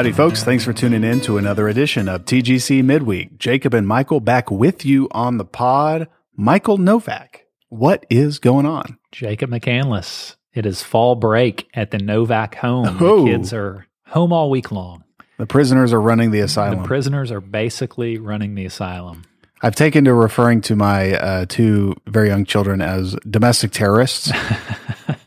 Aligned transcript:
Howdy, 0.00 0.12
folks. 0.12 0.42
Thanks 0.42 0.64
for 0.64 0.72
tuning 0.72 1.04
in 1.04 1.20
to 1.20 1.36
another 1.36 1.68
edition 1.68 2.08
of 2.08 2.24
TGC 2.24 2.82
Midweek. 2.82 3.36
Jacob 3.36 3.74
and 3.74 3.86
Michael 3.86 4.20
back 4.20 4.50
with 4.50 4.82
you 4.82 5.08
on 5.10 5.36
the 5.36 5.44
pod. 5.44 6.08
Michael 6.34 6.78
Novak, 6.78 7.44
what 7.68 8.06
is 8.08 8.38
going 8.38 8.64
on? 8.64 8.96
Jacob 9.12 9.50
McCandless. 9.50 10.36
It 10.54 10.64
is 10.64 10.82
fall 10.82 11.16
break 11.16 11.68
at 11.74 11.90
the 11.90 11.98
Novak 11.98 12.54
home. 12.54 12.96
Oh. 12.98 13.26
The 13.26 13.30
kids 13.30 13.52
are 13.52 13.88
home 14.06 14.32
all 14.32 14.48
week 14.48 14.72
long. 14.72 15.04
The 15.36 15.44
prisoners 15.44 15.92
are 15.92 16.00
running 16.00 16.30
the 16.30 16.40
asylum. 16.40 16.80
The 16.80 16.88
prisoners 16.88 17.30
are 17.30 17.42
basically 17.42 18.16
running 18.16 18.54
the 18.54 18.64
asylum. 18.64 19.26
I've 19.60 19.76
taken 19.76 20.06
to 20.06 20.14
referring 20.14 20.62
to 20.62 20.76
my 20.76 21.12
uh, 21.12 21.44
two 21.46 21.94
very 22.06 22.28
young 22.28 22.46
children 22.46 22.80
as 22.80 23.16
domestic 23.28 23.72
terrorists 23.72 24.32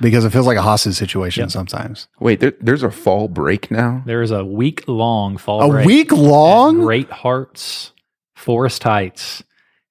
because 0.00 0.24
it 0.24 0.30
feels 0.30 0.46
like 0.46 0.56
a 0.58 0.62
hostage 0.62 0.94
situation 0.94 1.42
Yep. 1.42 1.50
sometimes. 1.50 2.08
Wait, 2.20 2.40
there, 2.40 2.52
there's 2.60 2.82
a 2.82 2.90
fall 2.90 3.28
break 3.28 3.70
now. 3.70 4.02
There 4.06 4.22
is 4.22 4.30
a 4.30 4.44
week 4.44 4.84
long 4.88 5.36
fall 5.36 5.62
A 5.62 5.68
break 5.68 5.86
week 5.86 6.12
long. 6.12 6.80
Great 6.80 7.10
Hearts, 7.10 7.92
Forest 8.34 8.82
Heights, 8.82 9.42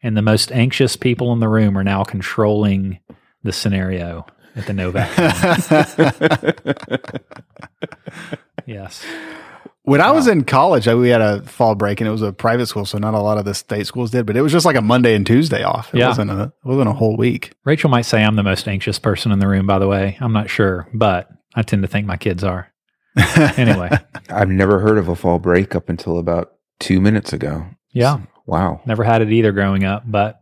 and 0.01 0.17
the 0.17 0.21
most 0.21 0.51
anxious 0.51 0.95
people 0.95 1.31
in 1.33 1.39
the 1.39 1.47
room 1.47 1.77
are 1.77 1.83
now 1.83 2.03
controlling 2.03 2.99
the 3.43 3.53
scenario 3.53 4.25
at 4.55 4.67
the 4.67 4.73
Novak. 4.73 5.09
home. 5.09 6.53
yes. 8.65 9.03
When 9.85 9.99
I 9.99 10.11
was 10.11 10.27
in 10.27 10.45
college, 10.45 10.87
I, 10.87 10.95
we 10.95 11.09
had 11.09 11.19
a 11.21 11.41
fall 11.41 11.75
break 11.75 11.99
and 11.99 12.07
it 12.07 12.11
was 12.11 12.21
a 12.21 12.31
private 12.31 12.67
school, 12.67 12.85
so 12.85 12.97
not 12.97 13.13
a 13.13 13.19
lot 13.19 13.37
of 13.37 13.43
the 13.43 13.53
state 13.53 13.85
schools 13.85 14.11
did, 14.11 14.25
but 14.25 14.37
it 14.37 14.41
was 14.41 14.51
just 14.53 14.65
like 14.65 14.77
a 14.77 14.81
Monday 14.81 15.13
and 15.13 15.27
Tuesday 15.27 15.61
off. 15.63 15.93
It 15.93 15.97
Yeah. 15.99 16.07
wasn't 16.07 16.31
a 16.31 16.43
it 16.43 16.65
wasn't 16.65 16.87
a 16.87 16.93
whole 16.93 17.17
week. 17.17 17.51
Rachel 17.65 17.89
might 17.89 18.03
say 18.05 18.23
I'm 18.23 18.37
the 18.37 18.43
most 18.43 18.65
anxious 18.67 18.97
person 18.97 19.31
in 19.33 19.39
the 19.39 19.47
room, 19.47 19.67
by 19.67 19.79
the 19.79 19.87
way. 19.87 20.17
I'm 20.21 20.31
not 20.31 20.49
sure, 20.49 20.87
but 20.93 21.29
I 21.53 21.63
tend 21.63 21.81
to 21.81 21.87
think 21.89 22.07
my 22.07 22.17
kids 22.17 22.43
are. 22.43 22.69
Anyway, 23.57 23.89
I've 24.29 24.49
never 24.49 24.79
heard 24.79 24.97
of 24.97 25.07
a 25.09 25.15
fall 25.15 25.37
break 25.37 25.75
up 25.75 25.89
until 25.89 26.17
about 26.17 26.53
two 26.79 26.99
minutes 27.01 27.33
ago. 27.33 27.65
yeah, 27.91 28.19
Wow. 28.45 28.81
never 28.85 29.03
had 29.03 29.21
it 29.21 29.31
either 29.31 29.51
growing 29.51 29.83
up, 29.83 30.03
but 30.05 30.39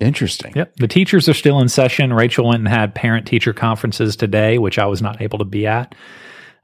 Interesting. 0.00 0.54
Yep. 0.56 0.76
The 0.76 0.88
teachers 0.88 1.28
are 1.28 1.34
still 1.34 1.60
in 1.60 1.68
session. 1.68 2.14
Rachel 2.14 2.46
went 2.48 2.60
and 2.60 2.68
had 2.68 2.94
parent 2.94 3.26
teacher 3.26 3.52
conferences 3.52 4.16
today, 4.16 4.56
which 4.56 4.78
I 4.78 4.86
was 4.86 5.02
not 5.02 5.20
able 5.20 5.38
to 5.40 5.44
be 5.44 5.66
at. 5.66 5.94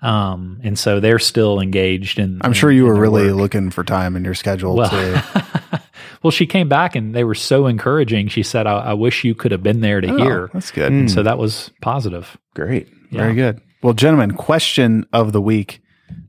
Um, 0.02 0.60
and 0.62 0.78
so 0.78 1.00
they're 1.00 1.18
still 1.18 1.58
engaged 1.60 2.18
And 2.18 2.40
I'm 2.44 2.52
sure 2.52 2.70
you 2.70 2.84
were 2.84 2.94
really 2.94 3.26
work. 3.28 3.36
looking 3.36 3.70
for 3.70 3.82
time 3.82 4.14
in 4.16 4.24
your 4.24 4.34
schedule 4.34 4.76
well. 4.76 4.90
to 4.90 5.82
well, 6.22 6.30
she 6.30 6.46
came 6.46 6.68
back 6.68 6.94
and 6.94 7.14
they 7.14 7.24
were 7.24 7.34
so 7.34 7.66
encouraging. 7.66 8.28
She 8.28 8.42
said, 8.42 8.66
"I, 8.66 8.78
I 8.78 8.92
wish 8.94 9.24
you 9.24 9.34
could 9.34 9.52
have 9.52 9.62
been 9.62 9.80
there 9.80 10.00
to 10.00 10.08
Oh, 10.08 10.16
hear." 10.18 10.50
That's 10.52 10.70
good. 10.70 10.92
Mm. 10.92 11.10
So 11.10 11.22
that 11.22 11.38
was 11.38 11.70
positive. 11.80 12.36
Great. 12.54 12.88
Yeah. 13.10 13.20
Very 13.22 13.34
good. 13.34 13.60
Well, 13.82 13.94
gentlemen, 13.94 14.32
question 14.32 15.06
of 15.12 15.32
the 15.32 15.40
week 15.40 15.80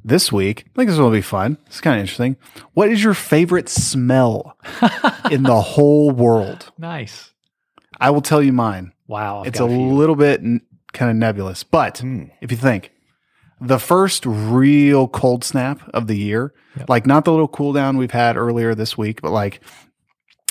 this 0.04 0.32
week. 0.32 0.66
I 0.70 0.76
think 0.76 0.90
this 0.90 0.98
will 1.00 1.12
be 1.12 1.22
fun. 1.22 1.58
It's 1.68 1.82
kind 1.82 1.96
of 1.98 2.02
interesting. 2.02 2.38
What 2.74 2.90
is 2.90 3.04
your 3.04 3.14
favorite 3.14 3.68
smell 3.70 4.58
in 5.32 5.44
the 5.44 5.60
whole 5.62 6.12
world? 6.12 6.72
Nice. 6.78 7.32
I 8.00 8.12
will 8.12 8.22
tell 8.22 8.42
you 8.42 8.54
mine. 8.54 8.94
Wow. 9.08 9.42
I've 9.42 9.48
it's 9.48 9.60
got 9.60 9.70
a 9.70 9.74
little 9.74 10.16
bit 10.16 10.40
n- 10.42 10.62
kind 10.94 11.10
of 11.12 11.18
nebulous, 11.18 11.64
but 11.64 11.98
Hmm. 12.00 12.26
if 12.42 12.52
you 12.52 12.58
think 12.58 12.92
the 13.60 13.80
first 13.80 14.26
real 14.26 15.08
cold 15.08 15.44
snap 15.44 15.82
of 15.94 16.08
the 16.08 16.18
year, 16.18 16.54
Yep. 16.78 16.90
like 16.90 17.06
not 17.08 17.26
the 17.26 17.32
little 17.32 17.48
cool 17.48 17.74
down 17.74 17.98
we've 17.98 18.12
had 18.12 18.38
earlier 18.38 18.76
this 18.76 18.98
week, 18.98 19.22
but 19.22 19.32
like 19.32 19.62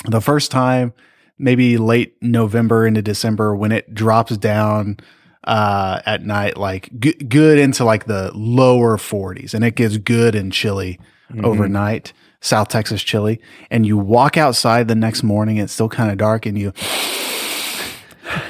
the 0.05 0.19
first 0.21 0.51
time, 0.51 0.93
maybe 1.39 1.77
late 1.77 2.15
November 2.21 2.85
into 2.85 3.01
December 3.01 3.55
when 3.55 3.71
it 3.71 3.93
drops 3.93 4.35
down 4.37 4.97
uh, 5.45 6.01
at 6.05 6.23
night, 6.25 6.57
like 6.57 6.89
g- 6.99 7.13
good 7.13 7.57
into 7.59 7.85
like 7.85 8.05
the 8.05 8.31
lower 8.35 8.97
40s 8.97 9.53
and 9.53 9.63
it 9.63 9.75
gets 9.75 9.97
good 9.97 10.35
and 10.35 10.51
chilly 10.51 10.99
Mm-hmm. 11.29 11.43
overnight, 11.43 12.13
South 12.39 12.69
Texas 12.69 13.03
chilly. 13.03 13.41
And 13.69 13.85
you 13.85 13.97
walk 13.97 14.37
outside 14.37 14.87
the 14.87 14.95
next 14.95 15.23
morning, 15.23 15.57
it's 15.57 15.73
still 15.73 15.89
kind 15.89 16.09
of 16.09 16.17
dark 16.17 16.45
and 16.45 16.57
you, 16.57 16.71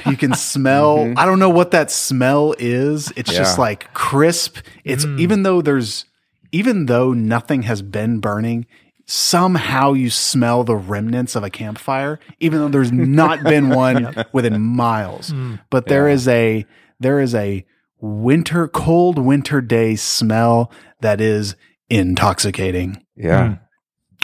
you 0.06 0.18
can 0.18 0.34
smell, 0.34 0.98
mm-hmm. 0.98 1.18
I 1.18 1.26
don't 1.26 1.40
know 1.40 1.50
what 1.50 1.72
that 1.72 1.92
smell 1.92 2.56
is. 2.58 3.12
It's 3.16 3.32
just 3.32 3.60
like 3.60 3.94
crisp. 3.94 4.58
It's 4.84 5.06
mm. 5.06 5.20
even 5.20 5.44
though 5.44 5.62
there's, 5.62 6.06
even 6.52 6.86
though 6.86 7.14
nothing 7.14 7.64
has 7.64 7.82
been 7.82 8.20
burning, 8.20 8.66
somehow 9.06 9.94
you 9.94 10.10
smell 10.10 10.64
the 10.64 10.76
remnants 10.76 11.36
of 11.36 11.44
a 11.44 11.50
campfire, 11.50 12.20
even 12.40 12.60
though 12.60 12.68
there's 12.68 12.92
not 12.92 13.44
been 13.44 13.70
one 13.76 14.26
within 14.34 14.62
miles. 14.62 15.32
Mm. 15.32 15.60
But 15.70 15.88
there 15.88 16.08
is 16.08 16.28
a, 16.28 16.66
there 17.00 17.20
is 17.20 17.34
a 17.36 17.66
winter, 18.00 18.68
cold 18.68 19.18
winter 19.18 19.62
day 19.62 19.96
smell 19.96 20.72
that 21.02 21.22
is 21.22 21.56
intoxicating. 21.90 23.06
Yeah. 23.16 23.48
Mm. 23.48 23.60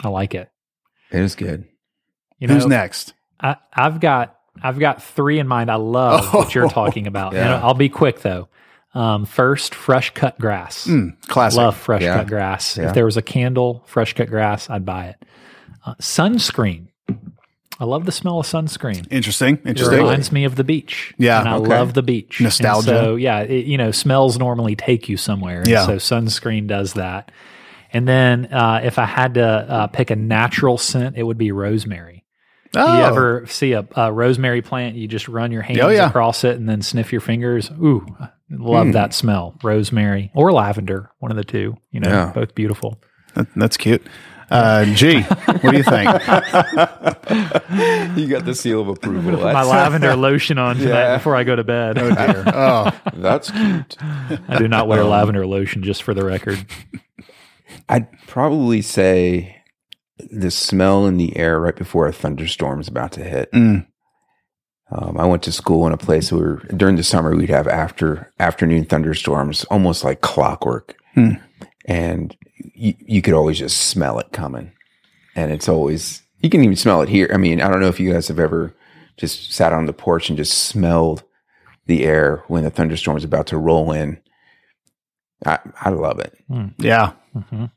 I 0.03 0.07
like 0.09 0.35
it. 0.35 0.49
It 1.11 1.21
is 1.21 1.35
good. 1.35 1.65
You 2.39 2.47
Who's 2.47 2.65
know, 2.65 2.75
next? 2.75 3.13
I, 3.39 3.57
I've 3.73 3.99
got 3.99 4.35
I've 4.61 4.79
got 4.79 5.01
three 5.01 5.39
in 5.39 5.47
mind. 5.47 5.71
I 5.71 5.75
love 5.75 6.33
what 6.33 6.53
you're 6.53 6.69
talking 6.81 7.07
about. 7.07 7.33
Yeah. 7.33 7.55
And 7.55 7.63
I'll 7.63 7.73
be 7.73 7.89
quick 7.89 8.21
though. 8.21 8.47
Um, 8.93 9.25
first, 9.25 9.73
fresh 9.73 10.11
cut 10.11 10.37
grass. 10.39 10.85
Mm, 10.85 11.19
classic. 11.27 11.57
Love 11.57 11.75
fresh 11.75 12.03
Yeah. 12.03 12.17
cut 12.17 12.27
grass. 12.27 12.77
Yeah. 12.77 12.89
If 12.89 12.93
there 12.93 13.05
was 13.05 13.17
a 13.17 13.23
candle, 13.23 13.83
fresh 13.87 14.13
cut 14.13 14.29
grass, 14.29 14.69
I'd 14.69 14.85
buy 14.85 15.07
it. 15.07 15.25
Uh, 15.85 15.95
sunscreen. 15.95 16.87
I 17.79 17.85
love 17.85 18.05
the 18.05 18.11
smell 18.11 18.39
of 18.39 18.45
sunscreen. 18.45 19.07
Interesting. 19.09 19.55
It 19.63 19.69
Interesting. 19.69 19.97
reminds 19.97 20.31
me 20.31 20.45
of 20.45 20.55
the 20.55 20.63
beach. 20.63 21.13
Yeah, 21.17 21.39
and 21.39 21.49
I 21.49 21.55
okay. 21.55 21.69
love 21.69 21.95
the 21.95 22.03
beach. 22.03 22.39
And 22.39 22.45
Nostalgia. 22.45 22.87
so 22.87 23.15
yeah, 23.15 23.39
it, 23.39 23.65
you 23.65 23.77
know, 23.79 23.89
smells 23.91 24.37
normally 24.37 24.75
take 24.75 25.09
you 25.09 25.17
somewhere. 25.17 25.59
And 25.61 25.67
Yeah. 25.67 25.85
So 25.87 25.95
sunscreen 25.95 26.67
does 26.67 26.93
that. 26.93 27.31
And 27.91 28.07
then 28.07 28.45
uh, 28.53 28.81
if 28.83 28.99
I 28.99 29.05
had 29.05 29.33
to 29.33 29.43
uh, 29.45 29.87
pick 29.87 30.11
a 30.11 30.15
natural 30.15 30.77
scent, 30.77 31.17
it 31.17 31.23
would 31.23 31.37
be 31.39 31.51
rosemary. 31.51 32.22
Oh, 32.75 32.97
You 32.97 33.03
ever 33.03 33.45
see 33.47 33.73
a, 33.73 33.87
a 33.95 34.11
rosemary 34.11 34.61
plant? 34.61 34.95
You 34.95 35.07
just 35.07 35.27
run 35.27 35.51
your 35.51 35.61
hands 35.61 35.79
Oh, 35.81 35.89
yeah. 35.89 36.07
across 36.09 36.43
it 36.43 36.55
and 36.57 36.67
then 36.67 36.81
sniff 36.81 37.11
your 37.11 37.21
fingers. 37.21 37.69
Ooh, 37.71 38.05
love 38.49 38.87
Hmm. 38.87 38.91
that 38.93 39.13
smell. 39.13 39.55
Rosemary 39.63 40.31
or 40.33 40.51
lavender, 40.51 41.11
one 41.19 41.31
of 41.31 41.37
the 41.37 41.43
two. 41.43 41.75
You 41.91 41.99
know, 41.99 42.09
Yeah. 42.09 42.31
both 42.33 42.55
beautiful. 42.55 42.99
that- 43.35 43.47
that's 43.55 43.77
cute. 43.77 44.01
Uh, 44.51 44.85
G, 44.93 45.21
what 45.21 45.71
do 45.71 45.77
you 45.77 45.83
think? 45.83 46.09
You 48.17 48.27
got 48.27 48.45
the 48.45 48.53
seal 48.55 48.81
of 48.81 48.87
approval. 48.87 49.39
My 49.41 49.63
lavender 49.63 50.15
lotion 50.15 50.57
on 50.59 50.75
tonight 50.77 50.89
Yeah. 50.89 51.17
before 51.17 51.35
I 51.35 51.43
go 51.43 51.55
to 51.55 51.63
bed. 51.63 51.97
Oh 51.97 52.09
dear. 52.13 52.43
Oh, 52.53 52.91
That's 53.15 53.49
cute. 53.49 53.97
I 54.47 54.57
do 54.59 54.67
not 54.67 54.87
wear 54.87 55.03
lavender 55.03 55.47
lotion, 55.47 55.81
just 55.83 56.03
for 56.03 56.13
the 56.13 56.23
record. 56.25 56.63
I'd 57.89 58.07
probably 58.27 58.81
say 58.81 59.57
the 60.17 60.51
smell 60.51 61.05
in 61.07 61.17
the 61.17 61.35
air 61.37 61.59
right 61.59 61.75
before 61.75 62.07
a 62.07 62.13
thunderstorm 62.13 62.79
is 62.79 62.87
about 62.87 63.11
to 63.13 63.23
hit. 63.23 63.51
Mm. 63.51 63.85
Um, 64.91 65.17
I 65.17 65.25
went 65.25 65.41
to 65.43 65.51
school 65.51 65.87
in 65.87 65.93
a 65.93 65.97
place 65.97 66.31
where 66.31 66.57
during 66.77 66.97
the 66.97 67.03
summer 67.03 67.35
we'd 67.35 67.49
have 67.49 67.67
after 67.67 68.31
afternoon 68.39 68.85
thunderstorms, 68.85 69.63
almost 69.65 70.03
like 70.03 70.21
clockwork, 70.21 70.95
Hmm. 71.15 71.31
and 71.85 72.35
you, 72.75 72.93
you 72.99 73.21
could 73.21 73.33
always 73.33 73.57
just 73.59 73.77
smell 73.87 74.19
it 74.19 74.31
coming. 74.31 74.71
And 75.35 75.51
it's 75.51 75.67
always 75.69 76.21
you 76.41 76.49
can 76.49 76.63
even 76.63 76.75
smell 76.75 77.01
it 77.01 77.09
here. 77.09 77.29
I 77.33 77.37
mean, 77.37 77.61
I 77.61 77.69
don't 77.69 77.79
know 77.79 77.87
if 77.87 77.99
you 77.99 78.11
guys 78.13 78.27
have 78.27 78.39
ever 78.39 78.75
just 79.17 79.51
sat 79.53 79.73
on 79.73 79.85
the 79.87 79.93
porch 79.93 80.29
and 80.29 80.37
just 80.37 80.57
smelled 80.67 81.23
the 81.85 82.03
air 82.03 82.43
when 82.47 82.63
the 82.63 82.69
thunderstorm 82.69 83.17
is 83.17 83.23
about 83.23 83.47
to 83.47 83.57
roll 83.57 83.91
in. 83.91 84.19
I 85.45 85.59
I 85.81 85.89
love 85.89 86.19
it. 86.19 86.35
yeah. 86.77 87.13
Mhm. 87.35 87.71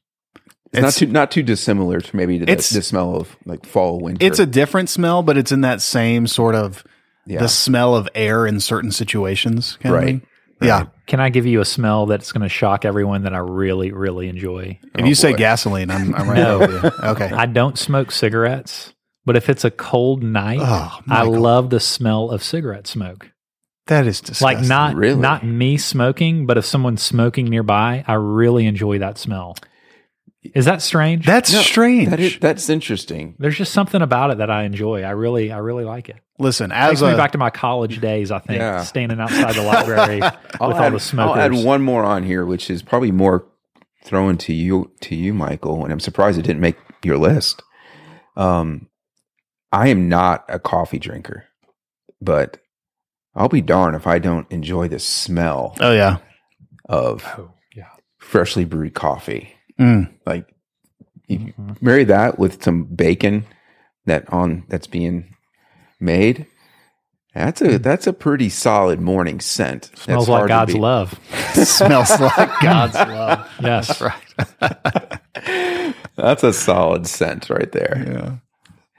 It's, 0.73 0.83
not 0.83 0.93
too 0.95 1.07
not 1.07 1.31
too 1.31 1.43
dissimilar 1.43 2.01
to 2.01 2.17
maybe 2.17 2.39
the, 2.39 2.45
It's- 2.45 2.71
the 2.71 2.83
smell 2.83 3.17
of 3.17 3.37
like 3.47 3.65
fall 3.67 4.01
winter. 4.01 4.25
It's 4.27 4.39
a 4.39 4.47
different 4.47 4.89
smell, 4.91 5.23
but 5.23 5.39
it's 5.39 5.53
in 5.53 5.61
that 5.63 5.81
same 5.81 6.27
sort 6.27 6.55
of 6.55 6.85
yeah. 7.27 7.41
the 7.41 7.49
smell 7.49 7.95
of 7.95 8.09
air 8.15 8.47
in 8.47 8.61
certain 8.61 8.91
situations. 8.93 9.79
kind 9.81 9.95
of 9.95 10.03
Right. 10.03 10.23
Yeah. 10.63 10.87
Can 11.07 11.21
I 11.21 11.29
give 11.29 11.45
you 11.45 11.61
a 11.61 11.65
smell 11.67 12.07
that's 12.07 12.33
going 12.33 12.43
to 12.43 12.49
shock 12.49 12.85
everyone 12.87 13.25
that 13.25 13.35
I 13.35 13.39
really, 13.39 13.93
really 13.93 14.29
enjoy? 14.29 14.79
If 14.95 15.05
Oh, 15.05 15.07
you 15.07 15.15
say 15.15 15.33
boy. 15.33 15.39
gasoline, 15.39 15.91
I'm, 15.91 16.15
I'm 16.15 16.29
right 16.31 16.37
No. 16.37 16.63
over 16.63 16.73
you. 16.73 17.09
Okay. 17.11 17.27
I 17.31 17.45
don't 17.47 17.79
smoke 17.79 18.11
cigarettes, 18.11 18.95
but 19.27 19.37
if 19.37 19.51
it's 19.51 19.65
a 19.67 19.71
cold 19.71 20.23
night, 20.23 20.61
Oh, 20.63 20.99
I 21.09 21.25
love 21.25 21.69
the 21.71 21.79
smell 21.81 22.31
of 22.31 22.43
cigarette 22.43 22.87
smoke. 22.87 23.31
that 23.87 24.07
is 24.07 24.21
disgusting. 24.23 24.47
Like 24.47 24.67
not 24.67 24.97
Really? 24.97 25.21
not 25.21 25.45
me 25.45 25.77
smoking, 25.77 26.47
but 26.47 26.57
if 26.57 26.65
someone's 26.65 27.03
smoking 27.03 27.45
nearby, 27.47 28.03
I 28.07 28.15
really 28.15 28.65
enjoy 28.67 28.99
that 29.01 29.19
smell. 29.19 29.57
Is 30.55 30.65
that 30.67 30.83
strange? 30.83 31.25
That's 31.27 31.53
No, 31.53 31.61
strange. 31.63 32.11
That 32.11 32.21
is, 32.21 32.39
that's 32.39 32.69
interesting. 32.69 33.35
There's 33.39 33.57
just 33.57 33.73
something 33.73 34.03
about 34.03 34.31
it 34.31 34.39
that 34.39 34.51
I 34.51 34.65
enjoy. 34.65 35.03
I 35.03 35.11
really, 35.11 35.51
I 35.53 35.59
really 35.59 35.85
like 35.85 36.09
it. 36.09 36.17
Listen, 36.39 36.71
Takes 36.71 37.01
as 37.01 37.03
me 37.03 37.15
back 37.17 37.33
to 37.33 37.39
my 37.39 37.51
college 37.51 38.01
days. 38.01 38.31
I 38.31 38.39
think 38.41 38.59
Yeah. 38.59 38.83
standing 38.85 39.21
outside 39.21 39.55
the 39.55 39.63
library 39.63 40.21
with 40.21 40.35
I'll 40.61 40.73
all 40.75 40.91
the 40.91 41.01
smokers. 41.01 41.37
I'll 41.37 41.41
add 41.43 41.53
one 41.65 41.81
more 41.83 42.05
on 42.05 42.23
here, 42.25 42.45
which 42.45 42.69
is 42.71 42.83
probably 42.83 43.11
more 43.11 43.47
thrown 44.05 44.37
to 44.39 44.53
you 44.53 44.93
to 45.01 45.15
you, 45.15 45.33
Michael. 45.35 45.83
And 45.83 45.93
I'm 45.93 46.01
surprised 46.01 46.39
it 46.39 46.43
didn't 46.43 46.61
make 46.61 46.77
your 47.03 47.17
list. 47.19 47.63
Um, 48.37 48.89
I 49.73 49.89
am 49.89 50.09
not 50.09 50.45
a 50.49 50.59
coffee 50.59 50.99
drinker, 50.99 51.45
but 52.21 52.59
I'll 53.35 53.49
be 53.49 53.63
darned 53.63 53.97
if 53.97 54.07
I 54.07 54.19
don't 54.19 54.51
enjoy 54.51 54.89
the 54.89 54.99
smell 54.99 55.75
oh 55.81 55.93
yeah, 55.93 56.19
of 56.89 57.25
Oh, 57.39 57.53
yeah. 57.75 57.89
freshly 58.19 58.65
brewed 58.65 58.95
coffee. 58.95 59.55
Mm. 59.79 60.13
Like 60.25 60.55
you 61.29 61.53
marry 61.81 62.05
that 62.05 62.39
with 62.39 62.63
some 62.63 62.85
bacon 62.85 63.47
that 64.07 64.33
on 64.33 64.65
that's 64.69 64.87
being 64.87 65.35
made. 66.01 66.47
That's 67.35 67.61
a 67.61 67.79
that's 67.79 68.07
a 68.07 68.15
pretty 68.15 68.49
solid 68.49 69.01
morning 69.01 69.41
scent. 69.41 69.91
That's 69.91 70.03
Smells 70.05 70.29
like 70.29 70.39
hard 70.39 70.49
God's 70.49 70.75
love. 70.75 71.21
Smells 71.55 72.11
like 72.21 72.61
God's 72.61 72.95
love. 72.95 73.49
Yes. 73.63 74.03
Right. 74.61 75.95
That's 76.17 76.43
a 76.43 76.53
solid 76.53 77.07
scent 77.07 77.51
right 77.51 77.71
there. 77.73 78.05
Yeah. 78.07 78.37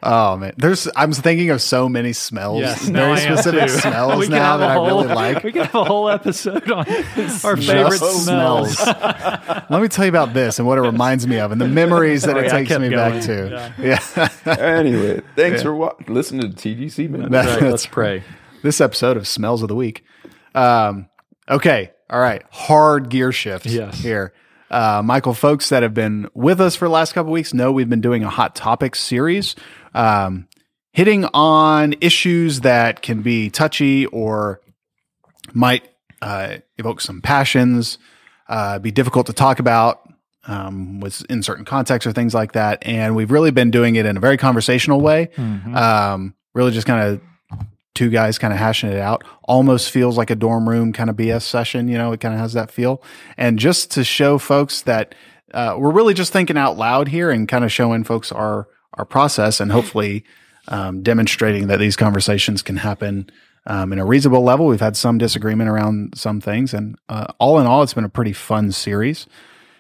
Oh 0.09 0.37
man, 0.37 0.53
there's. 0.55 0.87
I'm 0.95 1.11
thinking 1.11 1.49
of 1.49 1.61
so 1.61 1.89
many 1.89 2.13
smells, 2.13 2.61
Yes, 2.61 2.87
no, 2.87 2.99
very 3.01 3.11
I 3.11 3.19
am 3.23 3.37
specific 3.37 3.69
smells 3.69 4.17
We 4.19 4.27
now 4.29 4.55
that 4.55 4.69
a 4.69 4.71
I 4.71 4.73
whole- 4.75 4.85
really 5.03 5.07
like. 5.13 5.43
We 5.43 5.51
could 5.51 5.63
have 5.65 5.75
a 5.75 5.83
whole 5.83 6.09
episode 6.09 6.71
on 6.71 6.87
our 6.87 7.57
favorite 7.57 7.99
Just 7.99 8.23
smells. 8.23 8.79
Let 9.69 9.81
me 9.81 9.89
tell 9.89 10.05
you 10.05 10.09
about 10.09 10.33
this 10.33 10.59
and 10.59 10.67
what 10.67 10.77
it 10.77 10.81
reminds 10.81 11.27
me 11.27 11.39
of, 11.39 11.51
and 11.51 11.59
the 11.59 11.67
memories 11.83 12.21
that 12.23 12.31
Sorry, 12.31 12.45
it 12.45 12.53
I 12.53 12.57
takes 12.59 12.69
kept 12.69 12.81
me 12.81 12.89
back 12.89 13.21
to. 13.23 13.73
Yeah. 13.79 14.29
Anyway, 14.57 15.21
thanks 15.35 15.61
for 15.61 15.75
wa- 15.75 15.93
listening 16.07 16.53
to 16.53 16.75
TGC 16.75 17.09
man. 17.09 17.29
That- 17.31 17.59
Right, 17.61 17.69
let's 17.69 17.85
pray. 17.85 18.23
this 18.63 18.79
episode 18.79 19.17
of 19.17 19.27
Smells 19.27 19.61
of 19.61 19.67
the 19.67 19.75
Week. 19.75 20.05
Um, 20.55 21.09
okay. 21.49 21.91
All 22.09 22.19
right. 22.21 22.43
Hard 22.51 23.09
gear 23.09 23.33
shift 23.33 23.65
Yes. 23.65 23.99
here. 23.99 24.33
Uh, 24.69 25.01
Michael, 25.03 25.33
folks 25.33 25.69
that 25.69 25.83
have 25.83 25.93
been 25.93 26.29
with 26.33 26.59
us 26.59 26.75
for 26.75 26.85
the 26.85 26.91
last 26.91 27.13
couple 27.13 27.31
weeks 27.31 27.53
know 27.53 27.71
we've 27.71 27.89
been 27.89 28.01
doing 28.01 28.23
a 28.23 28.29
hot 28.29 28.55
topics 28.55 28.99
series, 28.99 29.55
um, 29.93 30.47
hitting 30.91 31.25
on 31.33 31.95
issues 32.01 32.61
that 32.61 33.01
can 33.01 33.21
be 33.21 33.49
touchy 33.49 34.05
or 34.07 34.61
might 35.53 35.87
uh, 36.21 36.57
evoke 36.77 36.99
some 37.01 37.21
passions, 37.21 37.97
uh, 38.49 38.79
be 38.79 38.91
difficult 38.91 39.27
to 39.27 39.33
talk 39.33 39.59
about 39.59 40.01
um, 40.47 40.99
with 40.99 41.23
in 41.29 41.43
certain 41.43 41.65
contexts 41.65 42.07
or 42.07 42.11
things 42.11 42.33
like 42.33 42.53
that. 42.53 42.79
And 42.85 43.15
we've 43.15 43.31
really 43.31 43.51
been 43.51 43.71
doing 43.71 43.95
it 43.95 44.05
in 44.05 44.17
a 44.17 44.19
very 44.19 44.37
conversational 44.37 45.01
way. 45.01 45.29
Um, 45.75 46.35
really 46.53 46.71
just 46.71 46.87
kind 46.87 47.07
of 47.07 47.21
two 47.97 48.09
guys 48.09 48.37
kind 48.37 48.53
of 48.53 48.59
hashing 48.59 48.91
it 48.91 48.99
out. 48.99 49.23
Almost 49.43 49.89
feels 49.89 50.17
like 50.17 50.29
a 50.29 50.35
dorm 50.35 50.69
room 50.69 50.93
kind 50.93 51.09
of 51.09 51.15
BS 51.15 51.41
session. 51.41 51.87
You 51.87 51.97
know, 51.97 52.11
it 52.11 52.19
kind 52.19 52.33
of 52.33 52.39
has 52.39 52.53
that 52.53 52.69
feel. 52.69 53.01
And 53.37 53.57
just 53.57 53.89
to 53.91 54.03
show 54.03 54.37
folks 54.37 54.83
that 54.83 55.15
uh, 55.53 55.75
we're 55.77 55.91
really 55.91 56.13
just 56.13 56.31
thinking 56.31 56.57
out 56.57 56.77
loud 56.77 57.07
here 57.07 57.31
and 57.31 57.47
kind 57.47 57.65
of 57.65 57.71
showing 57.71 58.03
folks 58.03 58.31
our 58.31 58.67
our 58.93 59.05
process 59.05 59.59
and 59.59 59.71
hopefully 59.71 60.23
um, 60.67 61.01
demonstrating 61.01 61.67
that 61.67 61.79
these 61.79 61.95
conversations 61.95 62.61
can 62.61 62.77
happen 62.77 63.29
um, 63.65 63.91
in 63.91 63.99
a 63.99 64.05
reasonable 64.05 64.43
level. 64.43 64.67
We've 64.67 64.79
had 64.79 64.95
some 64.95 65.17
disagreement 65.17 65.69
around 65.69 66.17
some 66.17 66.39
things, 66.39 66.73
and 66.73 66.97
uh, 67.09 67.27
all 67.39 67.59
in 67.59 67.65
all, 67.65 67.83
it's 67.83 67.93
been 67.93 68.03
a 68.03 68.09
pretty 68.09 68.33
fun 68.33 68.71
series. 68.71 69.27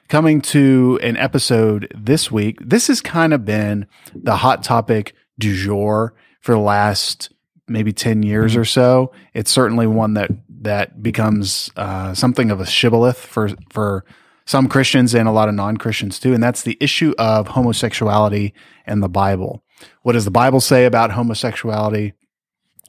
Coming 0.07 0.41
to 0.41 0.99
an 1.03 1.17
episode 1.17 1.91
this 1.95 2.31
week, 2.31 2.59
this 2.61 2.87
has 2.87 3.01
kind 3.01 3.33
of 3.33 3.43
been 3.43 3.87
the 4.15 4.37
hot 4.37 4.63
topic 4.63 5.13
du 5.37 5.55
jour 5.55 6.13
for 6.41 6.53
the 6.53 6.59
last 6.59 7.29
maybe 7.67 7.93
10 7.93 8.23
years 8.23 8.55
or 8.55 8.65
so. 8.65 9.11
It's 9.33 9.51
certainly 9.51 9.87
one 9.87 10.13
that 10.13 10.31
that 10.61 11.03
becomes 11.03 11.69
uh, 11.75 12.13
something 12.13 12.49
of 12.51 12.59
a 12.59 12.65
shibboleth 12.65 13.17
for 13.17 13.49
for 13.69 14.05
some 14.45 14.69
Christians 14.69 15.13
and 15.13 15.27
a 15.27 15.31
lot 15.31 15.49
of 15.49 15.55
non-Christians 15.55 16.19
too, 16.19 16.33
and 16.33 16.41
that's 16.41 16.63
the 16.63 16.77
issue 16.79 17.13
of 17.17 17.49
homosexuality 17.49 18.53
and 18.85 19.03
the 19.03 19.09
Bible. 19.09 19.63
What 20.03 20.13
does 20.13 20.25
the 20.25 20.31
Bible 20.31 20.61
say 20.61 20.85
about 20.85 21.11
homosexuality? 21.11 22.13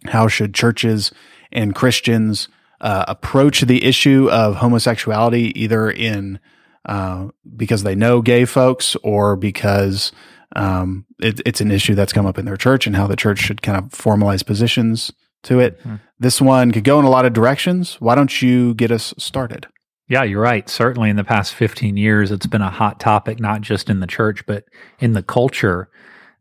How 0.06 0.28
should 0.28 0.54
churches 0.54 1.10
and 1.50 1.74
Christians 1.74 2.48
uh, 2.80 3.04
approach 3.08 3.62
the 3.62 3.84
issue 3.84 4.28
of 4.30 4.56
homosexuality, 4.56 5.60
either 5.60 5.90
in 5.90 6.38
uh, 6.84 7.28
because 7.56 7.82
they 7.82 7.94
know 7.94 8.22
gay 8.22 8.44
folks 8.44 8.96
or 9.02 9.36
because 9.36 10.12
um, 10.58 11.06
it, 11.20 11.40
it's 11.46 11.60
an 11.60 11.70
issue 11.70 11.94
that's 11.94 12.12
come 12.12 12.26
up 12.26 12.36
in 12.36 12.44
their 12.44 12.56
church 12.56 12.86
and 12.86 12.96
how 12.96 13.06
the 13.06 13.16
church 13.16 13.38
should 13.38 13.62
kind 13.62 13.78
of 13.78 13.90
formalize 13.90 14.44
positions 14.44 15.12
to 15.44 15.60
it. 15.60 15.80
This 16.18 16.40
one 16.40 16.72
could 16.72 16.82
go 16.82 16.98
in 16.98 17.04
a 17.04 17.10
lot 17.10 17.24
of 17.24 17.32
directions. 17.32 17.94
Why 18.00 18.16
don't 18.16 18.42
you 18.42 18.74
get 18.74 18.90
us 18.90 19.14
started? 19.18 19.68
Yeah, 20.08 20.24
you're 20.24 20.42
right. 20.42 20.68
Certainly 20.68 21.10
in 21.10 21.16
the 21.16 21.22
past 21.22 21.54
15 21.54 21.96
years, 21.96 22.32
it's 22.32 22.46
been 22.46 22.62
a 22.62 22.70
hot 22.70 22.98
topic, 22.98 23.38
not 23.38 23.60
just 23.60 23.88
in 23.88 24.00
the 24.00 24.06
church, 24.06 24.44
but 24.46 24.64
in 24.98 25.12
the 25.12 25.22
culture. 25.22 25.90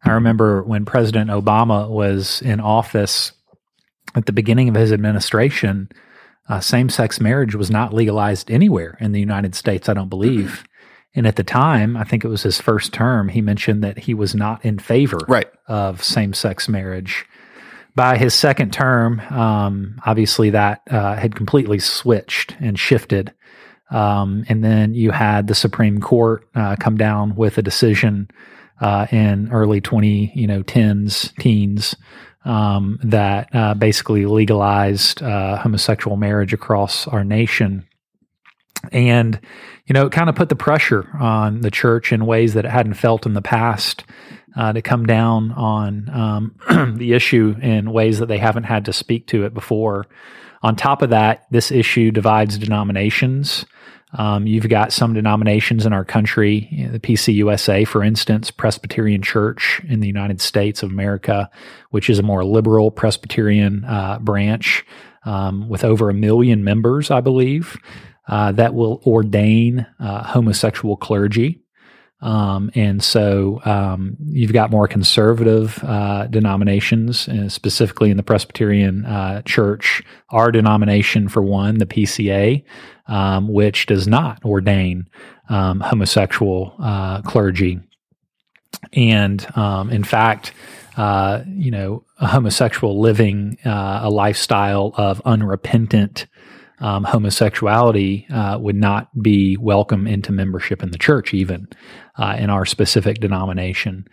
I 0.04 0.12
remember 0.12 0.64
when 0.64 0.86
President 0.86 1.30
Obama 1.30 1.88
was 1.88 2.42
in 2.42 2.60
office 2.60 3.34
at 4.16 4.26
the 4.26 4.32
beginning 4.32 4.70
of 4.70 4.76
his 4.76 4.92
administration, 4.92 5.90
uh, 6.50 6.60
same 6.60 6.90
sex 6.90 7.20
marriage 7.20 7.54
was 7.56 7.70
not 7.70 7.94
legalized 7.94 8.50
anywhere 8.50 8.98
in 9.00 9.12
the 9.12 9.20
United 9.20 9.54
States, 9.54 9.90
I 9.90 9.94
don't 9.94 10.10
believe. 10.10 10.64
And 11.18 11.26
at 11.26 11.36
the 11.36 11.44
time, 11.44 11.98
I 11.98 12.04
think 12.04 12.24
it 12.24 12.28
was 12.28 12.44
his 12.44 12.62
first 12.62 12.94
term, 12.94 13.28
he 13.30 13.42
mentioned 13.42 13.84
that 13.84 13.98
he 13.98 14.14
was 14.14 14.36
not 14.36 14.64
in 14.64 14.78
favor 14.78 15.18
Right. 15.28 15.48
of 15.68 16.04
same 16.04 16.32
sex 16.34 16.70
marriage. 16.70 17.26
By 17.96 18.18
his 18.18 18.36
second 18.36 18.72
term, 18.72 19.20
um, 19.32 20.00
obviously 20.06 20.52
that 20.52 20.84
uh, 20.92 21.16
had 21.16 21.36
completely 21.36 21.80
switched 21.80 22.56
and 22.60 22.78
shifted. 22.78 23.34
Um, 23.90 24.46
and 24.48 24.64
then 24.64 24.94
you 24.94 25.10
had 25.10 25.48
the 25.48 25.56
Supreme 25.56 26.00
Court 26.02 26.48
uh, 26.54 26.76
come 26.80 26.98
down 26.98 27.36
with 27.36 27.58
a 27.58 27.64
decision 27.64 28.30
uh, 28.80 29.08
in 29.12 29.50
early 29.52 29.82
20, 29.82 30.34
you 30.36 30.46
know, 30.46 30.62
tens, 30.62 31.34
teens, 31.40 31.96
um, 32.46 33.00
that 33.02 33.50
uh, 33.56 33.74
basically 33.74 34.28
legalized 34.28 35.24
uh, 35.24 35.58
homosexual 35.58 36.16
marriage 36.16 36.54
across 36.54 37.08
our 37.08 37.24
nation. 37.24 37.87
And, 38.92 39.40
you 39.86 39.94
know, 39.94 40.06
it 40.06 40.12
kind 40.12 40.30
of 40.30 40.36
put 40.36 40.50
the 40.50 40.56
pressure 40.56 41.10
on 41.20 41.62
the 41.62 41.72
church 41.72 42.12
in 42.12 42.26
ways 42.26 42.54
that 42.54 42.66
it 42.66 42.72
hadn't 42.72 42.96
felt 42.96 43.26
in 43.26 43.34
the 43.34 43.42
past 43.42 44.04
uh, 44.56 44.74
to 44.74 44.82
come 44.82 45.06
down 45.06 45.52
on 45.52 46.10
um, 46.10 46.96
the 46.98 47.14
issue 47.14 47.56
in 47.62 47.92
ways 47.92 48.20
that 48.20 48.28
they 48.28 48.38
haven't 48.38 48.64
had 48.64 48.86
to 48.86 48.94
speak 48.94 49.28
to 49.28 49.46
it 49.46 49.54
before. 49.54 50.08
On 50.64 50.76
top 50.76 51.02
of 51.02 51.12
that, 51.12 51.46
this 51.52 51.72
issue 51.72 52.12
divides 52.12 52.58
denominations. 52.58 53.66
Um, 54.14 54.48
you've 54.48 54.70
got 54.70 54.94
some 54.94 55.14
denominations 55.14 55.86
in 55.86 55.94
our 55.94 56.06
country, 56.06 56.68
you 56.72 56.86
know, 56.86 56.94
the 56.94 57.00
PCUSA, 57.00 57.88
for 57.88 58.04
instance, 58.04 58.50
Presbyterian 58.52 59.22
Church 59.22 59.82
in 59.88 60.00
the 60.00 60.08
United 60.08 60.42
States 60.42 60.82
of 60.82 60.90
America, 60.90 61.50
which 61.92 62.10
is 62.10 62.18
a 62.18 62.24
more 62.24 62.44
liberal 62.44 62.90
Presbyterian 62.90 63.84
uh, 63.86 64.18
branch 64.20 64.86
um, 65.26 65.68
with 65.68 65.84
over 65.84 66.10
a 66.10 66.14
million 66.14 66.64
members, 66.64 67.12
I 67.12 67.20
believe, 67.20 67.78
uh, 68.28 68.52
that 68.54 68.74
will 68.74 69.02
ordain 69.06 69.86
uh, 70.00 70.24
homosexual 70.24 70.98
clergy. 70.98 71.62
Um, 72.20 72.72
and 72.74 73.04
so 73.04 73.62
um, 73.64 74.18
you've 74.26 74.54
got 74.54 74.72
more 74.72 74.88
conservative 74.88 75.84
uh, 75.84 76.26
denominations, 76.28 77.28
uh, 77.28 77.48
specifically 77.48 78.10
in 78.10 78.18
the 78.18 78.24
Presbyterian 78.24 79.06
uh, 79.06 79.44
Church. 79.44 80.02
Our 80.32 80.52
denomination, 80.52 81.30
for 81.30 81.44
one, 81.44 81.78
the 81.78 81.86
PCA, 81.86 82.64
um, 83.08 83.48
which 83.48 83.86
does 83.86 84.08
not 84.08 84.44
ordain 84.44 85.08
um, 85.50 85.80
homosexual 85.80 86.74
uh, 86.80 87.22
clergy. 87.22 87.80
And 88.94 89.46
um, 89.56 89.92
in 89.92 90.04
fact, 90.04 90.54
uh, 90.98 91.44
you 91.48 91.70
know, 91.70 92.04
a 92.20 92.28
homosexual 92.28 93.00
living 93.00 93.60
uh, 93.64 94.00
a 94.04 94.10
lifestyle 94.10 94.92
of 94.98 95.22
unrepentant 95.24 96.26
um, 96.80 97.04
homosexuality 97.04 98.28
uh, 98.30 98.58
would 98.60 98.76
not 98.76 99.10
be 99.22 99.58
welcome 99.58 100.08
into 100.08 100.32
membership 100.32 100.84
in 100.84 100.92
the 100.92 100.98
church, 100.98 101.34
even 101.34 101.68
uh, 102.18 102.36
in 102.38 102.50
our 102.50 102.66
specific 102.66 103.20
denomination. 103.20 104.08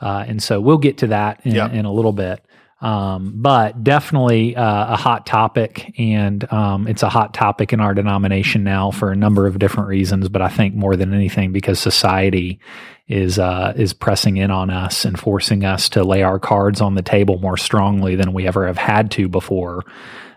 Uh, 0.00 0.24
and 0.26 0.42
so 0.42 0.60
we'll 0.60 0.78
get 0.78 0.98
to 0.98 1.06
that 1.08 1.40
in, 1.44 1.54
Yeah. 1.54 1.70
in 1.70 1.84
a 1.84 1.92
little 1.92 2.12
bit. 2.12 2.44
Um, 2.82 3.32
but 3.36 3.82
definitely 3.82 4.54
uh, 4.54 4.92
a 4.92 4.96
hot 4.96 5.24
topic, 5.24 5.94
and 5.98 6.50
um, 6.52 6.86
it's 6.86 7.02
a 7.02 7.08
hot 7.08 7.32
topic 7.32 7.72
in 7.72 7.80
our 7.80 7.94
denomination 7.94 8.64
now 8.64 8.90
for 8.90 9.10
a 9.10 9.16
number 9.16 9.46
of 9.46 9.58
different 9.58 9.88
reasons. 9.88 10.28
But 10.28 10.42
I 10.42 10.48
think 10.48 10.74
more 10.74 10.94
than 10.94 11.14
anything 11.14 11.52
because 11.52 11.78
society 11.78 12.60
is 13.08 13.38
uh, 13.38 13.72
is 13.76 13.94
pressing 13.94 14.36
in 14.36 14.50
on 14.50 14.68
us 14.68 15.06
and 15.06 15.18
forcing 15.18 15.64
us 15.64 15.88
to 15.90 16.04
lay 16.04 16.22
our 16.22 16.38
cards 16.38 16.82
on 16.82 16.96
the 16.96 17.02
table 17.02 17.38
more 17.38 17.56
strongly 17.56 18.14
than 18.14 18.34
we 18.34 18.46
ever 18.46 18.66
have 18.66 18.78
had 18.78 19.10
to 19.12 19.28
before 19.28 19.82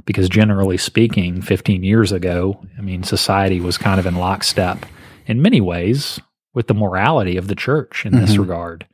because 0.06 0.28
generally 0.28 0.78
speaking, 0.78 1.40
15 1.40 1.84
years 1.84 2.12
ago, 2.12 2.60
I 2.80 2.82
mean, 2.82 3.04
society 3.04 3.60
was 3.60 3.78
kind 3.78 4.00
of 4.00 4.08
in 4.08 4.16
lockstep 4.16 4.86
in 5.28 5.42
many 5.42 5.62
ways 5.62 6.20
with 6.54 6.66
the 6.66 6.74
morality 6.74 7.38
of 7.38 7.48
the 7.48 7.54
church 7.54 8.08
in 8.08 8.14
this 8.14 8.38
regard. 8.38 8.88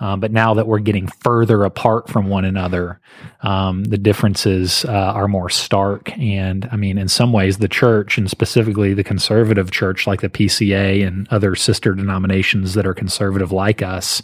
Um, 0.00 0.18
but 0.18 0.32
now 0.32 0.54
that 0.54 0.66
we're 0.66 0.78
getting 0.78 1.06
further 1.06 1.64
apart 1.64 2.08
from 2.08 2.28
one 2.28 2.44
another, 2.44 3.00
um, 3.42 3.84
the 3.84 3.98
differences 3.98 4.84
uh, 4.86 4.90
are 4.90 5.28
more 5.28 5.50
stark. 5.50 6.16
And 6.18 6.68
I 6.72 6.76
mean, 6.76 6.96
in 6.98 7.08
some 7.08 7.32
ways, 7.32 7.58
the 7.58 7.68
church, 7.68 8.16
and 8.16 8.30
specifically 8.30 8.94
the 8.94 9.04
conservative 9.04 9.70
church, 9.70 10.06
like 10.06 10.22
the 10.22 10.30
PCA 10.30 11.06
and 11.06 11.28
other 11.28 11.54
sister 11.54 11.94
denominations 11.94 12.74
that 12.74 12.86
are 12.86 12.94
conservative 12.94 13.52
like 13.52 13.82
us, 13.82 14.22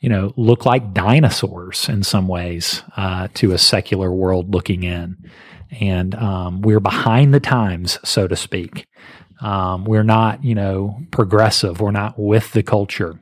you 0.00 0.08
know, 0.08 0.32
look 0.36 0.66
like 0.66 0.94
dinosaurs 0.94 1.88
in 1.88 2.02
some 2.02 2.28
ways 2.28 2.82
uh, 2.96 3.28
to 3.34 3.52
a 3.52 3.58
secular 3.58 4.12
world 4.12 4.52
looking 4.52 4.82
in. 4.82 5.16
And 5.80 6.14
um, 6.14 6.62
we're 6.62 6.80
behind 6.80 7.34
the 7.34 7.40
times, 7.40 7.98
so 8.04 8.26
to 8.26 8.36
speak. 8.36 8.86
Um, 9.40 9.84
we're 9.84 10.04
not, 10.04 10.42
you 10.42 10.54
know, 10.54 10.98
progressive. 11.10 11.80
We're 11.80 11.90
not 11.92 12.18
with 12.18 12.52
the 12.52 12.62
culture. 12.62 13.20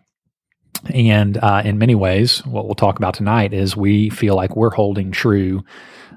And 0.86 1.36
uh, 1.38 1.62
in 1.64 1.78
many 1.78 1.94
ways, 1.94 2.44
what 2.46 2.66
we'll 2.66 2.74
talk 2.74 2.98
about 2.98 3.14
tonight 3.14 3.52
is 3.52 3.76
we 3.76 4.10
feel 4.10 4.34
like 4.36 4.56
we're 4.56 4.70
holding 4.70 5.12
true 5.12 5.64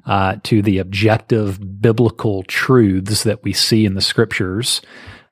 uh, 0.05 0.37
to 0.43 0.61
the 0.61 0.79
objective 0.79 1.81
biblical 1.81 2.43
truths 2.43 3.23
that 3.23 3.43
we 3.43 3.53
see 3.53 3.85
in 3.85 3.93
the 3.93 4.01
scriptures 4.01 4.81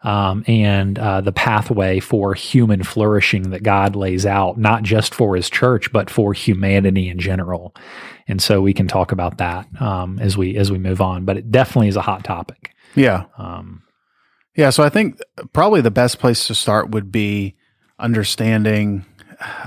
um, 0.02 0.44
and 0.48 1.00
uh, 1.00 1.22
the 1.22 1.32
pathway 1.32 2.00
for 2.00 2.34
human 2.34 2.84
flourishing 2.84 3.50
that 3.50 3.64
God 3.64 3.96
lays 3.96 4.26
out, 4.26 4.58
not 4.58 4.84
just 4.84 5.16
for 5.16 5.36
his 5.36 5.50
church, 5.50 5.92
but 5.92 6.10
for 6.10 6.34
humanity 6.34 7.10
in 7.10 7.18
general. 7.20 7.76
And 8.28 8.42
so 8.42 8.62
we 8.62 8.74
can 8.74 8.88
talk 8.88 9.12
about 9.12 9.40
that 9.40 9.68
um, 9.82 10.20
as 10.20 10.38
we 10.38 10.56
as 10.58 10.72
we 10.72 10.78
move 10.78 11.02
on. 11.02 11.26
But 11.26 11.38
it 11.38 11.52
definitely 11.52 11.88
is 11.88 11.96
a 11.96 12.02
hot 12.02 12.24
topic. 12.24 12.76
Yeah. 12.96 13.26
Um, 13.38 13.84
yeah. 14.56 14.70
So 14.70 14.84
I 14.84 14.90
think 14.90 15.20
probably 15.54 15.82
the 15.82 15.92
best 15.92 16.20
place 16.20 16.48
to 16.48 16.56
start 16.56 16.92
would 16.92 17.12
be 17.12 17.56
understanding 18.00 19.06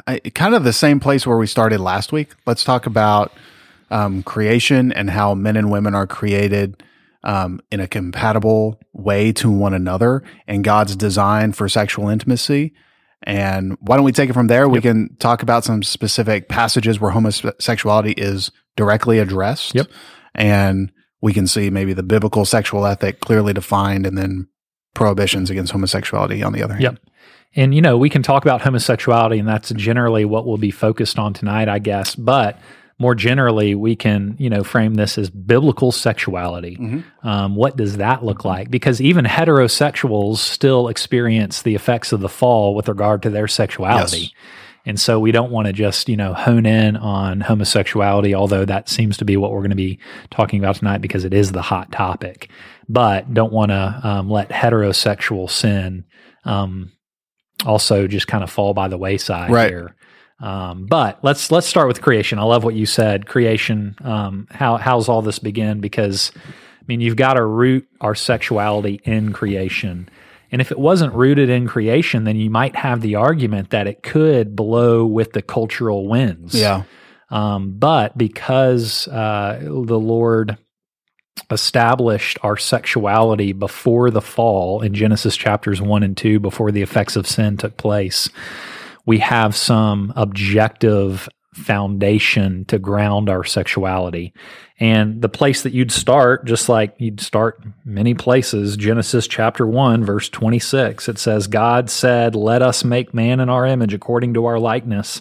I, 0.07 0.19
kind 0.35 0.55
of 0.55 0.65
the 0.65 0.73
same 0.73 1.00
place 1.00 1.27
where 1.27 1.37
we 1.37 1.47
started 1.47 1.81
last 1.81 2.12
week. 2.12 2.35
Let's 2.47 2.65
talk 2.65 2.87
about 2.87 3.33
um, 3.91 4.23
creation 4.23 4.93
and 4.93 5.11
how 5.11 5.35
men 5.35 5.57
and 5.57 5.71
women 5.71 5.95
are 5.95 6.07
created 6.07 6.83
um, 7.23 7.61
in 7.71 7.81
a 7.81 7.87
compatible 7.87 8.81
way 8.93 9.33
to 9.33 9.50
one 9.50 9.75
another 9.75 10.23
and 10.47 10.65
God's 10.65 10.97
design 10.97 11.53
for 11.53 11.69
sexual 11.69 12.09
intimacy. 12.09 12.73
And 13.23 13.77
why 13.81 13.97
don't 13.97 14.05
we 14.05 14.12
take 14.12 14.31
it 14.31 14.33
from 14.35 14.47
there? 14.47 14.65
Yep. 14.65 14.71
We 14.71 14.81
can 14.81 15.17
talk 15.17 15.43
about 15.43 15.65
some 15.65 15.83
specific 15.83 16.49
passages 16.49 16.99
where 16.99 17.11
homosexuality 17.11 18.12
is 18.12 18.50
directly 18.77 19.19
addressed. 19.19 19.75
Yep. 19.75 19.89
And 20.35 20.91
we 21.21 21.35
can 21.35 21.47
see 21.47 21.69
maybe 21.69 21.93
the 21.93 22.03
biblical 22.03 22.47
sexual 22.47 22.87
ethic 22.87 23.21
clearly 23.21 23.53
defined 23.53 24.07
and 24.07 24.17
then 24.17 24.49
prohibitions 24.95 25.50
against 25.50 25.73
homosexuality 25.73 26.43
on 26.43 26.53
the 26.53 26.62
other 26.62 26.75
hand. 26.75 26.83
Yep. 26.83 26.99
And, 27.57 27.75
you 27.75 27.80
know, 27.80 27.99
we 27.99 28.09
can 28.09 28.23
talk 28.23 28.45
about 28.45 28.61
homosexuality, 28.62 29.38
and 29.38 29.49
that's 29.49 29.71
generally 29.71 30.25
what 30.25 30.47
we'll 30.47 30.57
be 30.57 30.71
focused 30.71 31.19
on 31.19 31.33
tonight, 31.35 31.69
I 31.69 31.80
guess. 31.80 32.14
But 32.14 32.59
more 32.99 33.14
generally, 33.14 33.75
we 33.75 33.97
can, 33.97 34.37
you 34.38 34.50
know, 34.50 34.62
frame 34.62 34.95
this 34.95 35.19
as 35.19 35.30
biblical 35.30 35.90
sexuality. 35.90 36.76
Mm-hmm. 36.76 37.28
Um, 37.28 37.57
what 37.57 37.76
does 37.76 37.97
that 37.97 38.25
look 38.25 38.45
like? 38.45 38.71
Because 38.71 39.00
even 39.00 39.25
heterosexuals 39.25 40.37
still 40.37 40.88
experience 40.88 41.62
the 41.62 41.75
effects 41.75 42.12
of 42.12 42.21
the 42.21 42.28
fall 42.28 42.75
with 42.75 42.88
regard 42.88 43.23
to 43.23 43.30
their 43.30 43.49
sexuality. 43.49 44.19
Yes. 44.19 44.30
And 44.87 45.00
so 45.00 45.19
we 45.19 45.33
don't 45.33 45.50
want 45.50 45.66
to 45.66 45.73
just, 45.73 46.09
you 46.09 46.16
know, 46.16 46.35
hone 46.35 46.66
in 46.66 46.97
on 46.97 47.40
homosexuality, 47.40 48.35
although 48.35 48.64
that 48.64 48.88
seems 48.88 49.16
to 49.19 49.25
be 49.25 49.37
what 49.37 49.50
we're 49.50 49.61
going 49.61 49.71
to 49.71 49.76
be 49.76 49.99
talking 50.30 50.59
about 50.59 50.76
tonight 50.76 50.99
because 50.99 51.25
it 51.25 51.35
is 51.35 51.52
the 51.52 51.62
hot 51.62 51.92
topic. 51.92 52.50
But 52.88 53.33
don't 53.33 53.52
want 53.52 53.71
to 53.71 54.00
um, 54.02 54.30
let 54.30 54.50
heterosexual 54.50 55.50
sin 55.50 56.04
um, 56.45 56.92
also 57.64 58.07
just 58.07 58.26
kind 58.26 58.43
of 58.45 58.50
fall 58.50 58.75
by 58.75 58.88
the 58.88 58.99
wayside 58.99 59.50
right. 59.50 59.71
here. 59.71 59.95
Um, 60.40 60.87
but 60.87 61.19
let's 61.23 61.50
let's 61.52 61.67
start 61.67 61.88
with 61.88 62.00
creation. 62.00 62.38
I 62.38 62.45
love 62.45 62.64
what 62.64 62.75
you 62.75 62.87
said. 62.87 63.26
Creation. 63.26 63.95
Um, 64.02 64.47
how 64.50 64.76
how's 64.76 65.09
all 65.09 65.23
this 65.23 65.38
begin? 65.38 65.81
Because 65.81 66.33
I 66.37 66.85
mean, 66.87 67.00
you've 67.00 67.17
got 67.17 67.35
to 67.35 67.45
root 67.45 67.87
our 68.00 68.14
sexuality 68.14 69.00
in 69.05 69.33
creation. 69.33 70.09
And 70.52 70.61
if 70.61 70.73
it 70.73 70.79
wasn't 70.79 71.14
rooted 71.14 71.49
in 71.49 71.69
creation, 71.69 72.25
then 72.25 72.37
you 72.37 72.50
might 72.50 72.75
have 72.75 73.00
the 73.02 73.14
argument 73.14 73.71
that 73.71 73.87
it 73.87 74.02
could 74.02 74.57
blow 74.57 75.07
with 75.07 75.33
the 75.33 75.43
cultural 75.43 76.09
winds. 76.09 76.55
Yeah. 76.55 76.83
Um, 77.31 77.75
but 77.79 78.19
because 78.19 79.07
uh, 79.07 79.61
the 79.62 79.99
Lord 79.99 80.59
established 81.50 82.38
our 82.42 82.56
sexuality 82.56 83.52
before 83.52 84.11
the 84.11 84.20
fall 84.20 84.82
in 84.82 84.94
Genesis 84.94 85.37
chapters 85.37 85.80
1 85.80 86.02
and 86.02 86.16
2, 86.16 86.40
before 86.40 86.70
the 86.70 86.82
effects 86.82 87.16
of 87.16 87.26
sin 87.26 87.56
took 87.56 87.76
place, 87.76 88.28
we 89.06 89.18
have 89.18 89.56
some 89.56 90.12
objective 90.16 91.28
foundation 91.54 92.64
to 92.66 92.78
ground 92.78 93.28
our 93.28 93.44
sexuality. 93.44 94.32
And 94.78 95.20
the 95.20 95.28
place 95.28 95.62
that 95.62 95.73
you'd 95.73 95.92
start, 95.92 96.47
just 96.47 96.68
like 96.68 96.94
you'd 96.99 97.20
start 97.20 97.62
many 97.85 98.14
places, 98.14 98.76
Genesis 98.76 99.26
chapter 99.26 99.66
1, 99.66 100.04
verse 100.04 100.28
26, 100.28 101.09
it 101.09 101.18
says, 101.18 101.49
God 101.49 101.90
said, 101.90 102.35
Let 102.35 102.62
us 102.62 102.85
make 102.85 103.12
man 103.12 103.40
in 103.40 103.49
our 103.50 103.66
image 103.66 103.92
according 103.92 104.35
to 104.35 104.47
our 104.47 104.59
likeness 104.59 105.20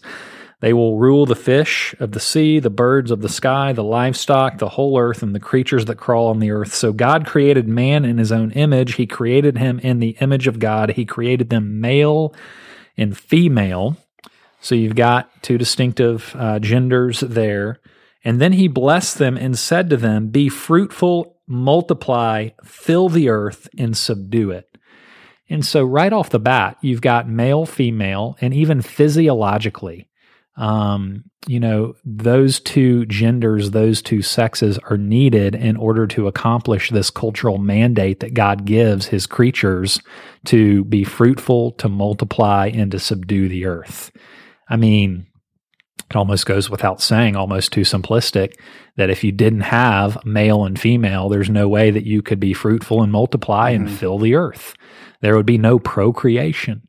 they 0.61 0.73
will 0.73 0.97
rule 0.97 1.25
the 1.25 1.35
fish 1.35 1.95
of 1.99 2.11
the 2.11 2.19
sea, 2.19 2.59
the 2.59 2.69
birds 2.69 3.11
of 3.11 3.21
the 3.21 3.29
sky, 3.29 3.71
the 3.71 3.83
livestock, 3.83 4.57
the 4.57 4.69
whole 4.69 4.99
earth, 4.99 5.23
and 5.23 5.33
the 5.33 5.39
creatures 5.39 5.85
that 5.85 5.95
crawl 5.95 6.27
on 6.27 6.39
the 6.39 6.51
earth. 6.51 6.73
So 6.73 6.91
God 6.91 7.25
created 7.25 7.67
man 7.67 8.03
in 8.03 8.17
his 8.17 8.31
own 8.31 8.51
image. 8.51 8.95
He 8.95 9.07
created 9.07 9.57
him 9.57 9.79
in 9.79 9.99
the 9.99 10.17
image 10.19 10.47
of 10.47 10.59
God. 10.59 10.91
He 10.91 11.05
created 11.05 11.49
them 11.49 11.79
male 11.79 12.35
and 12.97 13.17
female. 13.17 13.95
So 14.59 14.75
you've 14.75 14.95
got 14.95 15.41
two 15.41 15.57
distinctive 15.57 16.35
uh, 16.37 16.59
genders 16.59 17.21
there. 17.21 17.79
And 18.25 18.41
then 18.41 18.51
he 18.51 18.67
blessed 18.67 19.17
them 19.17 19.37
and 19.37 19.57
said 19.57 19.89
to 19.89 19.97
them, 19.97 20.27
Be 20.27 20.49
fruitful, 20.49 21.37
multiply, 21.47 22.49
fill 22.65 23.07
the 23.07 23.29
earth, 23.29 23.69
and 23.77 23.95
subdue 23.97 24.51
it. 24.51 24.77
And 25.49 25.65
so, 25.65 25.85
right 25.85 26.11
off 26.11 26.29
the 26.29 26.39
bat, 26.39 26.77
you've 26.81 27.01
got 27.01 27.29
male, 27.29 27.65
female, 27.65 28.37
and 28.41 28.53
even 28.53 28.81
physiologically, 28.81 30.08
um, 30.59 31.23
you 31.47 31.57
know, 31.57 31.95
those 32.03 32.59
two 32.59 33.05
genders, 33.05 33.71
those 33.71 34.01
two 34.01 34.21
sexes 34.21 34.77
are 34.89 34.97
needed 34.97 35.55
in 35.55 35.77
order 35.77 36.05
to 36.07 36.27
accomplish 36.27 36.89
this 36.89 37.09
cultural 37.09 37.57
mandate 37.57 38.19
that 38.19 38.33
God 38.33 38.65
gives 38.65 39.07
his 39.07 39.25
creatures 39.25 40.01
to 40.45 40.83
be 40.83 41.05
fruitful, 41.05 41.71
to 41.71 41.87
multiply, 41.87 42.67
and 42.67 42.91
to 42.91 42.99
subdue 42.99 43.47
the 43.47 43.65
earth. 43.65 44.11
I 44.69 44.75
mean, 44.75 45.27
it 46.09 46.15
almost 46.17 46.45
goes 46.45 46.69
without 46.69 47.01
saying, 47.01 47.37
almost 47.37 47.71
too 47.71 47.81
simplistic, 47.81 48.59
that 48.97 49.09
if 49.09 49.23
you 49.23 49.31
didn't 49.31 49.61
have 49.61 50.23
male 50.25 50.65
and 50.65 50.77
female, 50.77 51.29
there's 51.29 51.49
no 51.49 51.69
way 51.69 51.89
that 51.89 52.05
you 52.05 52.21
could 52.21 52.39
be 52.39 52.53
fruitful 52.53 53.01
and 53.01 53.13
multiply 53.13 53.73
mm-hmm. 53.73 53.87
and 53.87 53.97
fill 53.97 54.19
the 54.19 54.35
earth. 54.35 54.75
There 55.21 55.37
would 55.37 55.45
be 55.45 55.57
no 55.57 55.79
procreation. 55.79 56.81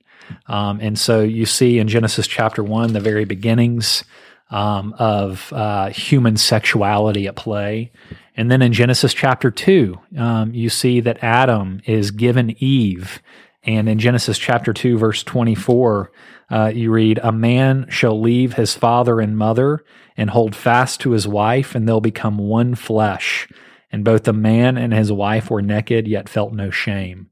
Um, 0.47 0.81
and 0.81 0.99
so 0.99 1.23
you 1.23 1.47
see 1.47 1.79
in 1.79 1.89
Genesis 1.89 2.27
chapter 2.27 2.63
one, 2.63 2.93
the 2.93 3.01
very 3.01 3.25
beginnings 3.25 4.05
um, 4.51 4.95
of 4.99 5.53
uh, 5.53 5.91
human 5.91 6.37
sexuality 6.37 7.27
at 7.27 7.37
play. 7.37 7.93
And 8.37 8.51
then 8.51 8.63
in 8.63 8.73
Genesis 8.73 9.15
chapter 9.15 9.51
two, 9.51 9.99
um, 10.17 10.55
you 10.55 10.69
see 10.71 11.01
that 11.01 11.23
Adam 11.23 11.81
is 11.85 12.11
given 12.11 12.55
Eve. 12.63 13.21
And 13.65 13.89
in 13.89 13.99
Genesis 13.99 14.39
chapter 14.39 14.73
2, 14.73 14.97
verse 14.97 15.23
24, 15.23 16.11
uh, 16.51 16.73
you 16.75 16.91
read, 16.91 17.21
A 17.23 17.31
man 17.31 17.87
shall 17.91 18.19
leave 18.19 18.55
his 18.55 18.75
father 18.75 19.21
and 19.21 19.37
mother 19.37 19.85
and 20.17 20.31
hold 20.31 20.57
fast 20.57 21.01
to 21.01 21.11
his 21.11 21.29
wife, 21.29 21.75
and 21.75 21.87
they'll 21.87 22.01
become 22.01 22.39
one 22.39 22.75
flesh. 22.75 23.49
And 23.93 24.05
both 24.05 24.25
the 24.25 24.33
man 24.33 24.79
and 24.79 24.95
his 24.95 25.13
wife 25.13 25.51
were 25.51 25.63
naked, 25.63 26.09
yet 26.09 26.29
felt 26.29 26.53
no 26.53 26.71
shame. 26.71 27.31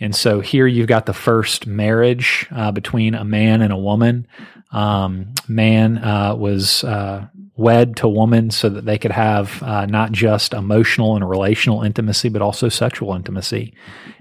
And 0.00 0.14
so 0.14 0.40
here 0.40 0.66
you've 0.66 0.86
got 0.86 1.06
the 1.06 1.12
first 1.12 1.66
marriage 1.66 2.46
uh, 2.50 2.70
between 2.72 3.14
a 3.14 3.24
man 3.24 3.62
and 3.62 3.72
a 3.72 3.76
woman. 3.76 4.26
Um, 4.70 5.34
man 5.48 5.98
uh, 5.98 6.34
was 6.36 6.84
uh, 6.84 7.26
wed 7.56 7.96
to 7.96 8.08
woman 8.08 8.50
so 8.50 8.68
that 8.68 8.84
they 8.84 8.98
could 8.98 9.10
have 9.10 9.62
uh, 9.62 9.86
not 9.86 10.12
just 10.12 10.54
emotional 10.54 11.16
and 11.16 11.28
relational 11.28 11.82
intimacy, 11.82 12.28
but 12.28 12.42
also 12.42 12.68
sexual 12.68 13.14
intimacy. 13.14 13.74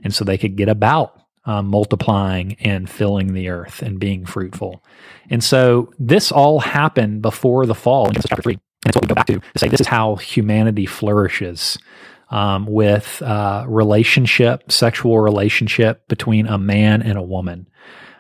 And 0.03 0.13
so 0.13 0.25
they 0.25 0.38
could 0.38 0.55
get 0.55 0.69
about 0.69 1.22
uh, 1.46 1.62
multiplying 1.62 2.57
and 2.60 2.89
filling 2.89 3.34
the 3.34 3.50
earth 3.50 3.81
and 3.81 4.00
being 4.00 4.25
fruitful. 4.25 4.84
And 5.29 5.43
so 5.43 5.93
this 6.00 6.31
all 6.31 6.60
happened 6.60 7.22
before 7.22 7.65
the 7.65 7.75
fall 7.75 8.07
in 8.07 8.13
Genesis 8.13 8.29
chapter 8.29 8.41
3. 8.41 8.53
And 8.53 8.62
it's 8.86 8.96
what 8.96 9.03
we 9.03 9.07
go 9.07 9.15
back 9.15 9.27
to 9.27 9.39
to 9.39 9.60
say 9.60 9.69
this 9.69 9.81
is 9.81 9.88
how 9.88 10.15
humanity 10.15 10.86
flourishes 10.86 11.77
um, 12.29 12.65
with 12.65 13.22
uh, 13.22 13.65
relationship, 13.67 14.72
sexual 14.72 15.19
relationship 15.19 16.07
between 16.07 16.48
a 16.48 16.57
man 16.57 17.01
and 17.01 17.17
a 17.17 17.24
woman, 17.24 17.67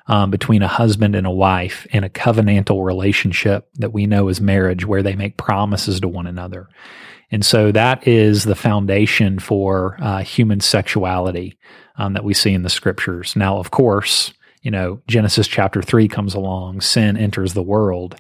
um, 0.07 0.31
between 0.31 0.61
a 0.61 0.67
husband 0.67 1.15
and 1.15 1.27
a 1.27 1.31
wife, 1.31 1.85
in 1.91 2.03
a 2.03 2.09
covenantal 2.09 2.85
relationship 2.85 3.69
that 3.75 3.93
we 3.93 4.05
know 4.05 4.29
as 4.29 4.39
marriage, 4.39 4.85
where 4.85 5.03
they 5.03 5.15
make 5.15 5.37
promises 5.37 5.99
to 5.99 6.07
one 6.07 6.27
another. 6.27 6.69
And 7.29 7.45
so 7.45 7.73
that 7.73 8.07
is 8.07 8.45
the 8.45 8.55
foundation 8.55 9.39
for 9.39 9.97
uh, 10.01 10.23
human 10.23 10.61
sexuality 10.61 11.59
um, 11.97 12.13
that 12.13 12.23
we 12.23 12.33
see 12.33 12.53
in 12.53 12.63
the 12.63 12.69
scriptures. 12.69 13.35
Now, 13.35 13.57
of 13.57 13.69
course, 13.69 14.33
you 14.61 14.71
know, 14.71 15.01
Genesis 15.07 15.47
chapter 15.47 15.81
three 15.81 16.07
comes 16.07 16.35
along, 16.35 16.81
sin 16.81 17.17
enters 17.17 17.53
the 17.53 17.61
world. 17.63 18.15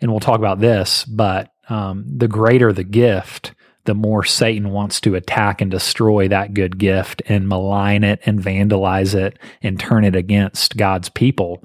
And 0.00 0.10
we'll 0.10 0.20
talk 0.20 0.38
about 0.38 0.60
this, 0.60 1.04
but 1.04 1.52
um, 1.68 2.04
the 2.06 2.28
greater 2.28 2.72
the 2.72 2.84
gift, 2.84 3.52
the 3.88 3.94
more 3.94 4.22
Satan 4.22 4.70
wants 4.70 5.00
to 5.00 5.16
attack 5.16 5.60
and 5.60 5.72
destroy 5.72 6.28
that 6.28 6.54
good 6.54 6.78
gift 6.78 7.22
and 7.26 7.48
malign 7.48 8.04
it 8.04 8.20
and 8.24 8.38
vandalize 8.38 9.16
it 9.16 9.40
and 9.62 9.80
turn 9.80 10.04
it 10.04 10.14
against 10.14 10.76
God's 10.76 11.08
people. 11.08 11.64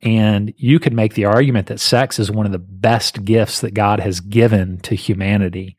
And 0.00 0.54
you 0.56 0.78
could 0.80 0.94
make 0.94 1.14
the 1.14 1.26
argument 1.26 1.66
that 1.66 1.80
sex 1.80 2.18
is 2.18 2.30
one 2.30 2.46
of 2.46 2.52
the 2.52 2.58
best 2.58 3.24
gifts 3.24 3.60
that 3.60 3.74
God 3.74 4.00
has 4.00 4.20
given 4.20 4.78
to 4.80 4.94
humanity. 4.94 5.76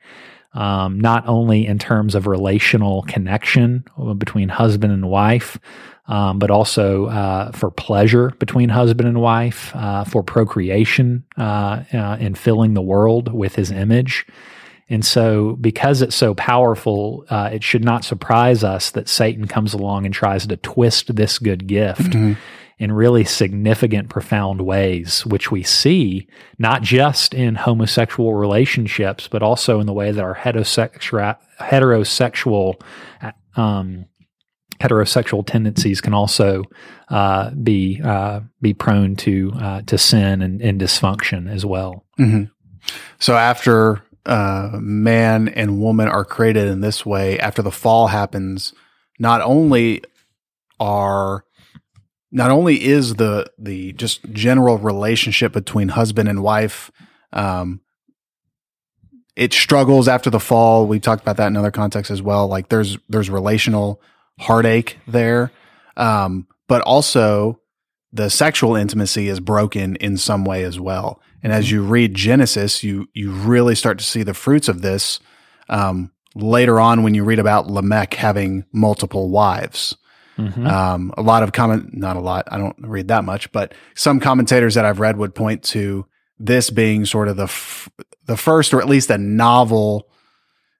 um, 0.55 0.99
not 0.99 1.27
only 1.27 1.67
in 1.67 1.77
terms 1.77 2.15
of 2.15 2.27
relational 2.27 3.03
connection 3.03 3.83
between 4.17 4.47
husband 4.49 4.93
and 4.93 5.09
wife, 5.09 5.59
um, 6.07 6.39
but 6.39 6.49
also 6.49 7.07
uh, 7.07 7.51
for 7.51 7.69
pleasure 7.69 8.29
between 8.39 8.69
husband 8.69 9.09
and 9.09 9.19
wife, 9.19 9.75
uh, 9.75 10.05
for 10.05 10.23
procreation 10.23 11.25
uh, 11.37 11.83
uh, 11.93 12.17
and 12.19 12.37
filling 12.37 12.73
the 12.73 12.81
world 12.81 13.33
with 13.33 13.55
his 13.55 13.69
image. 13.69 14.25
And 14.87 15.03
so, 15.03 15.55
because 15.55 16.01
it's 16.01 16.15
so 16.15 16.35
powerful, 16.35 17.25
uh, 17.29 17.49
it 17.51 17.63
should 17.63 17.83
not 17.83 18.05
surprise 18.05 18.63
us 18.63 18.91
that 18.91 19.09
Satan 19.09 19.47
comes 19.47 19.73
along 19.73 20.05
and 20.05 20.13
tries 20.13 20.45
to 20.45 20.57
twist 20.57 21.15
this 21.15 21.39
good 21.39 21.65
gift 21.65 22.01
mm-hmm. 22.01 22.33
in 22.77 22.91
really 22.91 23.23
significant, 23.23 24.09
profound 24.09 24.61
ways, 24.61 25.25
which 25.25 25.49
we 25.49 25.63
see 25.63 26.27
not 26.59 26.83
just 26.83 27.33
in 27.33 27.55
homosexual 27.55 28.35
relationships, 28.35 29.27
but 29.27 29.41
also 29.41 29.79
in 29.79 29.87
the 29.87 29.93
way 29.93 30.11
that 30.11 30.23
our 30.23 30.35
heterosexual, 30.35 31.37
heterosexual 31.59 32.79
um, 33.55 34.05
heterosexual 34.79 35.45
tendencies 35.45 36.01
can 36.01 36.13
also 36.13 36.63
uh, 37.09 37.51
be 37.51 38.01
uh, 38.03 38.41
be 38.61 38.73
prone 38.73 39.15
to 39.15 39.51
uh, 39.59 39.81
to 39.83 39.97
sin 39.97 40.41
and, 40.41 40.61
and, 40.61 40.81
dysfunction 40.81 41.49
as 41.49 41.65
well. 41.65 42.05
Mm-hmm. 42.19 42.45
So 43.19 43.35
after 43.35 44.03
uh, 44.25 44.77
man 44.82 45.48
and 45.50 45.79
woman 45.79 46.08
are 46.08 46.25
created 46.25 46.67
in 46.67 46.82
this 46.82 47.05
way, 47.05 47.39
after 47.39 47.62
the 47.62 47.72
fall 47.72 48.08
happens, 48.08 48.74
not 49.20 49.41
only 49.41 50.03
are 50.79 51.46
not 52.32 52.51
only 52.51 52.84
is 52.84 53.15
the 53.15 53.50
the 53.58 53.94
just 53.94 54.24
general 54.32 54.77
relationship 54.77 55.53
between 55.53 55.89
husband 55.89 56.27
and 56.27 56.44
wife 56.44 56.91
um, 57.32 57.82
it 59.36 59.53
struggles 59.53 60.08
after 60.08 60.29
the 60.29 60.39
fall. 60.39 60.88
We 60.88 61.00
talked 61.00 61.22
about 61.22 61.38
that 61.38 61.48
in 61.48 61.58
other 61.58 61.72
contexts 61.72 62.12
as 62.12 62.22
well. 62.22 62.48
Like 62.48 62.70
there's 62.70 62.98
there's 63.10 63.29
relational 63.29 64.01
heartache 64.39 64.98
there. 65.08 65.51
Um, 65.98 66.48
but 66.67 66.82
also 66.82 67.60
the 68.12 68.29
sexual 68.29 68.75
intimacy 68.75 69.27
is 69.27 69.39
broken 69.39 69.98
in 69.98 70.17
some 70.17 70.46
way 70.46 70.63
as 70.63 70.79
well. 70.79 71.22
And 71.45 71.53
as 71.53 71.69
you 71.69 71.83
read 71.83 72.15
Genesis, 72.15 72.83
you 72.83 73.07
you 73.13 73.29
really 73.31 73.75
start 73.75 73.99
to 73.99 74.03
see 74.03 74.23
the 74.23 74.33
fruits 74.33 74.67
of 74.67 74.81
this 74.81 75.19
um, 75.69 76.11
later 76.33 76.79
on 76.79 77.03
when 77.03 77.13
you 77.13 77.23
read 77.23 77.37
about 77.37 77.67
Lamech 77.67 78.15
having 78.15 78.65
multiple 78.73 79.29
wives. 79.29 79.95
Mm-hmm. 80.39 80.65
Um, 80.65 81.13
a 81.15 81.21
lot 81.21 81.43
of 81.43 81.51
comment, 81.51 81.95
not 81.95 82.17
a 82.17 82.19
lot. 82.19 82.47
I 82.49 82.57
don't 82.57 82.75
read 82.79 83.09
that 83.09 83.25
much, 83.25 83.51
but 83.51 83.75
some 83.93 84.19
commentators 84.19 84.73
that 84.73 84.85
I've 84.85 84.99
read 84.99 85.17
would 85.17 85.35
point 85.35 85.61
to 85.65 86.07
this 86.39 86.71
being 86.71 87.05
sort 87.05 87.27
of 87.27 87.37
the 87.37 87.43
f- 87.43 87.89
the 88.25 88.37
first, 88.37 88.73
or 88.73 88.81
at 88.81 88.89
least 88.89 89.11
a 89.11 89.19
novel 89.19 90.09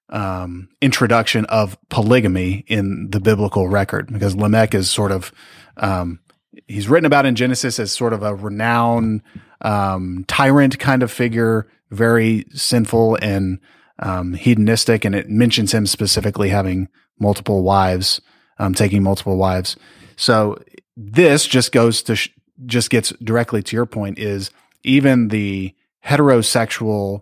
um, 0.10 0.70
introduction 0.82 1.46
of 1.46 1.78
polygamy 1.90 2.66
in 2.66 3.12
the 3.12 3.20
biblical 3.20 3.68
record 3.68 4.12
because 4.12 4.36
Lamech 4.36 4.74
is 4.74 4.90
sort 4.90 5.12
of 5.12 5.32
um, 5.78 6.22
he's 6.68 6.88
written 6.88 7.06
about 7.06 7.26
in 7.26 7.36
Genesis 7.36 7.80
as 7.80 7.92
sort 7.92 8.14
of 8.14 8.24
a 8.24 8.36
renowned 8.36 9.22
um, 9.62 10.26
tyrant 10.28 10.80
kind 10.80 11.04
of 11.04 11.12
figure, 11.12 11.68
very 11.92 12.46
sinful 12.54 13.18
and 13.22 13.60
um, 14.00 14.34
hedonistic, 14.34 15.06
and 15.06 15.16
it 15.16 15.30
mentions 15.30 15.74
him 15.74 15.86
specifically 15.86 16.50
having 16.50 16.88
multiple 17.20 17.64
wives, 17.64 18.22
um, 18.60 18.74
taking 18.74 19.04
multiple 19.04 19.38
wives. 19.38 19.78
So 20.16 20.58
this 20.98 21.46
just 21.46 21.72
goes 21.72 22.04
to 22.04 22.16
sh- 22.16 22.30
just 22.66 22.90
gets 22.90 23.12
directly 23.24 23.62
to 23.64 23.76
your 23.76 23.86
point 23.86 24.18
is 24.18 24.50
even 24.84 25.28
the 25.28 25.74
heterosexual 26.06 27.22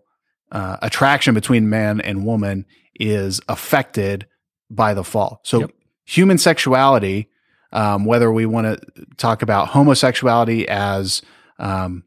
uh, 0.52 0.78
attraction 0.82 1.34
between 1.34 1.70
man 1.70 2.00
and 2.02 2.26
woman 2.26 2.66
is 2.96 3.42
affected 3.50 4.28
by 4.70 4.94
the 4.94 5.04
fall. 5.04 5.40
So 5.44 5.62
yep. 5.62 5.72
human 6.06 6.38
sexuality, 6.38 7.30
um, 7.74 8.06
whether 8.06 8.32
we 8.32 8.46
want 8.46 8.68
to 8.68 9.06
talk 9.18 9.42
about 9.42 9.68
homosexuality 9.68 10.68
as 10.70 11.22
um, 11.60 12.04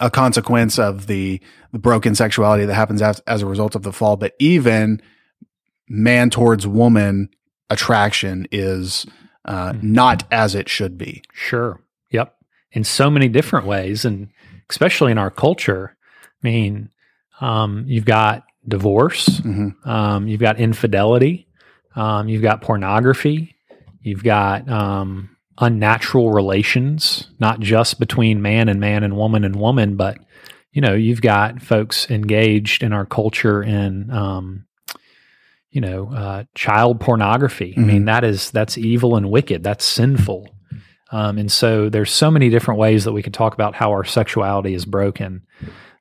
a 0.00 0.10
consequence 0.10 0.78
of 0.78 1.06
the, 1.06 1.40
the, 1.72 1.78
broken 1.78 2.14
sexuality 2.14 2.64
that 2.64 2.74
happens 2.74 3.02
as, 3.02 3.20
as 3.26 3.42
a 3.42 3.46
result 3.46 3.74
of 3.74 3.82
the 3.82 3.92
fall, 3.92 4.16
but 4.16 4.34
even 4.38 5.02
man 5.88 6.30
towards 6.30 6.66
woman 6.66 7.28
attraction 7.70 8.46
is 8.52 9.06
uh, 9.44 9.72
mm-hmm. 9.72 9.92
not 9.92 10.24
as 10.30 10.54
it 10.54 10.68
should 10.68 10.96
be. 10.96 11.22
Sure. 11.32 11.80
Yep. 12.10 12.34
In 12.72 12.84
so 12.84 13.10
many 13.10 13.28
different 13.28 13.66
ways, 13.66 14.04
and 14.04 14.28
especially 14.70 15.12
in 15.12 15.18
our 15.18 15.30
culture. 15.30 15.96
I 16.42 16.46
mean, 16.46 16.90
um, 17.40 17.84
you've 17.86 18.04
got 18.04 18.44
divorce, 18.66 19.28
mm-hmm. 19.28 19.88
um, 19.88 20.28
you've 20.28 20.40
got 20.40 20.60
infidelity, 20.60 21.48
um, 21.96 22.28
you've 22.28 22.42
got 22.42 22.60
pornography, 22.60 23.56
you've 24.08 24.24
got 24.24 24.68
um, 24.68 25.36
unnatural 25.58 26.32
relations, 26.32 27.28
not 27.38 27.60
just 27.60 28.00
between 28.00 28.42
man 28.42 28.68
and 28.68 28.80
man 28.80 29.04
and 29.04 29.16
woman 29.16 29.44
and 29.44 29.56
woman, 29.56 29.96
but 29.96 30.18
you 30.72 30.82
know, 30.82 30.94
you've 30.94 31.22
got 31.22 31.60
folks 31.60 32.10
engaged 32.10 32.82
in 32.82 32.92
our 32.92 33.06
culture 33.06 33.62
in, 33.62 34.10
um, 34.10 34.66
you 35.70 35.80
know, 35.80 36.10
uh, 36.12 36.44
child 36.54 37.00
pornography. 37.00 37.72
Mm-hmm. 37.72 37.80
I 37.80 37.84
mean, 37.84 37.96
mm-hmm. 37.96 38.04
that 38.06 38.24
is 38.24 38.50
that's 38.50 38.78
evil 38.78 39.16
and 39.16 39.30
wicked. 39.30 39.62
That's 39.62 39.84
sinful. 39.84 40.48
Um, 41.10 41.38
and 41.38 41.50
so 41.50 41.88
there's 41.88 42.12
so 42.12 42.30
many 42.30 42.50
different 42.50 42.78
ways 42.78 43.04
that 43.04 43.12
we 43.12 43.22
can 43.22 43.32
talk 43.32 43.54
about 43.54 43.74
how 43.74 43.90
our 43.92 44.04
sexuality 44.04 44.74
is 44.74 44.84
broken. 44.84 45.46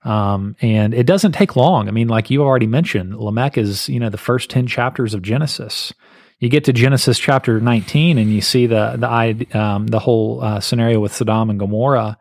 Um, 0.03 0.55
and 0.61 0.93
it 0.93 1.05
doesn't 1.05 1.31
take 1.31 1.55
long. 1.55 1.87
I 1.87 1.91
mean, 1.91 2.07
like 2.07 2.29
you 2.29 2.43
already 2.43 2.67
mentioned, 2.67 3.15
Lamech 3.15 3.57
is, 3.57 3.89
you 3.89 3.99
know, 3.99 4.09
the 4.09 4.17
first 4.17 4.49
10 4.49 4.67
chapters 4.67 5.13
of 5.13 5.21
Genesis. 5.21 5.93
You 6.39 6.49
get 6.49 6.65
to 6.65 6.73
Genesis 6.73 7.17
chapter 7.17 7.59
19 7.59 8.19
and 8.19 8.31
you 8.31 8.41
see 8.41 8.67
the, 8.67 8.95
the, 8.95 9.59
um, 9.59 9.87
the 9.87 9.97
whole 9.97 10.43
uh, 10.43 10.59
scenario 10.59 10.99
with 10.99 11.13
Sodom 11.13 11.49
and 11.49 11.59
Gomorrah. 11.59 12.19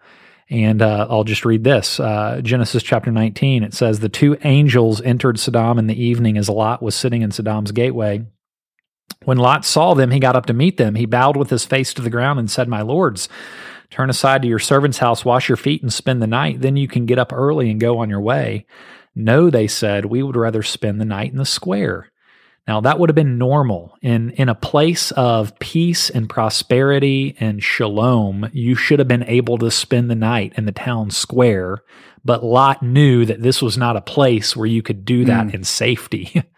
And 0.49 0.81
uh, 0.81 1.07
I'll 1.11 1.25
just 1.25 1.45
read 1.45 1.65
this 1.65 2.01
uh, 2.01 2.41
Genesis 2.43 2.83
chapter 2.83 3.11
19. 3.13 3.63
It 3.63 3.75
says, 3.75 4.01
The 4.01 4.09
two 4.09 4.39
angels 4.43 5.03
entered 5.03 5.39
Sodom 5.39 5.79
in 5.79 5.87
the 5.87 6.03
evening 6.03 6.39
as 6.39 6.49
Lot 6.49 6.83
was 6.83 6.95
sitting 6.95 7.23
in 7.23 7.31
Sodom's 7.31 7.73
gateway. 7.73 8.25
When 9.25 9.39
Lot 9.39 9.65
saw 9.65 9.95
them, 9.95 10.11
he 10.11 10.21
got 10.21 10.37
up 10.37 10.47
to 10.47 10.55
meet 10.55 10.79
them. 10.79 10.95
He 10.95 11.05
bowed 11.05 11.37
with 11.37 11.51
his 11.51 11.65
face 11.65 11.93
to 11.95 12.03
the 12.03 12.11
ground 12.11 12.39
and 12.39 12.51
said, 12.51 12.69
My 12.69 12.81
lords, 12.81 13.29
turn 13.91 14.09
aside 14.09 14.43
to 14.43 14.49
your 14.49 14.59
servant's 14.59 14.99
house, 14.99 15.25
wash 15.25 15.49
your 15.49 15.57
feet, 15.57 15.83
and 15.83 15.93
spend 15.93 16.23
the 16.23 16.27
night. 16.27 16.61
Then 16.61 16.77
you 16.77 16.89
can 16.89 17.07
get 17.07 17.19
up 17.19 17.33
early 17.33 17.71
and 17.71 17.81
go 17.81 17.99
on 17.99 18.09
your 18.09 18.21
way. 18.21 18.67
No, 19.15 19.51
they 19.51 19.67
said, 19.67 20.07
we 20.07 20.23
would 20.23 20.37
rather 20.37 20.63
spend 20.63 21.01
the 21.01 21.05
night 21.05 21.33
in 21.33 21.39
the 21.39 21.45
square. 21.45 22.13
Now, 22.67 22.81
that 22.81 22.99
would 22.99 23.09
have 23.09 23.15
been 23.15 23.39
normal. 23.39 23.97
In, 24.03 24.31
in 24.31 24.49
a 24.49 24.55
place 24.55 25.13
of 25.13 25.57
peace 25.61 26.11
and 26.11 26.29
prosperity 26.29 27.37
and 27.39 27.63
shalom, 27.63 28.51
you 28.53 28.75
should 28.75 28.99
have 28.99 29.09
been 29.09 29.23
able 29.25 29.59
to 29.59 29.71
spend 29.71 30.11
the 30.11 30.17
night 30.17 30.55
in 30.57 30.65
the 30.65 30.73
town 30.73 31.11
square. 31.11 31.79
But 32.25 32.43
Lot 32.43 32.83
knew 32.83 33.25
that 33.25 33.41
this 33.41 33.63
was 33.63 33.79
not 33.79 33.97
a 33.97 34.01
place 34.01 34.57
where 34.57 34.67
you 34.67 34.83
could 34.83 35.05
do 35.05 35.25
that 35.27 35.47
mm. 35.47 35.55
in 35.55 35.65
safety. 35.65 36.43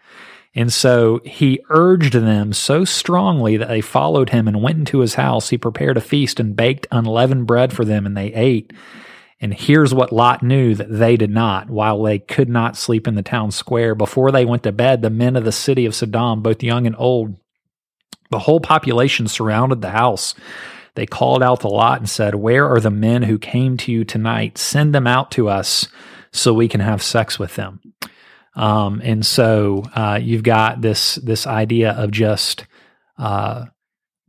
And 0.55 0.73
so 0.73 1.21
he 1.23 1.59
urged 1.69 2.13
them 2.13 2.53
so 2.53 2.83
strongly 2.83 3.57
that 3.57 3.67
they 3.67 3.81
followed 3.81 4.31
him 4.31 4.47
and 4.47 4.61
went 4.61 4.79
into 4.79 4.99
his 4.99 5.13
house. 5.13 5.49
He 5.49 5.57
prepared 5.57 5.95
a 5.95 6.01
feast 6.01 6.39
and 6.39 6.55
baked 6.55 6.87
unleavened 6.91 7.45
bread 7.45 7.71
for 7.71 7.85
them, 7.85 8.05
and 8.05 8.17
they 8.17 8.33
ate. 8.33 8.73
And 9.41 9.53
here's 9.53 9.93
what 9.93 10.11
Lot 10.11 10.43
knew 10.43 10.75
that 10.75 10.91
they 10.91 11.15
did 11.15 11.29
not, 11.29 11.69
while 11.69 12.03
they 12.03 12.19
could 12.19 12.49
not 12.49 12.75
sleep 12.75 13.07
in 13.07 13.15
the 13.15 13.23
town 13.23 13.51
square. 13.51 13.95
Before 13.95 14.31
they 14.31 14.43
went 14.43 14.63
to 14.63 14.71
bed, 14.71 15.01
the 15.01 15.09
men 15.09 15.35
of 15.35 15.45
the 15.45 15.51
city 15.51 15.85
of 15.85 15.95
Sodom, 15.95 16.41
both 16.41 16.61
young 16.61 16.85
and 16.85 16.95
old, 16.97 17.37
the 18.31 18.39
whole 18.39 18.59
population 18.59 19.27
surrounded 19.27 19.81
the 19.81 19.91
house. 19.91 20.35
They 20.95 21.05
called 21.05 21.41
out 21.41 21.61
to 21.61 21.69
Lot 21.69 21.99
and 21.99 22.09
said, 22.09 22.35
Where 22.35 22.67
are 22.67 22.81
the 22.81 22.89
men 22.89 23.23
who 23.23 23.39
came 23.39 23.77
to 23.77 23.91
you 23.91 24.03
tonight? 24.03 24.57
Send 24.57 24.93
them 24.93 25.07
out 25.07 25.31
to 25.31 25.47
us 25.47 25.87
so 26.31 26.53
we 26.53 26.67
can 26.67 26.81
have 26.81 27.01
sex 27.01 27.39
with 27.39 27.55
them. 27.55 27.79
Um, 28.55 29.01
and 29.03 29.25
so 29.25 29.83
uh, 29.95 30.19
you've 30.21 30.43
got 30.43 30.81
this 30.81 31.15
this 31.15 31.47
idea 31.47 31.91
of 31.91 32.11
just 32.11 32.65
uh, 33.17 33.65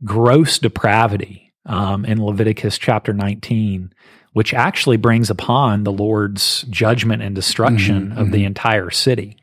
gross 0.05 0.59
depravity 0.59 1.53
um, 1.65 2.05
in 2.05 2.23
Leviticus 2.23 2.77
chapter 2.77 3.13
19, 3.13 3.93
which 4.33 4.53
actually 4.53 4.97
brings 4.97 5.29
upon 5.29 5.83
the 5.83 5.91
Lord's 5.91 6.63
judgment 6.63 7.21
and 7.21 7.35
destruction 7.35 8.09
mm-hmm, 8.09 8.17
of 8.17 8.25
mm-hmm. 8.25 8.33
the 8.33 8.45
entire 8.45 8.89
city. 8.89 9.37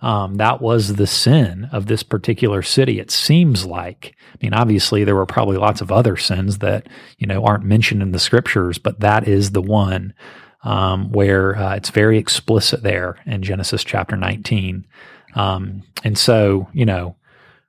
Um, 0.00 0.36
that 0.36 0.60
was 0.60 0.96
the 0.96 1.06
sin 1.06 1.68
of 1.70 1.86
this 1.86 2.02
particular 2.02 2.62
city. 2.62 2.98
It 2.98 3.10
seems 3.10 3.64
like. 3.64 4.16
I 4.34 4.38
mean, 4.42 4.52
obviously, 4.52 5.04
there 5.04 5.14
were 5.14 5.26
probably 5.26 5.58
lots 5.58 5.80
of 5.80 5.92
other 5.92 6.16
sins 6.16 6.58
that 6.58 6.88
you 7.18 7.26
know 7.26 7.44
aren't 7.44 7.64
mentioned 7.64 8.02
in 8.02 8.10
the 8.10 8.18
scriptures, 8.18 8.78
but 8.78 9.00
that 9.00 9.28
is 9.28 9.52
the 9.52 9.62
one 9.62 10.12
um, 10.64 11.10
where 11.12 11.56
uh, 11.56 11.76
it's 11.76 11.90
very 11.90 12.18
explicit 12.18 12.82
there 12.82 13.16
in 13.26 13.42
Genesis 13.42 13.84
chapter 13.84 14.16
19. 14.16 14.86
Um, 15.34 15.82
and 16.04 16.16
so, 16.16 16.68
you 16.72 16.86
know, 16.86 17.16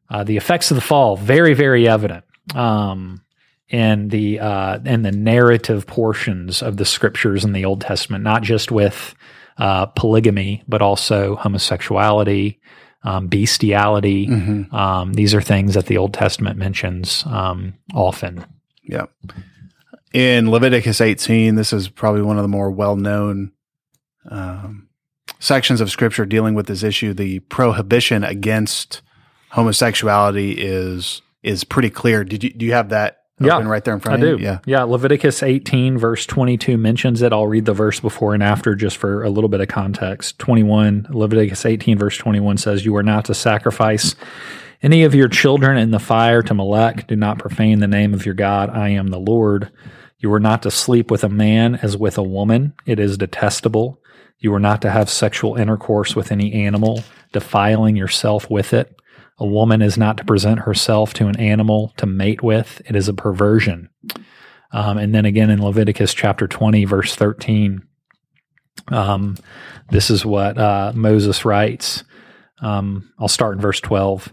uh, 0.10 0.24
the 0.24 0.38
effects 0.38 0.70
of 0.72 0.76
the 0.76 0.82
fall 0.82 1.18
very, 1.18 1.54
very 1.54 1.88
evident 1.88 2.24
um, 2.56 3.22
in 3.70 4.10
the 4.10 4.40
uh, 4.40 4.80
in 4.86 5.04
the 5.04 5.12
narrative 5.12 5.88
portions 5.88 6.62
of 6.62 6.78
the 6.78 6.86
scriptures 6.86 7.44
in 7.44 7.54
the 7.54 7.66
Old 7.66 7.82
Testament, 7.82 8.24
not 8.24 8.44
just 8.44 8.72
with 8.72 9.16
uh, 9.58 9.86
polygamy, 9.88 10.64
but 10.68 10.82
also 10.82 11.36
homosexuality, 11.36 12.60
um, 13.04 13.28
bestiality. 13.28 14.28
Mhm. 14.28 14.74
Um, 14.74 15.14
these 15.14 15.34
are 15.34 15.42
things 15.42 15.74
that 15.76 15.86
the 15.86 15.98
Old 15.98 16.14
Testament 16.14 16.58
mentions 16.58 17.24
um, 17.28 17.74
often. 17.94 18.46
Yeah. 18.84 19.06
In 20.14 20.52
Leviticus 20.52 21.02
18, 21.02 21.56
this 21.56 21.74
is 21.74 21.90
probably 21.90 22.22
one 22.22 22.38
of 22.38 22.44
the 22.44 22.48
more 22.50 22.70
well 22.70 22.96
known 22.96 23.52
um, 24.30 24.90
sections 25.40 25.82
of 25.82 25.90
scripture 25.90 26.26
dealing 26.26 26.54
with 26.54 26.68
this 26.68 26.84
issue. 26.84 27.14
The 27.14 27.40
prohibition 27.40 28.24
against 28.24 29.02
homosexuality 29.50 30.54
is 30.58 31.22
is 31.42 31.64
pretty 31.64 31.90
clear. 31.90 32.24
Did 32.24 32.44
you 32.44 32.52
do 32.52 32.66
you 32.66 32.74
have 32.74 32.90
that 32.90 33.23
Yeah, 33.40 33.62
right 33.64 33.84
there 33.84 33.96
in 33.96 34.00
front 34.00 34.22
I 34.22 34.26
do. 34.26 34.34
of 34.36 34.40
you? 34.40 34.46
Yeah. 34.46 34.60
Yeah. 34.66 34.84
Leviticus 34.84 35.42
18, 35.42 35.98
verse 35.98 36.26
22 36.26 36.78
mentions 36.78 37.22
it. 37.22 37.34
I'll 37.34 37.48
read 37.48 37.66
the 37.66 37.74
verse 37.74 38.00
before 38.00 38.34
and 38.34 38.44
after 38.44 38.76
just 38.76 38.98
for 38.98 39.24
a 39.24 39.30
little 39.30 39.50
bit 39.50 39.60
of 39.60 39.68
context. 39.68 40.38
21, 40.40 41.08
Leviticus 41.10 41.66
18, 41.66 41.98
verse 41.98 42.18
21 42.18 42.58
says, 42.58 42.86
You 42.86 42.96
are 42.96 43.04
not 43.04 43.26
to 43.26 43.34
sacrifice 43.34 44.16
any 44.84 45.04
of 45.04 45.16
your 45.16 45.30
children 45.30 45.78
in 45.78 45.92
the 45.92 46.00
fire 46.00 46.44
to 46.44 46.54
Molech. 46.54 47.08
Do 47.08 47.16
not 47.16 47.40
profane 47.40 47.80
the 47.80 47.88
name 47.88 48.14
of 48.14 48.26
your 48.26 48.36
God. 48.36 48.70
I 48.70 48.90
am 48.90 49.08
the 49.08 49.20
Lord. 49.20 49.72
You 50.20 50.32
are 50.34 50.40
not 50.40 50.62
to 50.64 50.72
sleep 50.72 51.10
with 51.10 51.24
a 51.24 51.30
man 51.30 51.76
as 51.76 51.98
with 51.98 52.18
a 52.18 52.24
woman. 52.24 52.74
It 52.86 53.00
is 53.00 53.18
detestable. 53.18 54.00
You 54.40 54.54
are 54.54 54.60
not 54.60 54.82
to 54.84 54.92
have 54.92 55.10
sexual 55.10 55.56
intercourse 55.56 56.16
with 56.16 56.32
any 56.32 56.54
animal, 56.54 57.04
defiling 57.32 57.96
yourself 57.96 58.50
with 58.50 58.74
it. 58.74 58.96
A 59.40 59.46
woman 59.46 59.82
is 59.82 59.98
not 59.98 60.18
to 60.18 60.26
present 60.26 60.60
herself 60.60 61.14
to 61.16 61.28
an 61.28 61.40
animal 61.40 61.94
to 61.98 62.06
mate 62.06 62.44
with. 62.44 62.82
It 62.86 62.96
is 62.96 63.08
a 63.08 63.14
perversion. 63.14 63.90
Um, 64.72 64.98
and 64.98 65.14
then 65.14 65.26
again 65.26 65.50
in 65.50 65.62
Leviticus 65.62 66.14
chapter 66.14 66.48
20, 66.48 66.86
verse 66.86 67.16
13, 67.16 67.82
um, 68.88 69.38
this 69.90 70.10
is 70.10 70.26
what 70.26 70.58
uh, 70.58 70.92
Moses 70.96 71.46
writes. 71.46 72.04
Um, 72.62 73.12
I'll 73.20 73.28
start 73.28 73.56
in 73.56 73.62
verse 73.62 73.80
12. 73.82 74.30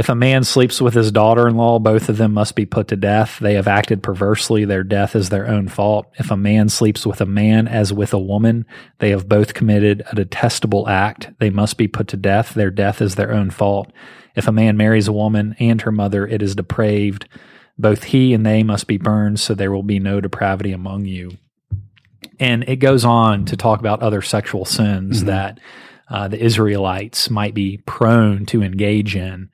If 0.00 0.08
a 0.08 0.14
man 0.14 0.44
sleeps 0.44 0.80
with 0.80 0.94
his 0.94 1.12
daughter 1.12 1.46
in 1.46 1.56
law, 1.58 1.78
both 1.78 2.08
of 2.08 2.16
them 2.16 2.32
must 2.32 2.56
be 2.56 2.64
put 2.64 2.88
to 2.88 2.96
death. 2.96 3.38
They 3.38 3.52
have 3.52 3.68
acted 3.68 4.02
perversely. 4.02 4.64
Their 4.64 4.82
death 4.82 5.14
is 5.14 5.28
their 5.28 5.46
own 5.46 5.68
fault. 5.68 6.06
If 6.18 6.30
a 6.30 6.38
man 6.38 6.70
sleeps 6.70 7.04
with 7.04 7.20
a 7.20 7.26
man 7.26 7.68
as 7.68 7.92
with 7.92 8.14
a 8.14 8.18
woman, 8.18 8.64
they 9.00 9.10
have 9.10 9.28
both 9.28 9.52
committed 9.52 10.02
a 10.10 10.14
detestable 10.14 10.88
act. 10.88 11.28
They 11.38 11.50
must 11.50 11.76
be 11.76 11.86
put 11.86 12.08
to 12.08 12.16
death. 12.16 12.54
Their 12.54 12.70
death 12.70 13.02
is 13.02 13.16
their 13.16 13.30
own 13.30 13.50
fault. 13.50 13.92
If 14.34 14.48
a 14.48 14.52
man 14.52 14.78
marries 14.78 15.06
a 15.06 15.12
woman 15.12 15.54
and 15.58 15.82
her 15.82 15.92
mother, 15.92 16.26
it 16.26 16.40
is 16.40 16.56
depraved. 16.56 17.28
Both 17.78 18.04
he 18.04 18.32
and 18.32 18.46
they 18.46 18.62
must 18.62 18.86
be 18.86 18.96
burned, 18.96 19.38
so 19.38 19.52
there 19.52 19.70
will 19.70 19.82
be 19.82 19.98
no 19.98 20.18
depravity 20.22 20.72
among 20.72 21.04
you. 21.04 21.32
And 22.38 22.66
it 22.66 22.76
goes 22.76 23.04
on 23.04 23.44
to 23.44 23.54
talk 23.54 23.80
about 23.80 24.00
other 24.00 24.22
sexual 24.22 24.64
sins 24.64 25.24
that 25.24 25.60
uh, 26.08 26.26
the 26.28 26.42
Israelites 26.42 27.28
might 27.28 27.52
be 27.52 27.82
prone 27.84 28.46
to 28.46 28.62
engage 28.62 29.14
in. 29.14 29.50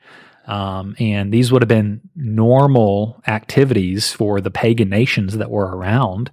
Um, 0.47 0.95
and 1.01 1.33
these 1.33 1.51
would 1.51 1.63
have 1.63 1.69
been 1.69 2.01
normal 2.15 3.21
activities 3.27 4.13
for 4.13 4.41
the 4.41 4.51
pagan 4.51 4.89
nations 4.89 5.37
that 5.39 5.51
were 5.51 5.77
around. 5.77 6.31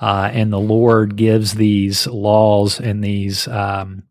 Uh, 0.00 0.30
and 0.32 0.52
the 0.52 0.60
Lord 0.60 1.16
gives 1.16 1.54
these 1.54 2.06
laws 2.06 2.78
and 2.78 3.02
these 3.02 3.48
um, 3.48 4.02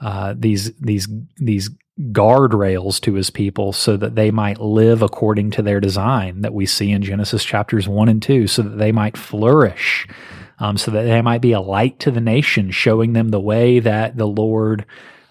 uh, 0.00 0.34
these 0.36 0.72
these 0.74 1.06
these 1.36 1.70
guardrails 2.10 3.00
to 3.02 3.14
His 3.14 3.30
people, 3.30 3.72
so 3.72 3.96
that 3.96 4.16
they 4.16 4.30
might 4.30 4.60
live 4.60 5.02
according 5.02 5.52
to 5.52 5.62
their 5.62 5.80
design 5.80 6.40
that 6.40 6.54
we 6.54 6.66
see 6.66 6.90
in 6.90 7.02
Genesis 7.02 7.44
chapters 7.44 7.86
one 7.86 8.08
and 8.08 8.22
two, 8.22 8.48
so 8.48 8.62
that 8.62 8.78
they 8.78 8.90
might 8.90 9.16
flourish, 9.16 10.08
um, 10.58 10.76
so 10.76 10.90
that 10.90 11.02
they 11.02 11.22
might 11.22 11.42
be 11.42 11.52
a 11.52 11.60
light 11.60 12.00
to 12.00 12.10
the 12.10 12.20
nation, 12.20 12.72
showing 12.72 13.12
them 13.12 13.28
the 13.28 13.40
way 13.40 13.78
that 13.78 14.16
the 14.16 14.26
Lord 14.26 14.84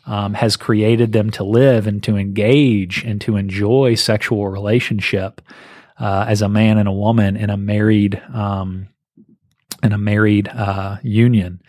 um, 0.09 0.33
has 0.33 0.57
created 0.57 1.13
them 1.13 1.29
to 1.29 1.43
live 1.43 1.85
and 1.85 2.01
to 2.03 2.17
engage 2.17 3.03
and 3.03 3.21
to 3.21 3.37
enjoy 3.37 3.93
sexual 3.93 4.49
relationship 4.49 5.39
uh, 5.99 6.25
as 6.27 6.41
a 6.41 6.49
man 6.49 6.79
and 6.79 6.87
a 6.87 6.91
woman 6.91 7.37
in 7.37 7.51
a 7.51 7.57
married 7.57 8.19
um, 8.33 8.87
in 9.83 9.93
a 9.93 9.97
married 9.97 10.47
uh, 10.47 10.97
union. 11.03 11.61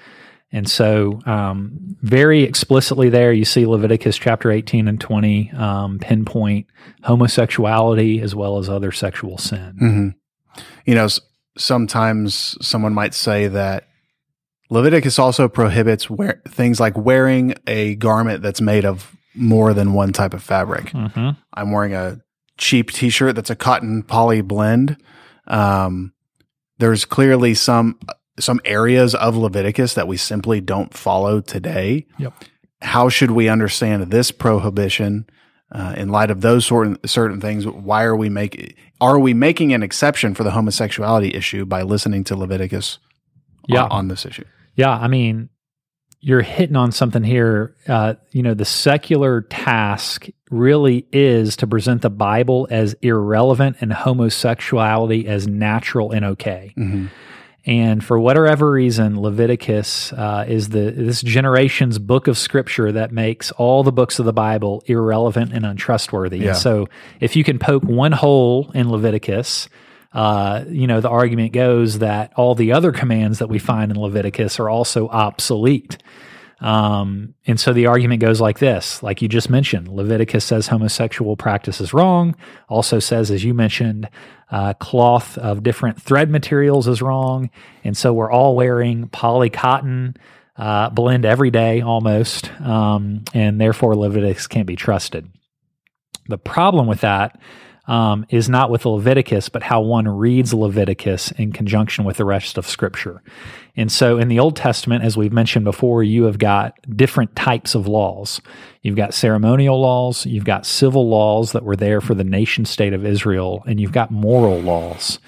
And 0.52 0.68
so, 0.68 1.20
um, 1.26 1.96
very 2.00 2.42
explicitly 2.42 3.08
there, 3.08 3.32
you 3.32 3.44
see 3.44 3.66
Leviticus 3.66 4.16
chapter 4.16 4.50
18 4.50 4.88
and 4.88 5.00
20 5.00 5.52
um, 5.52 5.98
pinpoint 6.00 6.66
homosexuality 7.04 8.20
as 8.20 8.34
well 8.34 8.58
as 8.58 8.68
other 8.68 8.90
sexual 8.90 9.38
sin. 9.38 9.76
hmm 9.78 10.62
You 10.86 10.96
know, 10.96 11.08
sometimes 11.56 12.56
someone 12.66 12.94
might 12.94 13.14
say 13.14 13.46
that 13.48 13.89
Leviticus 14.70 15.18
also 15.18 15.48
prohibits 15.48 16.08
wear, 16.08 16.40
things 16.48 16.78
like 16.80 16.96
wearing 16.96 17.54
a 17.66 17.96
garment 17.96 18.42
that's 18.42 18.60
made 18.60 18.84
of 18.84 19.16
more 19.34 19.74
than 19.74 19.92
one 19.92 20.12
type 20.12 20.32
of 20.34 20.42
fabric. 20.42 20.86
Mhm. 20.90 21.36
I'm 21.54 21.72
wearing 21.72 21.94
a 21.94 22.20
cheap 22.56 22.90
t-shirt 22.92 23.34
that's 23.34 23.50
a 23.50 23.56
cotton 23.56 24.02
poly 24.02 24.40
blend. 24.42 24.96
Um, 25.46 26.12
there's 26.78 27.04
clearly 27.04 27.54
some 27.54 27.98
some 28.38 28.60
areas 28.64 29.14
of 29.14 29.36
Leviticus 29.36 29.92
that 29.94 30.08
we 30.08 30.16
simply 30.16 30.60
don't 30.62 30.94
follow 30.94 31.40
today. 31.40 32.06
Yep. 32.18 32.32
How 32.80 33.08
should 33.10 33.32
we 33.32 33.48
understand 33.50 34.10
this 34.10 34.30
prohibition 34.30 35.26
uh, 35.72 35.94
in 35.96 36.08
light 36.08 36.30
of 36.30 36.40
those 36.40 36.64
certain 36.64 36.96
certain 37.04 37.40
things? 37.40 37.66
Why 37.66 38.04
are 38.04 38.16
we 38.16 38.28
make 38.30 38.76
are 39.00 39.18
we 39.18 39.34
making 39.34 39.72
an 39.74 39.82
exception 39.82 40.34
for 40.34 40.42
the 40.44 40.52
homosexuality 40.52 41.34
issue 41.34 41.64
by 41.66 41.82
listening 41.82 42.24
to 42.24 42.36
Leviticus 42.36 42.98
Yeah. 43.68 43.84
on 43.90 44.08
this 44.08 44.24
issue? 44.24 44.44
Yeah, 44.74 44.90
I 44.90 45.08
mean, 45.08 45.48
you're 46.20 46.42
hitting 46.42 46.76
on 46.76 46.92
something 46.92 47.24
here. 47.24 47.76
Uh, 47.88 48.14
you 48.30 48.42
know, 48.42 48.54
the 48.54 48.64
secular 48.64 49.42
task 49.42 50.28
really 50.50 51.06
is 51.12 51.56
to 51.56 51.66
present 51.66 52.02
the 52.02 52.10
Bible 52.10 52.68
as 52.70 52.94
irrelevant 53.00 53.76
and 53.80 53.92
homosexuality 53.92 55.26
as 55.26 55.46
natural 55.46 56.12
and 56.12 56.24
okay. 56.24 56.74
Mm-hmm. 56.76 57.06
And 57.66 58.02
for 58.02 58.18
whatever 58.18 58.70
reason, 58.70 59.20
Leviticus 59.20 60.12
uh, 60.14 60.46
is 60.48 60.70
the 60.70 60.90
this 60.90 61.20
generation's 61.20 61.98
book 61.98 62.26
of 62.26 62.38
scripture 62.38 62.90
that 62.92 63.12
makes 63.12 63.50
all 63.52 63.82
the 63.82 63.92
books 63.92 64.18
of 64.18 64.24
the 64.24 64.32
Bible 64.32 64.82
irrelevant 64.86 65.52
and 65.52 65.66
untrustworthy. 65.66 66.38
Yeah. 66.38 66.48
And 66.48 66.56
so, 66.56 66.88
if 67.20 67.36
you 67.36 67.44
can 67.44 67.58
poke 67.58 67.82
one 67.82 68.12
hole 68.12 68.70
in 68.74 68.90
Leviticus, 68.90 69.68
uh, 70.12 70.64
you 70.68 70.86
know 70.86 71.00
the 71.00 71.08
argument 71.08 71.52
goes 71.52 72.00
that 72.00 72.32
all 72.36 72.54
the 72.54 72.72
other 72.72 72.92
commands 72.92 73.38
that 73.38 73.48
we 73.48 73.58
find 73.58 73.90
in 73.90 74.00
Leviticus 74.00 74.58
are 74.58 74.68
also 74.68 75.08
obsolete. 75.08 75.98
Um, 76.60 77.34
and 77.46 77.58
so 77.58 77.72
the 77.72 77.86
argument 77.86 78.20
goes 78.20 78.40
like 78.40 78.58
this, 78.58 79.02
like 79.02 79.22
you 79.22 79.28
just 79.28 79.48
mentioned, 79.48 79.88
Leviticus 79.88 80.44
says 80.44 80.66
homosexual 80.66 81.36
practice 81.36 81.80
is 81.80 81.94
wrong. 81.94 82.36
Also 82.68 82.98
says, 82.98 83.30
as 83.30 83.42
you 83.42 83.54
mentioned, 83.54 84.08
uh, 84.50 84.74
cloth 84.74 85.38
of 85.38 85.62
different 85.62 86.02
thread 86.02 86.28
materials 86.28 86.86
is 86.86 87.00
wrong. 87.00 87.48
And 87.82 87.96
so 87.96 88.12
we're 88.12 88.30
all 88.30 88.56
wearing 88.56 89.08
poly 89.08 89.48
cotton, 89.48 90.16
uh, 90.56 90.90
blend 90.90 91.24
every 91.24 91.50
day 91.50 91.80
almost. 91.80 92.50
Um, 92.60 93.24
and 93.32 93.58
therefore 93.58 93.96
Leviticus 93.96 94.46
can't 94.46 94.66
be 94.66 94.76
trusted. 94.76 95.30
The 96.28 96.38
problem 96.38 96.86
with 96.86 97.00
that 97.00 97.40
um, 97.90 98.24
is 98.28 98.48
not 98.48 98.70
with 98.70 98.86
Leviticus, 98.86 99.48
but 99.48 99.64
how 99.64 99.80
one 99.80 100.06
reads 100.06 100.54
Leviticus 100.54 101.32
in 101.32 101.52
conjunction 101.52 102.04
with 102.04 102.18
the 102.18 102.24
rest 102.24 102.56
of 102.56 102.64
Scripture. 102.64 103.20
And 103.76 103.90
so 103.90 104.16
in 104.16 104.28
the 104.28 104.38
Old 104.38 104.54
Testament, 104.54 105.02
as 105.02 105.16
we've 105.16 105.32
mentioned 105.32 105.64
before, 105.64 106.04
you 106.04 106.22
have 106.24 106.38
got 106.38 106.78
different 106.96 107.34
types 107.34 107.74
of 107.74 107.88
laws. 107.88 108.40
You've 108.82 108.94
got 108.94 109.12
ceremonial 109.12 109.80
laws, 109.80 110.24
you've 110.24 110.44
got 110.44 110.66
civil 110.66 111.08
laws 111.08 111.50
that 111.50 111.64
were 111.64 111.74
there 111.74 112.00
for 112.00 112.14
the 112.14 112.22
nation 112.22 112.64
state 112.64 112.92
of 112.92 113.04
Israel, 113.04 113.64
and 113.66 113.80
you've 113.80 113.90
got 113.90 114.12
moral 114.12 114.60
laws. 114.60 115.18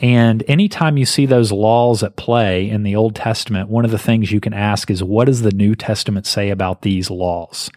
And 0.00 0.44
anytime 0.46 0.96
you 0.96 1.06
see 1.06 1.26
those 1.26 1.50
laws 1.50 2.04
at 2.04 2.14
play 2.14 2.70
in 2.70 2.84
the 2.84 2.94
Old 2.94 3.16
Testament, 3.16 3.68
one 3.68 3.84
of 3.84 3.90
the 3.90 3.98
things 3.98 4.30
you 4.30 4.40
can 4.40 4.54
ask 4.54 4.92
is, 4.92 5.02
what 5.02 5.24
does 5.24 5.42
the 5.42 5.50
New 5.50 5.74
Testament 5.74 6.26
say 6.26 6.50
about 6.50 6.82
these 6.82 7.10
laws? 7.10 7.68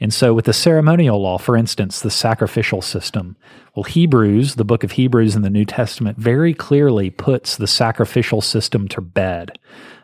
And 0.00 0.14
so, 0.14 0.32
with 0.32 0.44
the 0.44 0.52
ceremonial 0.52 1.20
law, 1.20 1.38
for 1.38 1.56
instance, 1.56 2.00
the 2.00 2.10
sacrificial 2.10 2.80
system, 2.80 3.36
well, 3.74 3.82
Hebrews, 3.82 4.54
the 4.54 4.64
book 4.64 4.84
of 4.84 4.92
Hebrews 4.92 5.34
in 5.34 5.42
the 5.42 5.50
New 5.50 5.64
Testament, 5.64 6.18
very 6.18 6.54
clearly 6.54 7.10
puts 7.10 7.56
the 7.56 7.66
sacrificial 7.66 8.40
system 8.40 8.86
to 8.88 9.00
bed, 9.00 9.58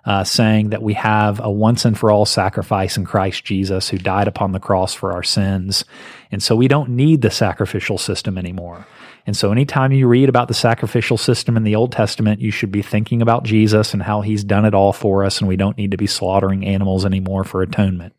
uh, 0.04 0.24
saying 0.24 0.70
that 0.70 0.82
we 0.82 0.94
have 0.94 1.38
a 1.38 1.50
once 1.50 1.84
and 1.84 1.96
for 1.96 2.10
all 2.10 2.26
sacrifice 2.26 2.96
in 2.96 3.04
Christ 3.04 3.44
Jesus 3.44 3.88
who 3.88 3.98
died 3.98 4.26
upon 4.26 4.50
the 4.50 4.58
cross 4.58 4.94
for 4.94 5.12
our 5.12 5.22
sins. 5.22 5.84
And 6.32 6.42
so, 6.42 6.56
we 6.56 6.66
don't 6.66 6.90
need 6.90 7.22
the 7.22 7.30
sacrificial 7.30 7.96
system 7.96 8.36
anymore. 8.36 8.88
And 9.28 9.36
so, 9.36 9.52
anytime 9.52 9.92
you 9.92 10.08
read 10.08 10.28
about 10.28 10.48
the 10.48 10.54
sacrificial 10.54 11.18
system 11.18 11.56
in 11.56 11.62
the 11.62 11.76
Old 11.76 11.92
Testament, 11.92 12.40
you 12.40 12.50
should 12.50 12.72
be 12.72 12.82
thinking 12.82 13.22
about 13.22 13.44
Jesus 13.44 13.94
and 13.94 14.02
how 14.02 14.22
he's 14.22 14.42
done 14.42 14.64
it 14.64 14.74
all 14.74 14.92
for 14.92 15.24
us, 15.24 15.38
and 15.38 15.46
we 15.46 15.56
don't 15.56 15.78
need 15.78 15.92
to 15.92 15.96
be 15.96 16.08
slaughtering 16.08 16.66
animals 16.66 17.06
anymore 17.06 17.44
for 17.44 17.62
atonement. 17.62 18.12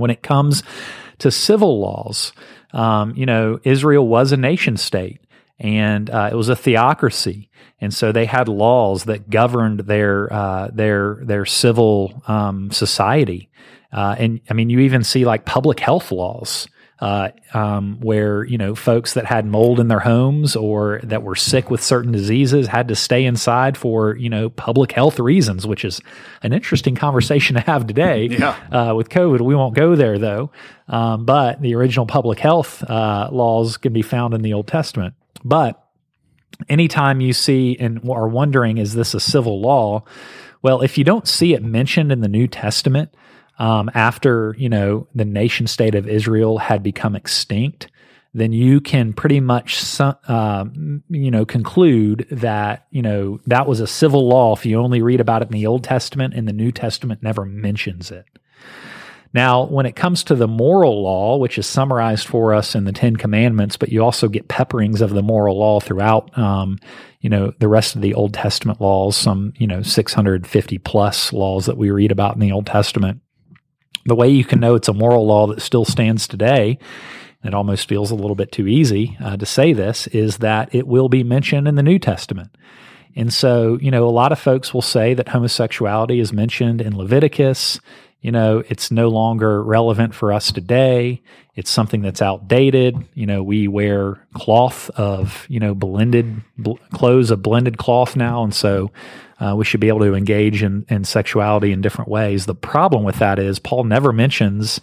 When 0.00 0.10
it 0.10 0.22
comes 0.22 0.62
to 1.18 1.30
civil 1.30 1.80
laws, 1.80 2.32
um, 2.72 3.14
you 3.14 3.26
know, 3.26 3.60
Israel 3.64 4.06
was 4.08 4.32
a 4.32 4.36
nation 4.36 4.76
state. 4.76 5.20
and 5.60 6.08
uh, 6.08 6.30
it 6.32 6.34
was 6.34 6.48
a 6.48 6.56
theocracy, 6.56 7.50
and 7.82 7.92
so 7.92 8.12
they 8.12 8.24
had 8.24 8.48
laws 8.48 9.04
that 9.04 9.28
governed 9.28 9.80
their 9.80 10.32
uh, 10.32 10.68
their 10.72 11.18
their 11.22 11.44
civil 11.44 12.22
um, 12.26 12.70
society. 12.70 13.50
Uh, 13.92 14.14
and 14.18 14.40
I 14.48 14.54
mean, 14.54 14.70
you 14.70 14.80
even 14.80 15.04
see 15.04 15.24
like 15.26 15.44
public 15.44 15.80
health 15.80 16.10
laws 16.12 16.66
uh, 17.00 17.30
um, 17.54 17.98
where 18.00 18.44
you 18.44 18.58
know 18.58 18.74
folks 18.74 19.14
that 19.14 19.24
had 19.24 19.46
mold 19.46 19.80
in 19.80 19.88
their 19.88 20.00
homes 20.00 20.54
or 20.54 21.00
that 21.02 21.22
were 21.22 21.34
sick 21.34 21.70
with 21.70 21.82
certain 21.82 22.12
diseases 22.12 22.66
had 22.66 22.88
to 22.88 22.94
stay 22.94 23.24
inside 23.24 23.76
for 23.76 24.16
you 24.16 24.28
know 24.28 24.50
public 24.50 24.92
health 24.92 25.18
reasons, 25.18 25.66
which 25.66 25.84
is 25.84 26.00
an 26.42 26.52
interesting 26.52 26.94
conversation 26.94 27.54
to 27.54 27.60
have 27.62 27.86
today 27.86 28.26
Yeah. 28.30 28.54
uh, 28.70 28.94
with 28.94 29.08
COVID. 29.08 29.40
We 29.40 29.54
won't 29.54 29.74
go 29.74 29.96
there 29.96 30.18
though, 30.18 30.50
um, 30.88 31.24
but 31.24 31.60
the 31.62 31.74
original 31.74 32.06
public 32.06 32.38
health 32.38 32.82
uh, 32.84 33.28
laws 33.32 33.76
can 33.78 33.92
be 33.92 34.02
found 34.02 34.34
in 34.34 34.42
the 34.42 34.52
Old 34.52 34.66
Testament. 34.66 35.14
But 35.42 35.82
anytime 36.68 37.20
you 37.20 37.32
see 37.32 37.76
and 37.80 38.08
are 38.10 38.28
wondering, 38.28 38.78
is 38.78 38.94
this 38.94 39.14
a 39.14 39.20
civil 39.20 39.60
law? 39.60 40.04
Well, 40.62 40.82
if 40.82 40.98
you 40.98 41.04
don't 41.04 41.26
see 41.26 41.54
it 41.54 41.62
mentioned 41.62 42.12
in 42.12 42.20
the 42.20 42.28
New 42.28 42.46
Testament, 42.46 43.14
um, 43.60 43.90
after 43.94 44.56
you 44.58 44.68
know 44.68 45.06
the 45.14 45.24
nation 45.24 45.68
state 45.68 45.94
of 45.94 46.08
Israel 46.08 46.58
had 46.58 46.82
become 46.82 47.14
extinct, 47.14 47.88
then 48.32 48.52
you 48.52 48.80
can 48.80 49.12
pretty 49.12 49.38
much 49.38 50.00
uh, 50.00 50.64
you 51.10 51.30
know 51.30 51.44
conclude 51.44 52.26
that 52.30 52.86
you 52.90 53.02
know 53.02 53.38
that 53.46 53.68
was 53.68 53.78
a 53.78 53.86
civil 53.86 54.26
law 54.26 54.54
if 54.54 54.64
you 54.64 54.80
only 54.80 55.02
read 55.02 55.20
about 55.20 55.42
it 55.42 55.48
in 55.48 55.52
the 55.52 55.66
Old 55.66 55.84
Testament 55.84 56.34
and 56.34 56.48
the 56.48 56.52
New 56.54 56.72
Testament 56.72 57.22
never 57.22 57.44
mentions 57.44 58.10
it. 58.10 58.24
Now, 59.32 59.64
when 59.66 59.86
it 59.86 59.94
comes 59.94 60.24
to 60.24 60.34
the 60.34 60.48
moral 60.48 61.04
law, 61.04 61.36
which 61.36 61.56
is 61.56 61.66
summarized 61.66 62.26
for 62.26 62.52
us 62.52 62.74
in 62.74 62.84
the 62.84 62.92
Ten 62.92 63.14
Commandments, 63.14 63.76
but 63.76 63.90
you 63.90 64.02
also 64.02 64.26
get 64.26 64.48
pepperings 64.48 65.00
of 65.00 65.10
the 65.10 65.22
moral 65.22 65.56
law 65.56 65.78
throughout, 65.78 66.36
um, 66.36 66.78
you 67.20 67.30
know, 67.30 67.52
the 67.60 67.68
rest 67.68 67.94
of 67.94 68.02
the 68.02 68.14
Old 68.14 68.34
Testament 68.34 68.80
laws, 68.80 69.16
some, 69.16 69.52
you 69.56 69.68
know, 69.68 69.82
650 69.82 70.78
plus 70.78 71.32
laws 71.32 71.66
that 71.66 71.76
we 71.76 71.92
read 71.92 72.10
about 72.10 72.34
in 72.34 72.40
the 72.40 72.50
Old 72.50 72.66
Testament. 72.66 73.20
The 74.06 74.14
way 74.14 74.28
you 74.28 74.44
can 74.44 74.60
know 74.60 74.74
it's 74.74 74.88
a 74.88 74.94
moral 74.94 75.26
law 75.26 75.46
that 75.48 75.60
still 75.60 75.84
stands 75.84 76.26
today, 76.26 76.78
it 77.44 77.54
almost 77.54 77.88
feels 77.88 78.10
a 78.10 78.14
little 78.14 78.34
bit 78.34 78.52
too 78.52 78.66
easy 78.66 79.16
uh, 79.22 79.36
to 79.36 79.46
say 79.46 79.72
this, 79.72 80.06
is 80.08 80.38
that 80.38 80.74
it 80.74 80.86
will 80.86 81.08
be 81.08 81.22
mentioned 81.22 81.68
in 81.68 81.74
the 81.74 81.82
New 81.82 81.98
Testament. 81.98 82.56
And 83.16 83.32
so, 83.32 83.78
you 83.80 83.90
know, 83.90 84.06
a 84.06 84.10
lot 84.10 84.32
of 84.32 84.38
folks 84.38 84.72
will 84.72 84.82
say 84.82 85.14
that 85.14 85.28
homosexuality 85.28 86.20
is 86.20 86.32
mentioned 86.32 86.80
in 86.80 86.96
Leviticus. 86.96 87.80
You 88.20 88.30
know, 88.30 88.62
it's 88.68 88.90
no 88.90 89.08
longer 89.08 89.62
relevant 89.62 90.14
for 90.14 90.32
us 90.32 90.52
today. 90.52 91.22
It's 91.54 91.70
something 91.70 92.02
that's 92.02 92.22
outdated. 92.22 92.96
You 93.14 93.26
know, 93.26 93.42
we 93.42 93.66
wear 93.66 94.24
cloth 94.34 94.90
of, 94.90 95.46
you 95.48 95.58
know, 95.58 95.74
blended 95.74 96.42
bl- 96.58 96.76
clothes 96.92 97.30
of 97.30 97.42
blended 97.42 97.78
cloth 97.78 98.16
now. 98.16 98.44
And 98.44 98.54
so 98.54 98.92
uh, 99.40 99.54
we 99.56 99.64
should 99.64 99.80
be 99.80 99.88
able 99.88 100.00
to 100.00 100.14
engage 100.14 100.62
in, 100.62 100.84
in 100.88 101.04
sexuality 101.04 101.72
in 101.72 101.80
different 101.80 102.10
ways. 102.10 102.46
The 102.46 102.54
problem 102.54 103.02
with 103.04 103.18
that 103.18 103.38
is 103.38 103.58
Paul 103.58 103.84
never 103.84 104.12
mentions, 104.12 104.80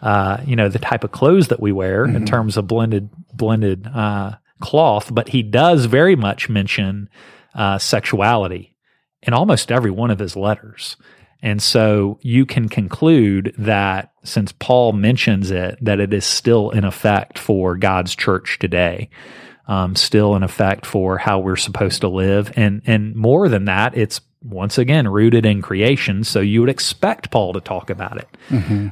uh, 0.00 0.38
you 0.46 0.56
know, 0.56 0.68
the 0.68 0.78
type 0.78 1.04
of 1.04 1.12
clothes 1.12 1.48
that 1.48 1.60
we 1.60 1.72
wear 1.72 2.04
in 2.04 2.24
terms 2.24 2.56
of 2.56 2.66
blended, 2.66 3.10
blended 3.32 3.86
uh, 3.86 4.36
cloth, 4.60 5.12
but 5.12 5.28
he 5.28 5.42
does 5.42 5.86
very 5.86 6.16
much 6.16 6.48
mention 6.48 7.08
uh, 7.54 7.78
sexuality 7.78 8.76
in 9.22 9.34
almost 9.34 9.72
every 9.72 9.90
one 9.90 10.10
of 10.10 10.18
his 10.18 10.36
letters. 10.36 10.96
And 11.42 11.62
so 11.62 12.18
you 12.22 12.46
can 12.46 12.68
conclude 12.68 13.54
that 13.58 14.12
since 14.24 14.52
Paul 14.52 14.92
mentions 14.92 15.50
it, 15.50 15.78
that 15.82 16.00
it 16.00 16.14
is 16.14 16.24
still 16.24 16.70
in 16.70 16.84
effect 16.84 17.38
for 17.38 17.76
God's 17.76 18.16
church 18.16 18.58
today, 18.58 19.10
um, 19.68 19.96
still 19.96 20.34
in 20.36 20.42
effect 20.42 20.86
for 20.86 21.18
how 21.18 21.38
we're 21.38 21.56
supposed 21.56 22.02
to 22.02 22.08
live. 22.08 22.52
And, 22.56 22.82
and 22.86 23.14
more 23.14 23.48
than 23.48 23.64
that, 23.66 23.96
it's 23.96 24.20
once 24.42 24.78
again 24.78 25.08
rooted 25.08 25.44
in 25.44 25.60
creation. 25.60 26.22
So 26.22 26.40
you 26.40 26.60
would 26.60 26.70
expect 26.70 27.30
Paul 27.30 27.52
to 27.54 27.60
talk 27.60 27.90
about 27.90 28.18
it. 28.18 28.28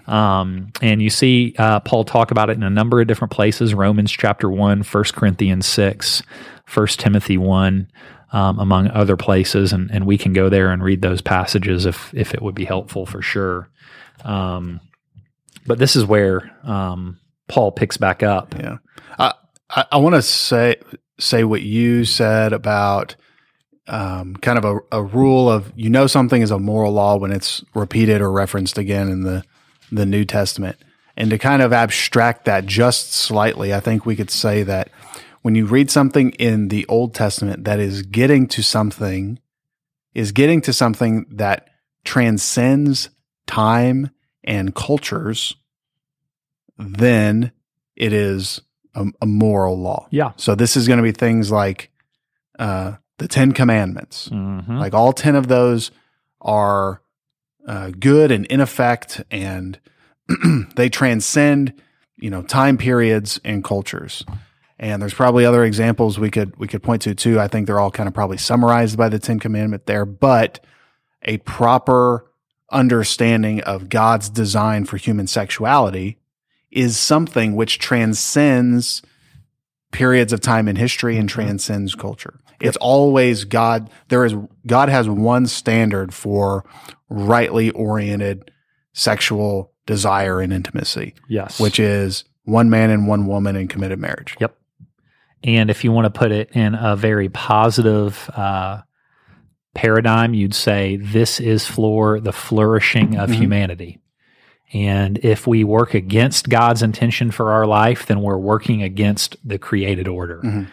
Um, 0.09 0.73
and 0.83 1.01
you 1.01 1.11
see 1.11 1.55
uh, 1.59 1.81
Paul 1.81 2.05
talk 2.05 2.31
about 2.31 2.51
it 2.51 2.57
in 2.57 2.63
a 2.63 2.71
number 2.71 3.01
of 3.01 3.07
different 3.07 3.33
places 3.33 3.73
Romans 3.73 4.11
chapter 4.11 4.51
1, 4.51 4.83
1 4.83 5.05
Corinthians 5.15 5.67
6, 5.67 6.23
1 6.73 6.87
Timothy 6.89 7.39
1 7.39 7.89
um, 8.35 8.59
among 8.59 8.89
other 8.89 9.17
places, 9.17 9.73
and, 9.73 9.91
and 9.93 10.07
we 10.07 10.19
can 10.19 10.33
go 10.33 10.49
there 10.49 10.71
and 10.71 10.83
read 10.83 11.03
those 11.03 11.21
passages 11.21 11.87
if 11.87 12.13
if 12.15 12.35
it 12.35 12.43
would 12.43 12.55
be 12.55 12.65
helpful 12.65 13.07
for 13.07 13.23
sure. 13.23 13.71
Um, 14.25 14.81
but 15.67 15.79
this 15.79 15.95
is 15.95 16.05
where 16.05 16.51
um, 16.65 17.21
Paul 17.47 17.71
picks 17.71 17.97
back 17.97 18.25
up. 18.25 18.55
Yeah. 18.59 18.79
I, 19.19 19.35
I, 19.71 19.85
I 19.93 19.97
want 19.99 20.15
to 20.15 20.23
say 20.23 20.77
say 21.19 21.45
what 21.45 21.63
you 21.63 22.05
said 22.05 22.53
about 22.53 23.17
um, 23.87 24.35
kind 24.37 24.59
of 24.59 24.65
a, 24.65 24.79
a 24.93 25.03
rule 25.03 25.51
of 25.51 25.73
you 25.77 25.91
know 25.91 26.07
something 26.07 26.41
is 26.41 26.51
a 26.51 26.59
moral 26.59 26.93
law 26.93 27.17
when 27.17 27.33
it's 27.33 27.65
repeated 27.75 28.21
or 28.21 28.31
referenced 28.31 28.79
again 28.79 29.09
in 29.09 29.23
the 29.23 29.45
the 29.93 30.07
New 30.07 30.25
Testament. 30.25 30.77
And 31.17 31.31
to 31.31 31.39
kind 31.39 31.63
of 31.63 31.73
abstract 31.73 32.45
that 32.47 32.67
just 32.67 33.13
slightly, 33.13 33.73
I 33.73 33.81
think 33.81 34.05
we 34.05 34.17
could 34.17 34.31
say 34.31 34.65
that 34.65 34.91
when 35.43 35.55
you 35.55 35.67
read 35.67 35.91
something 35.91 36.31
in 36.33 36.69
the 36.69 36.87
Old 36.87 37.15
Testament 37.15 37.65
that 37.65 37.79
is 37.79 38.03
getting 38.03 38.49
to 38.49 38.63
something, 38.63 39.39
is 40.15 40.33
getting 40.33 40.61
to 40.63 40.73
something 40.73 41.27
that 41.31 41.69
transcends 42.05 43.11
time 43.47 44.11
and 44.43 44.75
cultures, 44.75 45.55
then 46.79 47.53
it 47.95 48.13
is 48.13 48.61
a, 48.95 49.07
a 49.23 49.27
moral 49.27 49.79
law. 49.79 50.07
Yeah. 50.11 50.33
So 50.37 50.55
this 50.55 50.77
is 50.77 50.87
going 50.87 50.99
to 50.99 51.03
be 51.03 51.13
things 51.13 51.51
like 51.51 51.91
uh, 52.59 52.95
the 53.19 53.29
Ten 53.29 53.53
Commandments. 53.53 54.29
Mhm. 54.29 54.79
Like 54.79 54.95
all 54.95 55.13
10 55.13 55.35
of 55.37 55.49
those 55.49 55.91
are 56.41 57.01
uh, 57.67 57.91
good 57.99 58.31
and 58.31 58.45
in 58.47 58.61
effect, 58.61 59.23
and 59.31 59.79
they 60.77 60.89
transcend, 60.89 61.73
you 62.17 62.31
know, 62.31 62.43
time 62.43 62.77
periods 62.77 63.41
and 63.45 63.65
cultures. 63.65 64.25
And 64.79 65.01
there's 65.01 65.15
probably 65.15 65.47
other 65.47 65.65
examples 65.65 66.19
we 66.19 66.31
could 66.31 66.57
we 66.59 66.67
could 66.67 66.83
point 66.83 67.03
to 67.03 67.15
too. 67.15 67.41
I 67.41 67.49
think 67.49 67.67
they're 67.67 67.81
all 67.81 67.91
kind 67.93 68.09
of 68.09 68.15
probably 68.15 68.37
summarized 68.39 68.99
by 68.99 69.09
the 69.09 69.19
Ten 69.19 69.39
Commandment 69.39 69.87
there, 69.87 70.05
but 70.05 70.65
a 71.23 71.39
proper 71.39 72.27
understanding 72.71 73.61
of 73.63 73.89
God's 73.89 74.29
design 74.29 74.85
for 74.85 74.97
human 74.97 75.27
sexuality 75.27 76.19
is 76.75 76.97
something 76.99 77.55
which 77.57 77.79
transcends 77.79 79.03
periods 79.93 80.33
of 80.33 80.41
time 80.41 80.67
in 80.69 80.77
history 80.77 81.17
and 81.17 81.29
transcends 81.29 81.95
culture. 81.95 82.41
It's 82.61 82.77
always 82.79 83.45
God. 83.45 83.91
There 84.09 84.25
is 84.25 84.35
God 84.67 84.89
has 84.89 85.09
one 85.09 85.47
standard 85.47 86.13
for 86.15 86.65
rightly 87.09 87.71
oriented 87.71 88.51
sexual 88.93 89.73
desire 89.87 90.41
and 90.41 90.53
intimacy, 90.53 91.15
Yes. 91.29 91.61
which 91.61 91.79
is 91.79 92.25
one 92.45 92.71
man 92.71 92.91
and 92.91 93.07
one 93.07 93.27
woman 93.27 93.55
in 93.57 93.69
committed 93.69 93.99
marriage. 93.99 94.37
Yep. 94.41 94.57
And 95.43 95.69
if 95.69 95.85
you 95.85 95.93
want 95.93 96.07
to 96.13 96.19
put 96.19 96.33
it 96.33 96.51
in 96.55 96.75
a 96.75 96.97
very 96.97 97.29
positive 97.29 98.31
uh, 98.35 98.81
paradigm, 99.75 100.33
you'd 100.35 100.55
say 100.55 100.97
this 100.97 101.39
is 101.41 101.67
for 101.67 102.19
the 102.21 102.33
flourishing 102.33 103.17
of 103.19 103.29
Mhm. 103.31 103.35
humanity. 103.35 103.99
And 104.73 105.19
if 105.23 105.47
we 105.47 105.63
work 105.63 105.95
against 105.95 106.49
God's 106.49 106.83
intention 106.83 107.31
for 107.31 107.53
our 107.53 107.67
life, 107.67 108.07
then 108.07 108.23
we're 108.23 108.39
working 108.39 108.83
against 108.83 109.37
the 109.45 109.59
created 109.59 110.09
order. 110.09 110.41
Mhm. 110.43 110.67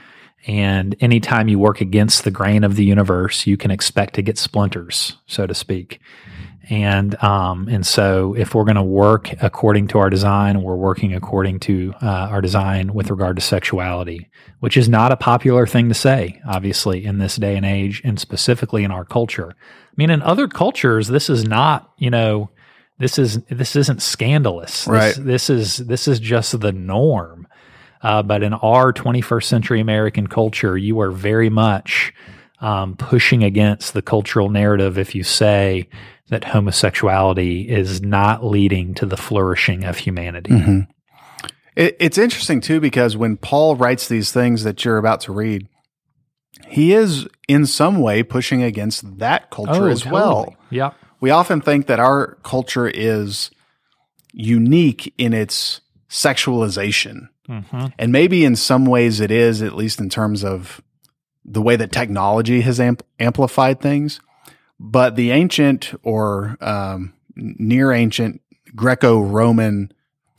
And 0.47 0.95
anytime 0.99 1.47
you 1.47 1.59
work 1.59 1.81
against 1.81 2.23
the 2.23 2.31
grain 2.31 2.63
of 2.63 2.75
the 2.75 2.83
universe, 2.83 3.45
you 3.45 3.57
can 3.57 3.69
expect 3.69 4.15
to 4.15 4.23
get 4.23 4.39
splinters, 4.39 5.17
so 5.27 5.45
to 5.45 5.53
speak. 5.53 5.99
And 6.69 7.21
um, 7.23 7.67
and 7.67 7.85
so 7.85 8.33
if 8.35 8.55
we're 8.55 8.63
going 8.63 8.75
to 8.75 8.83
work 8.83 9.33
according 9.41 9.87
to 9.89 9.99
our 9.99 10.09
design, 10.09 10.61
we're 10.61 10.75
working 10.75 11.13
according 11.13 11.59
to 11.61 11.93
uh, 12.01 12.05
our 12.05 12.41
design 12.41 12.93
with 12.93 13.09
regard 13.09 13.35
to 13.35 13.41
sexuality, 13.41 14.29
which 14.61 14.77
is 14.77 14.87
not 14.87 15.11
a 15.11 15.17
popular 15.17 15.67
thing 15.67 15.89
to 15.89 15.95
say, 15.95 16.39
obviously, 16.47 17.03
in 17.03 17.17
this 17.17 17.35
day 17.35 17.57
and 17.57 17.65
age, 17.65 18.01
and 18.05 18.19
specifically 18.19 18.83
in 18.83 18.91
our 18.91 19.03
culture. 19.03 19.53
I 19.59 19.93
mean, 19.97 20.09
in 20.09 20.21
other 20.21 20.47
cultures, 20.47 21.07
this 21.07 21.29
is 21.29 21.43
not, 21.43 21.91
you 21.97 22.09
know, 22.09 22.49
this 23.01 23.17
is 23.19 23.41
this 23.49 23.75
isn't 23.75 24.01
scandalous. 24.01 24.85
This- 24.85 24.87
Right. 24.87 25.15
This, 25.17 25.49
is 25.49 25.77
this 25.77 26.07
is 26.07 26.19
just 26.19 26.59
the 26.59 26.71
norm. 26.71 27.47
Uh, 28.03 28.23
but 28.23 28.41
in 28.41 28.53
our 28.53 28.91
21st 28.93 29.43
century 29.43 29.79
American 29.79 30.27
culture, 30.27 30.77
you 30.77 30.99
are 31.01 31.11
very 31.11 31.49
much 31.49 32.13
um, 32.59 32.95
pushing 32.95 33.43
against 33.43 33.93
the 33.93 34.01
cultural 34.01 34.49
narrative 34.49 34.97
if 34.97 35.13
you 35.13 35.23
say 35.23 35.87
that 36.29 36.43
homosexuality 36.45 37.69
is 37.69 38.01
not 38.01 38.43
leading 38.45 38.93
to 38.95 39.05
the 39.05 39.17
flourishing 39.17 39.83
of 39.83 39.97
humanity. 39.97 40.51
Mhm. 40.51 40.87
It, 41.75 41.95
it's 41.99 42.17
interesting 42.17 42.61
too 42.61 42.79
because 42.79 43.15
when 43.17 43.37
Paul 43.37 43.75
writes 43.75 44.07
these 44.07 44.31
things 44.31 44.63
that 44.63 44.83
you're 44.85 44.97
about 44.97 45.21
to 45.21 45.31
read, 45.31 45.67
he 46.67 46.93
is 46.93 47.27
in 47.47 47.65
some 47.65 48.01
way 48.01 48.23
pushing 48.23 48.61
against 48.63 49.19
that 49.19 49.49
culture 49.51 49.89
as 49.89 50.05
well. 50.05 50.55
Yep. 50.69 50.95
We 51.21 51.29
often 51.29 51.61
think 51.61 51.87
that 51.87 51.99
our 51.99 52.35
culture 52.43 52.87
is 52.87 53.51
unique 54.33 55.13
in 55.17 55.33
its 55.33 55.81
sexualization 56.09 57.29
And 57.97 58.11
maybe 58.11 58.45
in 58.45 58.55
some 58.55 58.85
ways 58.85 59.19
it 59.19 59.31
is, 59.31 59.61
at 59.61 59.75
least 59.75 59.99
in 59.99 60.09
terms 60.09 60.43
of 60.43 60.81
the 61.43 61.61
way 61.61 61.75
that 61.75 61.91
technology 61.91 62.61
has 62.61 62.79
amp- 62.79 63.05
amplified 63.19 63.81
things. 63.81 64.19
But 64.79 65.15
the 65.15 65.31
ancient 65.31 65.93
or 66.03 66.57
um, 66.61 67.13
near 67.35 67.91
ancient 67.91 68.41
Greco 68.75 69.19
Roman 69.19 69.91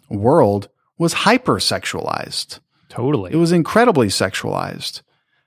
world 0.09 0.69
was 0.99 1.15
hypersexualized. 1.15 2.61
Totally. 2.89 3.33
It 3.33 3.37
was 3.37 3.53
incredibly 3.53 4.09
sexualized. 4.09 5.03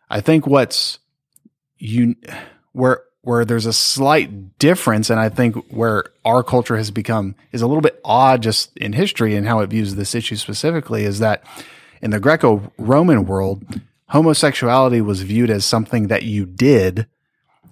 I 0.10 0.22
think 0.22 0.46
what's 0.46 1.00
you 1.78 2.16
where 2.74 3.04
where 3.26 3.44
there's 3.44 3.66
a 3.66 3.74
slight 3.74 4.60
difference, 4.60 5.10
and 5.10 5.20
I 5.20 5.30
think 5.30 5.56
where 5.70 6.06
our 6.24 6.44
culture 6.44 6.78
has 6.78 6.92
become 6.92 7.36
is 7.52 7.62
a 7.62 7.68
little 7.68 7.82
bit 7.82 8.00
odd 8.06 8.44
just 8.44 8.76
in 8.78 8.94
history 8.94 9.36
and 9.36 9.48
how 9.48 9.60
it 9.60 9.70
views 9.70 9.96
this 9.96 10.14
issue 10.14 10.36
specifically 10.36 11.04
is 11.04 11.20
that 11.20 11.44
in 12.02 12.12
the 12.12 12.20
Greco-Roman 12.20 13.26
world, 13.26 13.64
homosexuality 14.10 15.02
was 15.02 15.24
viewed 15.24 15.50
as 15.50 15.66
something 15.66 16.08
that 16.08 16.24
you 16.24 16.46
did 16.46 17.08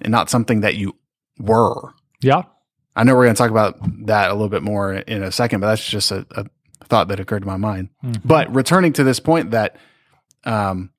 and 0.01 0.11
not 0.11 0.29
something 0.29 0.61
that 0.61 0.75
you 0.75 0.95
were. 1.39 1.93
yeah. 2.21 2.43
I 2.95 3.03
know 3.03 3.15
we're 3.15 3.25
going 3.25 3.35
to 3.35 3.37
talk 3.39 3.49
about 3.49 4.05
that 4.05 4.29
a 4.29 4.33
little 4.33 4.49
bit 4.49 4.61
more 4.61 4.93
in 4.93 5.23
a 5.23 5.31
second, 5.31 5.61
but 5.61 5.67
that's 5.67 5.85
just 5.85 6.11
a, 6.11 6.25
a 6.31 6.45
thought 6.85 7.07
that 7.07 7.19
occurred 7.19 7.39
to 7.39 7.47
my 7.47 7.57
mind. 7.57 7.89
But 8.23 8.53
returning 8.53 8.93
to 8.93 9.03
this 9.03 9.19
point 9.19 9.51
that 9.51 9.77
um, 10.43 10.91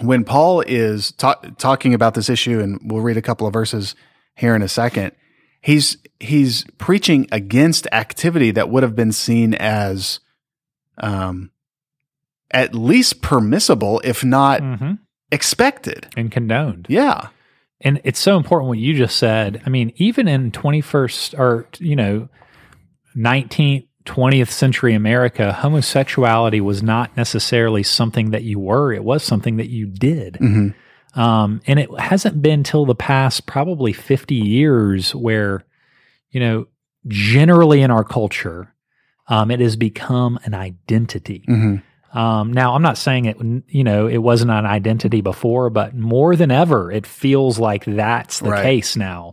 when 0.00 0.24
Paul 0.24 0.62
is 0.62 1.12
ta- 1.12 1.40
talking 1.58 1.94
about 1.94 2.14
this 2.14 2.28
issue, 2.28 2.60
and 2.60 2.80
we'll 2.82 3.02
read 3.02 3.16
a 3.16 3.22
couple 3.22 3.46
of 3.46 3.52
verses 3.52 3.94
here 4.34 4.54
in 4.54 4.62
a 4.62 4.68
second, 4.68 5.12
he's 5.60 5.98
he's 6.20 6.64
preaching 6.78 7.28
against 7.32 7.86
activity 7.92 8.50
that 8.52 8.70
would 8.70 8.82
have 8.82 8.96
been 8.96 9.12
seen 9.12 9.54
as 9.54 10.20
um, 10.98 11.50
at 12.50 12.74
least 12.74 13.22
permissible, 13.22 14.00
if 14.04 14.24
not 14.24 14.60
hmm 14.60 14.92
expected. 15.32 16.08
And 16.14 16.30
condoned. 16.30 16.86
Yeah. 16.90 17.28
And 17.80 18.00
it's 18.04 18.20
so 18.20 18.36
important 18.36 18.68
what 18.68 18.78
you 18.78 18.94
just 18.94 19.16
said. 19.16 19.62
I 19.66 19.70
mean, 19.70 19.92
even 19.96 20.28
in 20.28 20.52
21st 20.52 21.38
or, 21.38 21.66
you 21.78 21.96
know, 21.96 22.28
19th, 23.16 23.88
20th 24.04 24.50
century 24.50 24.94
America, 24.94 25.52
homosexuality 25.52 26.60
was 26.60 26.82
not 26.82 27.16
necessarily 27.16 27.82
something 27.82 28.30
that 28.30 28.42
you 28.42 28.58
were, 28.58 28.92
it 28.92 29.04
was 29.04 29.22
something 29.22 29.56
that 29.56 29.68
you 29.68 29.86
did. 29.86 30.34
Mhm. 30.34 30.74
Um, 31.14 31.60
and 31.66 31.78
it 31.78 31.88
hasn't 32.00 32.40
been 32.42 32.62
till 32.62 32.86
the 32.86 32.94
past 32.94 33.46
probably 33.46 33.92
50 33.92 34.34
years 34.34 35.14
where, 35.14 35.62
you 36.30 36.40
know, 36.40 36.66
generally 37.06 37.82
in 37.82 37.90
our 37.90 38.04
culture, 38.04 38.72
um, 39.28 39.50
it 39.50 39.60
has 39.60 39.76
become 39.76 40.38
an 40.44 40.54
identity. 40.54 41.44
hmm 41.46 41.76
Um, 42.14 42.52
now, 42.52 42.74
I'm 42.74 42.82
not 42.82 42.98
saying 42.98 43.24
it, 43.24 43.38
you 43.68 43.84
know, 43.84 44.06
it 44.06 44.18
wasn't 44.18 44.50
an 44.50 44.66
identity 44.66 45.22
before, 45.22 45.70
but 45.70 45.94
more 45.96 46.36
than 46.36 46.50
ever, 46.50 46.92
it 46.92 47.06
feels 47.06 47.58
like 47.58 47.86
that's 47.86 48.40
the 48.40 48.50
Right. 48.50 48.62
case 48.62 48.96
now. 48.96 49.32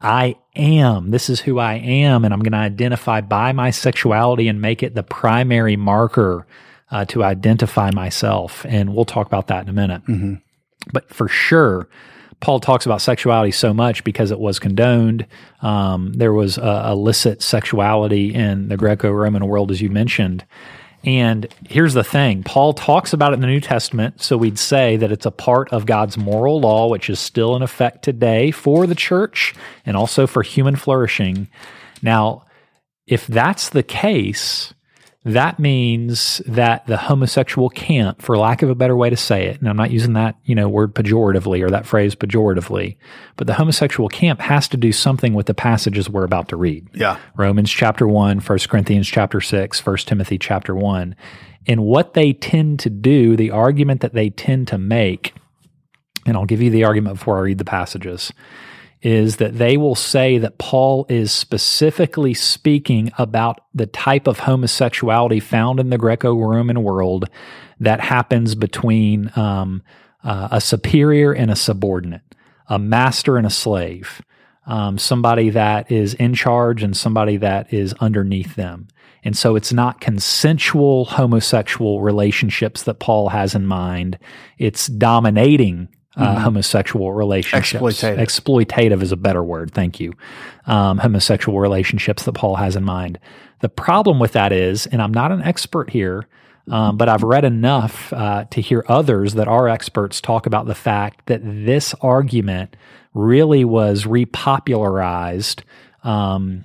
I 0.00 0.36
am. 0.54 1.10
This 1.10 1.28
is 1.28 1.40
who 1.40 1.58
I 1.58 1.74
am, 1.74 2.24
and 2.24 2.32
I'm 2.32 2.40
going 2.40 2.52
to 2.52 2.58
identify 2.58 3.20
by 3.20 3.52
my 3.52 3.70
sexuality 3.70 4.48
and 4.48 4.60
make 4.60 4.82
it 4.82 4.94
the 4.94 5.02
primary 5.02 5.76
marker 5.76 6.46
uh, 6.90 7.04
to 7.06 7.24
identify 7.24 7.90
myself. 7.90 8.64
And 8.68 8.94
we'll 8.94 9.04
talk 9.04 9.26
about 9.26 9.48
that 9.48 9.64
in 9.64 9.68
a 9.68 9.72
minute. 9.72 10.02
hmm 10.06 10.34
But 10.92 11.12
for 11.12 11.28
sure, 11.28 11.88
Paul 12.40 12.60
talks 12.60 12.86
about 12.86 13.00
sexuality 13.00 13.50
so 13.50 13.74
much 13.74 14.04
because 14.04 14.30
it 14.30 14.38
was 14.38 14.58
condoned. 14.60 15.26
Um, 15.60 16.12
there 16.12 16.32
was 16.32 16.58
uh, 16.58 16.88
illicit 16.92 17.42
sexuality 17.42 18.32
in 18.32 18.68
the 18.68 18.76
Greco 18.76 19.10
Roman 19.10 19.46
world, 19.46 19.72
as 19.72 19.80
you 19.82 19.90
mentioned. 19.90 20.44
And 21.04 21.46
here's 21.68 21.94
the 21.94 22.04
thing 22.04 22.42
Paul 22.42 22.74
talks 22.74 23.12
about 23.12 23.32
it 23.32 23.34
in 23.34 23.40
the 23.40 23.46
New 23.46 23.60
Testament. 23.60 24.20
So 24.20 24.36
we'd 24.36 24.58
say 24.58 24.96
that 24.96 25.12
it's 25.12 25.26
a 25.26 25.30
part 25.30 25.72
of 25.72 25.86
God's 25.86 26.18
moral 26.18 26.60
law, 26.60 26.88
which 26.88 27.08
is 27.08 27.20
still 27.20 27.54
in 27.56 27.62
effect 27.62 28.04
today 28.04 28.50
for 28.50 28.86
the 28.86 28.94
church 28.94 29.54
and 29.86 29.96
also 29.96 30.26
for 30.26 30.42
human 30.42 30.76
flourishing. 30.76 31.48
Now, 32.02 32.44
if 33.06 33.26
that's 33.26 33.70
the 33.70 33.82
case, 33.82 34.74
that 35.34 35.58
means 35.58 36.40
that 36.46 36.86
the 36.86 36.96
homosexual 36.96 37.68
camp, 37.68 38.22
for 38.22 38.36
lack 38.38 38.62
of 38.62 38.70
a 38.70 38.74
better 38.74 38.96
way 38.96 39.10
to 39.10 39.16
say 39.16 39.46
it, 39.46 39.60
and 39.60 39.68
I'm 39.68 39.76
not 39.76 39.90
using 39.90 40.14
that, 40.14 40.36
you 40.44 40.54
know, 40.54 40.68
word 40.68 40.94
pejoratively 40.94 41.62
or 41.62 41.70
that 41.70 41.86
phrase 41.86 42.14
pejoratively, 42.14 42.96
but 43.36 43.46
the 43.46 43.54
homosexual 43.54 44.08
camp 44.08 44.40
has 44.40 44.68
to 44.68 44.76
do 44.76 44.92
something 44.92 45.34
with 45.34 45.46
the 45.46 45.54
passages 45.54 46.08
we're 46.08 46.24
about 46.24 46.48
to 46.48 46.56
read. 46.56 46.88
Yeah. 46.94 47.18
Romans 47.36 47.70
chapter 47.70 48.06
1, 48.06 48.40
1 48.40 48.58
Corinthians 48.68 49.08
chapter 49.08 49.40
6, 49.40 49.84
1 49.84 49.96
Timothy 49.98 50.38
chapter 50.38 50.74
1. 50.74 51.14
And 51.66 51.82
what 51.82 52.14
they 52.14 52.32
tend 52.32 52.80
to 52.80 52.90
do, 52.90 53.36
the 53.36 53.50
argument 53.50 54.00
that 54.00 54.14
they 54.14 54.30
tend 54.30 54.68
to 54.68 54.78
make, 54.78 55.34
and 56.26 56.36
I'll 56.36 56.46
give 56.46 56.62
you 56.62 56.70
the 56.70 56.84
argument 56.84 57.18
before 57.18 57.38
I 57.38 57.40
read 57.40 57.58
the 57.58 57.64
passages, 57.64 58.32
is 59.02 59.36
that 59.36 59.58
they 59.58 59.76
will 59.76 59.94
say 59.94 60.38
that 60.38 60.58
Paul 60.58 61.06
is 61.08 61.30
specifically 61.30 62.34
speaking 62.34 63.12
about 63.18 63.60
the 63.74 63.86
type 63.86 64.26
of 64.26 64.40
homosexuality 64.40 65.40
found 65.40 65.78
in 65.78 65.90
the 65.90 65.98
Greco 65.98 66.34
Roman 66.34 66.82
world 66.82 67.28
that 67.80 68.00
happens 68.00 68.54
between 68.54 69.30
um, 69.36 69.82
uh, 70.24 70.48
a 70.50 70.60
superior 70.60 71.32
and 71.32 71.50
a 71.50 71.56
subordinate, 71.56 72.22
a 72.68 72.78
master 72.78 73.36
and 73.36 73.46
a 73.46 73.50
slave, 73.50 74.20
um, 74.66 74.98
somebody 74.98 75.50
that 75.50 75.90
is 75.90 76.14
in 76.14 76.34
charge 76.34 76.82
and 76.82 76.96
somebody 76.96 77.36
that 77.36 77.72
is 77.72 77.94
underneath 77.94 78.56
them. 78.56 78.88
And 79.24 79.36
so 79.36 79.56
it's 79.56 79.72
not 79.72 80.00
consensual 80.00 81.04
homosexual 81.04 82.00
relationships 82.00 82.84
that 82.84 82.98
Paul 82.98 83.30
has 83.30 83.54
in 83.54 83.66
mind. 83.66 84.18
It's 84.58 84.86
dominating 84.86 85.88
uh, 86.18 86.38
homosexual 86.40 87.12
relationships. 87.12 87.82
Exploitative. 87.82 88.18
Exploitative 88.18 89.02
is 89.02 89.12
a 89.12 89.16
better 89.16 89.42
word. 89.42 89.72
Thank 89.72 90.00
you. 90.00 90.14
Um, 90.66 90.98
homosexual 90.98 91.60
relationships 91.60 92.24
that 92.24 92.32
Paul 92.32 92.56
has 92.56 92.76
in 92.76 92.84
mind. 92.84 93.18
The 93.60 93.68
problem 93.68 94.18
with 94.18 94.32
that 94.32 94.52
is, 94.52 94.86
and 94.86 95.00
I'm 95.00 95.12
not 95.12 95.32
an 95.32 95.42
expert 95.42 95.90
here, 95.90 96.26
um, 96.70 96.96
but 96.96 97.08
I've 97.08 97.22
read 97.22 97.44
enough 97.44 98.12
uh, 98.12 98.44
to 98.50 98.60
hear 98.60 98.84
others 98.88 99.34
that 99.34 99.48
are 99.48 99.68
experts 99.68 100.20
talk 100.20 100.46
about 100.46 100.66
the 100.66 100.74
fact 100.74 101.26
that 101.26 101.40
this 101.42 101.94
argument 102.00 102.76
really 103.14 103.64
was 103.64 104.04
repopularized 104.04 105.62
um, 106.04 106.64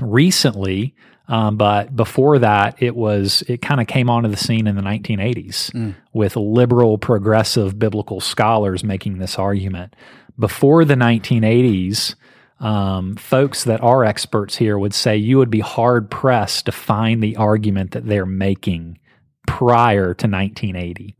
recently. 0.00 0.94
Um, 1.26 1.56
but 1.56 1.94
before 1.96 2.38
that, 2.40 2.82
it 2.82 2.94
was 2.94 3.42
it 3.48 3.62
kind 3.62 3.80
of 3.80 3.86
came 3.86 4.10
onto 4.10 4.28
the 4.28 4.36
scene 4.36 4.66
in 4.66 4.76
the 4.76 4.82
1980s 4.82 5.74
with 6.12 6.36
liberal, 6.36 6.98
progressive 6.98 7.78
biblical 7.78 8.20
scholars 8.20 8.84
making 8.84 9.18
this 9.18 9.38
argument. 9.38 9.96
Before 10.38 10.84
the 10.84 10.94
1980s, 10.94 12.14
um, 12.60 13.16
folks 13.16 13.64
that 13.64 13.80
are 13.82 14.04
experts 14.04 14.56
here 14.56 14.78
would 14.78 14.94
say 14.94 15.16
you 15.16 15.38
would 15.38 15.50
be 15.50 15.60
hard 15.60 16.10
pressed 16.10 16.66
to 16.66 16.72
find 16.72 17.22
the 17.22 17.36
argument 17.36 17.92
that 17.92 18.06
they're 18.06 18.26
making 18.26 18.98
prior 19.46 20.14
to 20.14 20.26
1980. 20.26 21.14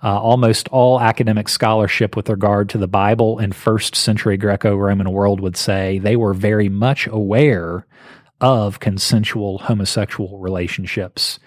Uh, 0.00 0.20
almost 0.20 0.68
all 0.68 1.00
academic 1.00 1.48
scholarship 1.48 2.14
with 2.14 2.28
regard 2.28 2.68
to 2.68 2.78
the 2.78 2.86
Bible 2.86 3.38
and 3.38 3.54
first 3.54 3.96
century 3.96 4.36
Greco 4.36 4.76
Roman 4.76 5.10
world 5.10 5.40
would 5.40 5.56
say 5.56 5.98
they 5.98 6.14
were 6.14 6.34
very 6.34 6.68
much 6.68 7.08
aware 7.08 7.84
of 8.40 8.80
consensual 8.80 9.58
homosexual 9.58 10.38
relationships. 10.38 11.38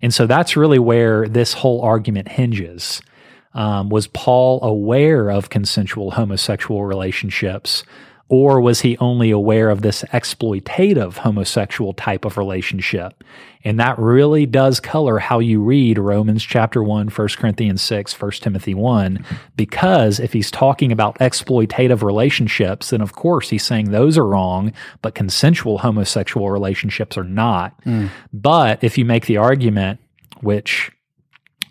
And 0.00 0.14
so 0.14 0.26
that's 0.26 0.56
really 0.56 0.78
where 0.78 1.28
this 1.28 1.52
whole 1.52 1.82
argument 1.82 2.28
hinges. 2.28 3.02
Um, 3.54 3.88
was 3.88 4.06
Paul 4.06 4.62
aware 4.62 5.30
of 5.30 5.50
consensual 5.50 6.12
homosexual 6.12 6.84
relationships, 6.84 7.82
or 8.28 8.60
was 8.60 8.82
he 8.82 8.98
only 8.98 9.30
aware 9.30 9.70
of 9.70 9.80
this 9.80 10.02
exploitative 10.12 11.18
homosexual 11.18 11.94
type 11.94 12.24
of 12.24 12.36
relationship? 12.36 13.24
And 13.64 13.80
that 13.80 13.98
really 13.98 14.46
does 14.46 14.80
color 14.80 15.18
how 15.18 15.38
you 15.38 15.62
read 15.62 15.98
Romans 15.98 16.42
chapter 16.42 16.82
1, 16.82 17.08
1 17.08 17.28
Corinthians 17.36 17.82
6, 17.82 18.20
1 18.20 18.30
Timothy 18.32 18.74
1, 18.74 19.24
because 19.56 20.20
if 20.20 20.32
he's 20.32 20.50
talking 20.50 20.92
about 20.92 21.18
exploitative 21.18 22.02
relationships, 22.02 22.90
then 22.90 23.00
of 23.00 23.14
course 23.14 23.50
he's 23.50 23.64
saying 23.64 23.90
those 23.90 24.18
are 24.18 24.26
wrong, 24.26 24.72
but 25.02 25.14
consensual 25.14 25.78
homosexual 25.78 26.50
relationships 26.50 27.16
are 27.16 27.24
not. 27.24 27.82
Mm. 27.84 28.10
But 28.32 28.84
if 28.84 28.98
you 28.98 29.04
make 29.04 29.26
the 29.26 29.38
argument, 29.38 30.00
which 30.40 30.92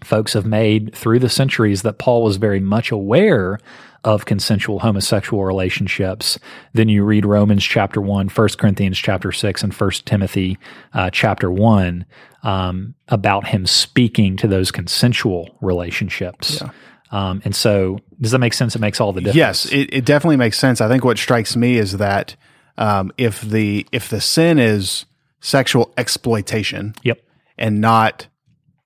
folks 0.04 0.34
have 0.34 0.46
made 0.46 0.96
through 0.96 1.20
the 1.20 1.30
centuries 1.30 1.82
that 1.84 2.00
Paul 2.00 2.24
was 2.24 2.38
very 2.38 2.60
much 2.60 2.92
aware 2.92 3.60
of 4.08 4.26
consensual 4.26 4.80
homosexual 4.80 5.44
relationships, 5.44 6.40
then 6.74 6.88
you 6.88 7.04
read 7.04 7.26
Romans 7.26 7.64
chapter 7.64 8.00
1, 8.00 8.30
1 8.30 8.48
Corinthians 8.58 8.98
chapter 8.98 9.32
6, 9.32 9.64
and 9.64 9.74
1 9.74 9.92
Timothy 10.06 10.58
uh, 10.94 11.10
chapter 11.10 11.52
1 11.52 12.06
um, 12.44 12.96
about 13.10 13.46
him 13.48 13.66
speaking 13.66 14.38
to 14.38 14.48
those 14.48 14.72
consensual 14.72 15.58
relationships. 15.62 16.64
Um, 17.12 17.42
and 17.44 17.54
so, 17.56 18.00
does 18.22 18.32
that 18.32 18.40
make 18.40 18.54
sense? 18.54 18.76
It 18.76 18.80
makes 18.80 19.02
all 19.02 19.12
the 19.12 19.22
difference. 19.22 19.36
Yes, 19.36 19.66
it, 19.66 19.94
it 19.94 20.06
definitely 20.06 20.38
makes 20.38 20.58
sense. 20.58 20.80
I 20.80 20.88
think 20.88 21.04
what 21.04 21.18
strikes 21.18 21.56
me 21.56 21.78
is 21.78 21.98
that 21.98 22.36
um, 22.78 23.12
if 23.18 23.42
the 23.42 23.86
if 23.92 24.10
the 24.10 24.22
sin 24.22 24.60
is 24.60 25.06
sexual 25.40 25.94
exploitation 25.98 26.96
Yep. 27.04 27.22
and 27.58 27.82
not 27.82 28.28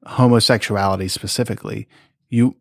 homosexuality 0.05 1.07
specifically. 1.07 1.87
You, 2.29 2.55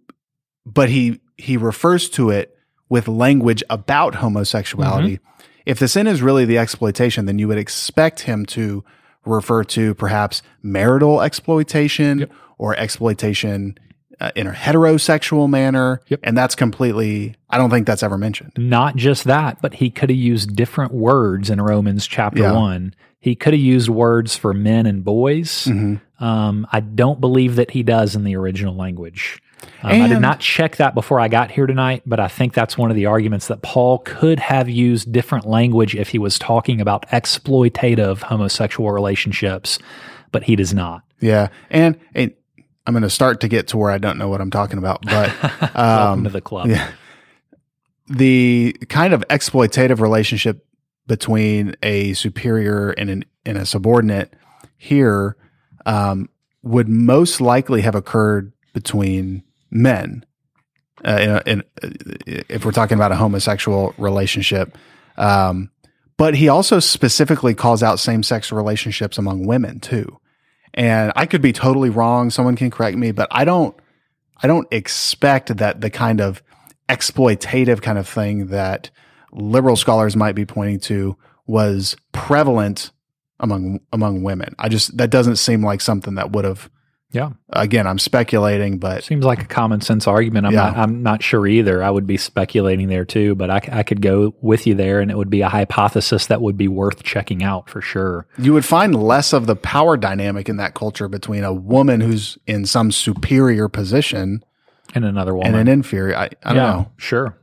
but 0.66 0.88
he 0.88 1.20
he 1.40 1.56
refers 1.56 2.08
to 2.10 2.30
it 2.30 2.56
with 2.88 3.08
language 3.08 3.62
about 3.70 4.16
homosexuality. 4.16 5.20
If 5.66 5.78
the 5.78 5.88
sin 5.88 6.06
is 6.06 6.22
really 6.22 6.44
the 6.44 6.58
exploitation, 6.58 7.26
then 7.26 7.38
you 7.38 7.48
would 7.48 7.58
expect 7.58 8.20
him 8.20 8.46
to 8.46 8.84
refer 9.24 9.62
to 9.64 9.94
perhaps 9.94 10.42
marital 10.62 11.20
exploitation 11.20 12.28
or 12.58 12.74
exploitation 12.76 13.78
uh, 14.20 14.30
in 14.34 14.46
a 14.46 14.52
heterosexual 14.52 15.48
manner. 15.48 16.00
Yep. 16.08 16.20
And 16.22 16.36
that's 16.36 16.54
completely, 16.54 17.36
I 17.48 17.58
don't 17.58 17.70
think 17.70 17.86
that's 17.86 18.02
ever 18.02 18.18
mentioned. 18.18 18.52
Not 18.56 18.96
just 18.96 19.24
that, 19.24 19.62
but 19.62 19.74
he 19.74 19.90
could 19.90 20.10
have 20.10 20.18
used 20.18 20.56
different 20.56 20.92
words 20.92 21.50
in 21.50 21.60
Romans 21.60 22.06
chapter 22.06 22.42
Yeah. 22.42 22.52
one. 22.52 22.94
He 23.20 23.34
could 23.34 23.52
have 23.52 23.60
used 23.60 23.88
words 23.90 24.34
for 24.36 24.54
men 24.54 24.86
and 24.86 25.04
boys. 25.04 25.66
Mm-hmm. 25.66 26.24
Um, 26.24 26.66
I 26.72 26.80
don't 26.80 27.20
believe 27.20 27.56
that 27.56 27.70
he 27.70 27.82
does 27.82 28.16
in 28.16 28.24
the 28.24 28.36
original 28.36 28.74
language. 28.74 29.42
Um, 29.82 30.02
I 30.02 30.08
did 30.08 30.20
not 30.20 30.40
check 30.40 30.76
that 30.76 30.94
before 30.94 31.20
I 31.20 31.28
got 31.28 31.50
here 31.50 31.66
tonight, 31.66 32.02
but 32.04 32.20
I 32.20 32.28
think 32.28 32.52
that's 32.52 32.76
one 32.76 32.90
of 32.90 32.96
the 32.96 33.06
arguments 33.06 33.48
that 33.48 33.62
Paul 33.62 33.98
could 33.98 34.38
have 34.38 34.68
used 34.68 35.10
different 35.10 35.46
language 35.46 35.94
if 35.94 36.08
he 36.08 36.18
was 36.18 36.38
talking 36.38 36.80
about 36.80 37.08
exploitative 37.08 38.22
homosexual 38.22 38.90
relationships, 38.90 39.78
but 40.32 40.44
he 40.44 40.56
does 40.56 40.74
not. 40.74 41.02
Yeah. 41.20 41.48
And, 41.70 41.98
and 42.14 42.32
I'm 42.86 42.94
going 42.94 43.02
to 43.02 43.10
start 43.10 43.40
to 43.40 43.48
get 43.48 43.68
to 43.68 43.78
where 43.78 43.90
I 43.90 43.98
don't 43.98 44.18
know 44.18 44.28
what 44.28 44.40
I'm 44.40 44.50
talking 44.50 44.78
about, 44.78 45.02
but 45.02 45.42
Welcome 45.74 45.80
um, 45.80 46.24
to 46.24 46.30
the 46.30 46.40
club. 46.40 46.68
yeah. 46.68 46.90
the 48.08 48.76
kind 48.88 49.14
of 49.14 49.26
exploitative 49.28 50.00
relationship 50.00 50.66
between 51.06 51.74
a 51.82 52.12
superior 52.14 52.90
and 52.90 53.10
an, 53.10 53.24
and 53.44 53.58
a 53.58 53.66
subordinate 53.66 54.34
here 54.76 55.36
um, 55.86 56.28
would 56.62 56.88
most 56.88 57.40
likely 57.40 57.80
have 57.80 57.94
occurred 57.94 58.52
between 58.72 59.42
men. 59.70 60.24
Uh, 61.04 61.40
in 61.46 61.60
in, 61.60 61.60
uh, 61.82 62.42
if 62.48 62.64
we're 62.64 62.72
talking 62.72 62.96
about 62.96 63.12
a 63.12 63.16
homosexual 63.16 63.94
relationship, 63.96 64.76
um, 65.16 65.70
but 66.18 66.34
he 66.34 66.48
also 66.48 66.78
specifically 66.78 67.54
calls 67.54 67.82
out 67.82 67.98
same-sex 67.98 68.52
relationships 68.52 69.16
among 69.16 69.46
women 69.46 69.80
too. 69.80 70.18
And 70.74 71.12
I 71.16 71.24
could 71.26 71.40
be 71.40 71.52
totally 71.52 71.90
wrong. 71.90 72.30
Someone 72.30 72.54
can 72.54 72.70
correct 72.70 72.98
me, 72.98 73.12
but 73.12 73.28
I 73.30 73.44
don't. 73.44 73.74
I 74.42 74.46
don't 74.46 74.68
expect 74.70 75.56
that 75.58 75.80
the 75.80 75.90
kind 75.90 76.20
of 76.20 76.42
exploitative 76.88 77.82
kind 77.82 77.98
of 77.98 78.08
thing 78.08 78.48
that 78.48 78.90
liberal 79.32 79.76
scholars 79.76 80.16
might 80.16 80.34
be 80.34 80.46
pointing 80.46 80.80
to 80.80 81.16
was 81.46 81.96
prevalent 82.12 82.90
among 83.38 83.80
among 83.92 84.22
women. 84.22 84.54
I 84.58 84.68
just 84.68 84.96
that 84.96 85.10
doesn't 85.10 85.36
seem 85.36 85.64
like 85.64 85.80
something 85.80 86.16
that 86.16 86.32
would 86.32 86.44
have. 86.44 86.70
Yeah. 87.12 87.30
Again, 87.52 87.88
I'm 87.88 87.98
speculating, 87.98 88.78
but 88.78 89.02
Seems 89.02 89.24
like 89.24 89.42
a 89.42 89.46
common 89.46 89.80
sense 89.80 90.06
argument. 90.06 90.46
I'm 90.46 90.52
Yeah. 90.52 90.66
not. 90.66 90.76
I'm 90.76 91.02
not 91.02 91.22
sure 91.24 91.44
either. 91.46 91.82
I 91.82 91.90
would 91.90 92.06
be 92.06 92.16
speculating 92.16 92.86
there 92.88 93.04
too, 93.04 93.34
but 93.34 93.50
I 93.50 93.82
could 93.82 94.00
go 94.00 94.32
with 94.40 94.64
you 94.66 94.74
there, 94.76 95.00
and 95.00 95.10
it 95.10 95.16
would 95.16 95.28
be 95.30 95.40
a 95.42 95.48
hypothesis 95.48 96.26
that 96.26 96.40
would 96.40 96.56
be 96.56 96.68
worth 96.68 97.02
checking 97.02 97.42
out 97.42 97.68
for 97.68 97.80
sure. 97.80 98.26
you 98.38 98.52
would 98.52 98.64
find 98.64 98.94
less 98.94 99.32
of 99.32 99.46
the 99.48 99.56
power 99.56 99.96
dynamic 99.96 100.48
in 100.48 100.56
that 100.58 100.74
culture 100.74 101.08
between 101.08 101.42
a 101.42 101.52
woman 101.52 102.00
who's 102.00 102.38
in 102.46 102.64
some 102.64 102.92
superior 102.92 103.68
position 103.68 104.44
And 104.94 105.04
another 105.04 105.34
woman. 105.34 105.54
and 105.54 105.68
an 105.68 105.68
inferior. 105.68 106.16
I, 106.16 106.30
I 106.44 106.52
don't 106.52 106.56
know. 106.56 106.90
Sure. 106.96 107.36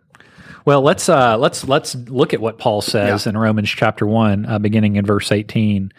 Well, 0.63 0.81
let's 0.81 1.07
uh, 1.09 1.37
let's 1.37 1.65
let's 1.67 1.95
look 1.95 2.33
at 2.33 2.39
what 2.41 2.57
Paul 2.57 2.81
says 2.81 3.25
in 3.27 3.37
Romans 3.37 3.69
chapter 3.69 4.05
one, 4.05 4.45
uh, 4.45 4.59
beginning 4.59 4.95
in 4.97 5.05
verse 5.05 5.31
eighteen. 5.31 5.91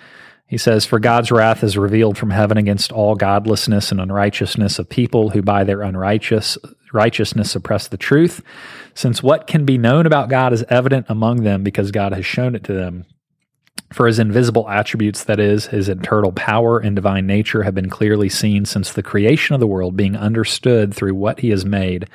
He 0.49 0.57
says, 0.57 0.87
"For 0.87 0.99
God's 0.99 1.31
wrath 1.31 1.63
is 1.63 1.77
revealed 1.77 2.17
from 2.17 2.31
heaven 2.31 2.57
against 2.57 2.91
all 2.91 3.15
godlessness 3.15 3.93
and 3.93 4.01
unrighteousness 4.01 4.79
of 4.79 4.89
people 4.89 5.31
who 5.31 5.43
by 5.43 5.63
their 5.63 5.83
unrighteous 5.83 6.57
righteousness 6.93 7.51
suppress 7.51 7.87
the 7.87 7.99
truth, 7.99 8.43
since 8.95 9.23
what 9.23 9.47
can 9.47 9.67
be 9.67 9.77
known 9.77 10.07
about 10.07 10.31
God 10.31 10.55
is 10.55 10.65
evident 10.71 11.05
among 11.11 11.43
them 11.43 11.63
because 11.63 11.91
God 11.91 12.15
has 12.15 12.25
shown 12.25 12.55
it 12.55 12.65
to 12.65 12.73
them." 12.73 13.05
For 13.93 14.07
his 14.07 14.19
invisible 14.19 14.69
attributes, 14.69 15.23
that 15.25 15.39
is, 15.39 15.67
his 15.67 15.89
eternal 15.89 16.33
power 16.33 16.79
and 16.79 16.97
divine 16.97 17.27
nature, 17.27 17.63
have 17.63 17.75
been 17.75 17.91
clearly 17.91 18.31
seen 18.31 18.65
since 18.65 18.91
the 18.91 19.03
creation 19.03 19.55
of 19.55 19.61
the 19.61 19.67
world, 19.67 19.97
being 19.97 20.17
understood 20.17 20.95
through 20.95 21.15
what 21.15 21.41
he 21.41 21.51
has 21.51 21.67
made. 21.67 22.07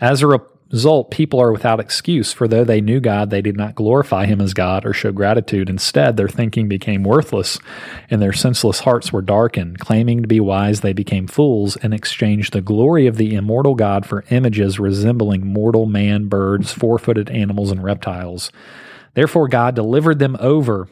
As 0.00 0.22
a 0.22 0.40
result, 0.70 1.10
people 1.10 1.40
are 1.40 1.52
without 1.52 1.80
excuse, 1.80 2.32
for 2.32 2.48
though 2.48 2.64
they 2.64 2.80
knew 2.80 3.00
God, 3.00 3.30
they 3.30 3.42
did 3.42 3.56
not 3.56 3.74
glorify 3.74 4.26
him 4.26 4.40
as 4.40 4.54
God 4.54 4.84
or 4.84 4.92
show 4.92 5.12
gratitude. 5.12 5.70
Instead, 5.70 6.16
their 6.16 6.28
thinking 6.28 6.68
became 6.68 7.04
worthless, 7.04 7.58
and 8.10 8.20
their 8.20 8.32
senseless 8.32 8.80
hearts 8.80 9.12
were 9.12 9.22
darkened. 9.22 9.78
Claiming 9.78 10.22
to 10.22 10.28
be 10.28 10.40
wise, 10.40 10.80
they 10.80 10.92
became 10.92 11.26
fools 11.26 11.76
and 11.76 11.94
exchanged 11.94 12.52
the 12.52 12.60
glory 12.60 13.06
of 13.06 13.16
the 13.16 13.34
immortal 13.34 13.74
God 13.74 14.06
for 14.06 14.24
images 14.30 14.80
resembling 14.80 15.46
mortal 15.46 15.86
man, 15.86 16.26
birds, 16.28 16.72
four 16.72 16.98
footed 16.98 17.30
animals, 17.30 17.70
and 17.70 17.82
reptiles. 17.82 18.50
Therefore, 19.14 19.48
God 19.48 19.74
delivered 19.74 20.18
them 20.18 20.36
over 20.40 20.88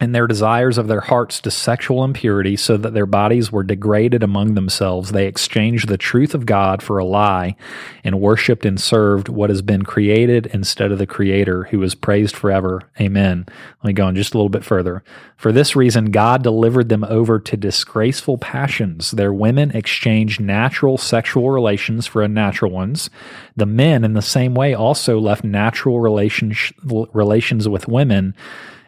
in 0.00 0.12
their 0.12 0.28
desires 0.28 0.78
of 0.78 0.86
their 0.86 1.00
hearts 1.00 1.40
to 1.40 1.50
sexual 1.50 2.04
impurity, 2.04 2.56
so 2.56 2.76
that 2.76 2.94
their 2.94 3.06
bodies 3.06 3.50
were 3.50 3.64
degraded 3.64 4.22
among 4.22 4.54
themselves. 4.54 5.10
They 5.10 5.26
exchanged 5.26 5.88
the 5.88 5.98
truth 5.98 6.34
of 6.34 6.46
God 6.46 6.82
for 6.82 6.98
a 6.98 7.04
lie 7.04 7.56
and 8.04 8.20
worshiped 8.20 8.64
and 8.64 8.80
served 8.80 9.28
what 9.28 9.50
has 9.50 9.60
been 9.60 9.82
created 9.82 10.46
instead 10.52 10.92
of 10.92 10.98
the 10.98 11.06
Creator, 11.06 11.64
who 11.64 11.82
is 11.82 11.96
praised 11.96 12.36
forever. 12.36 12.82
Amen. 13.00 13.46
Let 13.82 13.88
me 13.88 13.92
go 13.92 14.06
on 14.06 14.14
just 14.14 14.34
a 14.34 14.36
little 14.36 14.48
bit 14.48 14.64
further. 14.64 15.02
For 15.36 15.50
this 15.50 15.74
reason, 15.74 16.12
God 16.12 16.42
delivered 16.42 16.88
them 16.88 17.04
over 17.04 17.40
to 17.40 17.56
disgraceful 17.56 18.38
passions. 18.38 19.10
Their 19.10 19.32
women 19.32 19.72
exchanged 19.72 20.40
natural 20.40 20.96
sexual 20.96 21.50
relations 21.50 22.06
for 22.06 22.22
unnatural 22.22 22.70
ones. 22.70 23.10
The 23.56 23.66
men, 23.66 24.04
in 24.04 24.12
the 24.12 24.22
same 24.22 24.54
way, 24.54 24.74
also 24.74 25.18
left 25.18 25.42
natural 25.42 25.98
relations, 25.98 26.72
relations 26.84 27.68
with 27.68 27.88
women 27.88 28.36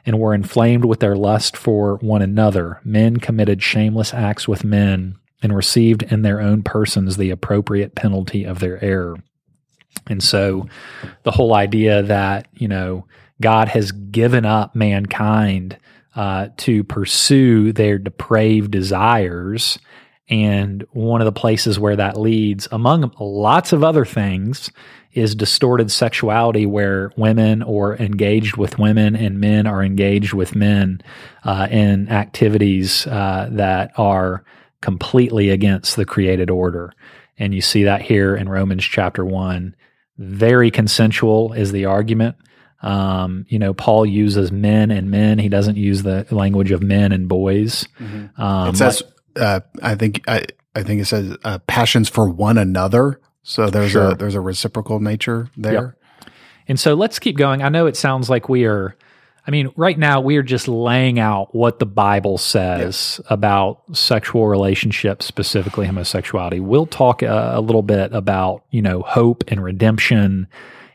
and 0.07 0.19
were 0.19 0.35
inflamed 0.35 0.85
with 0.85 1.01
their 1.01 1.17
lust 1.17 1.57
for 1.57 1.97
one 1.97 2.23
another. 2.23 2.81
Men 2.85 3.19
committed 3.19 3.63
shameless 3.63 4.15
acts 4.15 4.49
with 4.49 4.65
men 4.65 5.17
and 5.43 5.55
received 5.55 6.03
in 6.05 6.23
their 6.23 6.41
own 6.41 6.63
persons 6.63 7.17
the 7.17 7.31
appropriate 7.31 7.95
penalty 7.95 8.45
of 8.45 8.59
their 8.59 8.83
error. 8.85 9.17
And 10.09 10.23
so 10.23 10.69
the 11.23 11.31
whole 11.31 11.55
idea 11.55 12.03
that, 12.03 12.49
you 12.55 12.69
know, 12.69 13.07
God 13.41 13.69
has 13.69 13.93
given 13.93 14.45
up 14.45 14.75
mankind 14.75 15.79
uh, 16.15 16.49
to 16.59 16.85
pursue 16.85 17.73
their 17.73 17.99
depraved 17.99 18.71
desires. 18.71 19.79
And 20.29 20.85
one 20.91 21.21
of 21.21 21.25
the 21.25 21.33
places 21.33 21.79
where 21.79 21.97
that 21.97 22.21
leads, 22.21 22.69
among 22.71 23.13
lots 23.19 23.73
of 23.73 23.83
other 23.83 24.05
things, 24.05 24.71
is 25.13 25.35
distorted 25.35 25.91
sexuality 25.91 26.67
where 26.67 27.11
women 27.17 27.63
are 27.63 27.97
engaged 27.97 28.57
with 28.57 28.79
women 28.79 29.17
and 29.17 29.41
men 29.41 29.67
are 29.67 29.83
engaged 29.83 30.33
with 30.33 30.55
men 30.55 31.01
uh, 31.45 31.67
in 31.71 32.09
activities 32.09 33.07
uh, 33.09 33.49
that 33.51 33.93
are 33.99 34.45
completely 34.81 35.51
against 35.51 35.97
the 35.97 36.05
created 36.05 36.49
order. 36.49 36.93
And 37.39 37.55
you 37.55 37.61
see 37.61 37.85
that 37.85 38.03
here 38.03 38.37
in 38.37 38.49
Romans 38.49 38.85
chapter 38.85 39.25
1. 39.25 39.75
Very 40.19 40.71
consensual 40.71 41.55
is 41.55 41.73
the 41.73 41.87
argument. 41.87 42.37
Um, 42.83 43.47
you 43.49 43.59
know, 43.59 43.75
Paul 43.75 44.07
uses 44.07 44.53
men 44.53 44.91
and 44.91 45.11
men. 45.11 45.39
He 45.39 45.49
doesn't 45.49 45.77
use 45.77 46.03
the 46.03 46.27
language 46.31 46.71
of 46.71 46.83
men 46.83 47.13
and 47.13 47.29
boys. 47.29 47.87
Um, 48.37 48.69
It 48.69 48.77
says, 48.77 49.03
uh, 49.37 49.61
I 49.83 49.95
think, 49.97 50.23
I, 50.29 50.45
I 50.75 50.83
think 50.83 51.01
it 51.01 51.07
says 51.07 51.37
uh, 51.45 51.59
passions 51.67 52.09
for 52.09 52.29
one 52.29 52.59
another. 52.59 53.21
So 53.51 53.69
there's 53.69 53.91
Sure. 53.91 54.13
a 54.13 54.15
there's 54.15 54.37
a 54.37 54.41
reciprocal 54.41 55.01
nature 55.01 55.49
there. 55.57 55.97
And 56.69 56.79
so 56.79 56.95
let's 56.95 57.19
keep 57.19 57.37
going. 57.37 57.63
I 57.63 57.69
know 57.69 57.87
it 57.87 57.97
sounds 57.97 58.31
like 58.31 58.49
we 58.49 58.65
are, 58.65 58.95
I 59.45 59.51
mean, 59.51 59.73
right 59.75 59.99
now 59.99 60.21
we 60.21 60.37
are 60.37 60.43
just 60.45 60.69
laying 60.69 61.19
out 61.19 61.53
what 61.53 61.81
the 61.81 61.87
Bible 61.87 62.39
says 62.39 63.21
about 63.29 63.83
sexual 63.93 64.47
relationships, 64.47 65.27
specifically 65.27 65.87
homosexuality. 65.87 66.61
We'll 66.61 66.87
talk 66.87 67.23
a, 67.23 67.55
a 67.57 67.61
little 67.61 67.83
bit 67.83 68.13
about, 68.13 68.63
you 68.71 68.83
know, 68.83 69.03
hope 69.03 69.43
and 69.49 69.65
redemption 69.65 70.47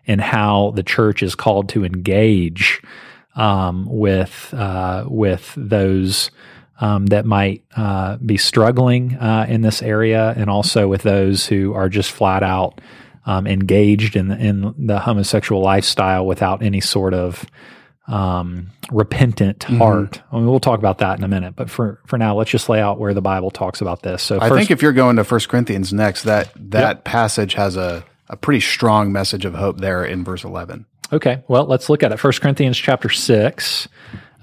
and 0.08 0.22
how 0.22 0.72
the 0.76 0.84
church 0.84 1.22
is 1.22 1.36
called 1.36 1.68
to 1.70 1.84
engage 1.84 2.82
um, 3.36 3.86
with 3.90 4.54
uh, 4.54 5.04
with 5.10 5.54
those 5.58 6.32
um, 6.80 7.06
that 7.08 7.26
might 7.26 7.64
uh, 7.76 8.18
be 8.18 8.38
struggling 8.38 9.16
uh, 9.16 9.46
in 9.48 9.62
this 9.62 9.82
area, 9.82 10.34
and 10.36 10.50
also 10.50 10.88
with 10.88 11.04
those 11.04 11.46
who 11.46 11.74
are 11.74 11.90
just 11.90 12.12
flat 12.12 12.44
out 12.44 12.82
um, 13.26 13.48
engaged 13.48 14.16
in 14.16 14.32
in 14.32 14.74
the 14.78 15.00
homosexual 15.00 15.62
lifestyle 15.62 16.26
without 16.26 16.62
any 16.62 16.82
sort 16.82 17.14
of 17.14 17.46
um, 18.08 18.70
repentant 18.92 19.64
heart. 19.64 20.22
I 20.32 20.36
mean, 20.36 20.46
we'll 20.46 20.60
talk 20.60 20.78
about 20.78 21.00
that 21.00 21.18
in 21.18 21.24
a 21.24 21.28
minute, 21.28 21.56
but 21.56 21.70
for 21.70 22.00
for 22.06 22.18
now, 22.18 22.36
let's 22.36 22.52
just 22.52 22.70
lay 22.70 22.80
out 22.80 23.00
where 23.00 23.14
the 23.14 23.22
Bible 23.22 23.52
talks 23.52 23.82
about 23.82 24.04
this. 24.04 24.22
So, 24.22 24.40
I 24.40 24.50
think 24.50 24.70
if 24.70 24.82
you're 24.82 24.94
going 24.94 25.16
to 25.16 25.24
First 25.24 25.50
Corinthians 25.50 25.92
next, 25.92 26.24
that 26.24 26.52
that 26.56 27.04
passage 27.04 27.54
has 27.56 27.78
a 27.78 28.06
a 28.30 28.38
pretty 28.38 28.60
strong 28.60 29.12
message 29.12 29.46
of 29.46 29.54
hope 29.54 29.80
there 29.80 30.04
in 30.04 30.24
verse 30.24 30.44
11. 30.44 30.86
Okay, 31.14 31.44
well, 31.48 31.66
let's 31.66 31.90
look 31.90 32.04
at 32.04 32.12
it. 32.12 32.24
1 32.24 32.34
Corinthians 32.42 32.78
chapter 32.78 33.10
6, 33.10 33.88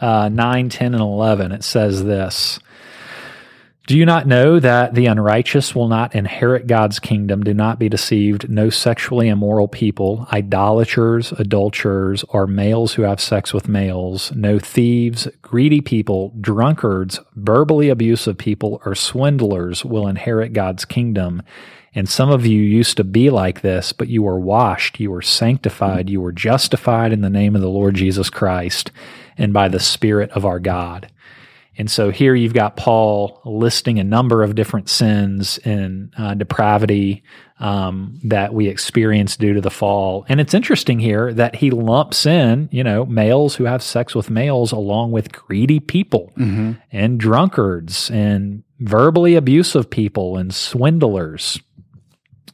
uh, 0.03 0.29
9, 0.29 0.69
10, 0.69 0.95
and 0.95 1.03
11. 1.03 1.53
It 1.53 1.63
says 1.63 2.05
this 2.05 2.59
Do 3.87 3.97
you 3.97 4.05
not 4.05 4.27
know 4.27 4.59
that 4.59 4.95
the 4.95 5.07
unrighteous 5.07 5.75
will 5.75 5.89
not 5.89 6.15
inherit 6.15 6.67
God's 6.67 6.99
kingdom? 6.99 7.45
Do 7.45 7.55
not 7.55 7.79
be 7.79 7.89
deceived. 7.89 8.51
No 8.51 8.69
sexually 8.69 9.29
immoral 9.29 9.69
people, 9.69 10.27
idolaters, 10.33 11.31
adulterers, 11.33 12.25
or 12.31 12.47
males 12.49 12.95
who 12.95 13.03
have 13.03 13.21
sex 13.21 13.55
with 13.55 13.69
males, 13.69 14.33
no 14.33 14.59
thieves, 14.59 15.29
greedy 15.41 15.81
people, 15.81 16.35
drunkards, 16.41 17.21
verbally 17.37 17.89
abusive 17.89 18.37
people, 18.37 18.83
or 18.85 18.97
swindlers 18.97 19.85
will 19.85 20.09
inherit 20.09 20.53
God's 20.53 20.85
kingdom. 20.85 21.43
And 21.95 22.09
some 22.09 22.31
of 22.31 22.47
you 22.47 22.59
used 22.59 22.97
to 22.97 23.05
be 23.05 23.29
like 23.29 23.61
this, 23.61 23.93
but 23.93 24.09
you 24.09 24.23
were 24.23 24.41
washed, 24.41 24.99
you 24.99 25.11
were 25.11 25.21
sanctified, 25.21 26.09
you 26.09 26.23
were 26.23 26.33
justified 26.33 27.13
in 27.13 27.21
the 27.21 27.29
name 27.29 27.55
of 27.55 27.61
the 27.61 27.69
Lord 27.69 27.95
Jesus 27.95 28.31
Christ 28.31 28.91
and 29.39 29.53
by 29.53 29.69
the 29.69 29.81
Spirit 29.81 30.31
of 30.31 30.45
our 30.45 30.61
God. 30.61 31.11
And 31.79 31.91
so 31.91 32.11
here 32.11 32.35
you've 32.35 32.53
got 32.53 32.77
Paul 32.77 33.41
listing 33.47 33.99
a 33.99 34.05
number 34.05 34.43
of 34.43 34.55
different 34.55 34.91
sins 34.91 35.59
and 35.65 36.13
uh, 36.19 36.35
depravity 36.35 37.23
um, 37.61 38.19
that 38.25 38.53
we 38.53 38.69
experience 38.69 39.37
due 39.37 39.55
to 39.55 39.61
the 39.61 39.71
fall. 39.71 40.27
And 40.29 40.39
it's 40.39 40.53
interesting 40.53 40.99
here 40.99 41.33
that 41.33 41.57
he 41.57 41.71
lumps 41.71 42.27
in, 42.27 42.69
you 42.73 42.85
know, 42.85 43.07
males 43.07 43.55
who 43.55 43.65
have 43.65 43.83
sex 43.83 44.15
with 44.15 44.29
males 44.29 44.71
along 44.71 45.13
with 45.13 45.33
greedy 45.33 45.81
people 45.81 46.31
mm-hmm. 46.37 46.73
and 46.91 47.19
drunkards 47.19 48.11
and 48.11 48.65
verbally 48.81 49.35
abusive 49.35 49.89
people 49.89 50.37
and 50.37 50.53
swindlers. 50.53 51.59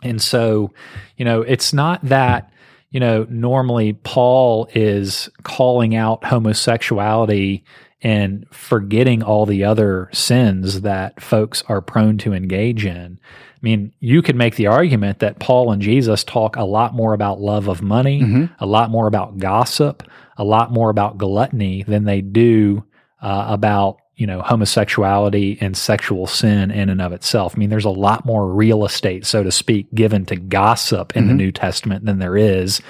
And 0.02 0.22
so, 0.22 0.72
you 1.16 1.24
know, 1.24 1.42
it's 1.42 1.72
not 1.72 2.02
that, 2.04 2.52
you 2.90 3.00
know, 3.00 3.26
normally 3.28 3.92
Paul 3.92 4.68
is 4.74 5.28
calling 5.42 5.94
out 5.94 6.24
homosexuality 6.24 7.64
and 8.00 8.46
forgetting 8.52 9.22
all 9.22 9.44
the 9.44 9.64
other 9.64 10.08
sins 10.12 10.82
that 10.82 11.20
folks 11.20 11.62
are 11.68 11.80
prone 11.80 12.16
to 12.18 12.32
engage 12.32 12.84
in. 12.84 13.18
I 13.22 13.58
mean, 13.60 13.92
you 13.98 14.22
could 14.22 14.36
make 14.36 14.54
the 14.54 14.68
argument 14.68 15.18
that 15.18 15.40
Paul 15.40 15.72
and 15.72 15.82
Jesus 15.82 16.22
talk 16.22 16.56
a 16.56 16.64
lot 16.64 16.94
more 16.94 17.12
about 17.12 17.40
love 17.40 17.66
of 17.66 17.82
money, 17.82 18.22
mm-hmm. 18.22 18.44
a 18.60 18.66
lot 18.66 18.90
more 18.90 19.08
about 19.08 19.38
gossip, 19.38 20.08
a 20.36 20.44
lot 20.44 20.70
more 20.70 20.90
about 20.90 21.18
gluttony 21.18 21.82
than 21.82 22.04
they 22.04 22.20
do 22.20 22.84
uh, 23.20 23.46
about 23.48 23.98
you 24.18 24.26
know, 24.26 24.42
homosexuality 24.42 25.56
and 25.60 25.76
sexual 25.76 26.26
sin 26.26 26.72
in 26.72 26.88
and 26.88 27.00
of 27.00 27.12
itself. 27.12 27.54
I 27.54 27.58
mean, 27.58 27.70
there's 27.70 27.84
a 27.84 27.90
lot 27.90 28.26
more 28.26 28.52
real 28.52 28.84
estate, 28.84 29.24
so 29.24 29.44
to 29.44 29.52
speak, 29.52 29.86
given 29.94 30.26
to 30.26 30.34
gossip 30.34 31.16
in 31.16 31.22
mm-hmm. 31.22 31.28
the 31.28 31.34
New 31.34 31.52
Testament 31.52 32.04
than 32.04 32.18
there 32.18 32.36
is 32.36 32.82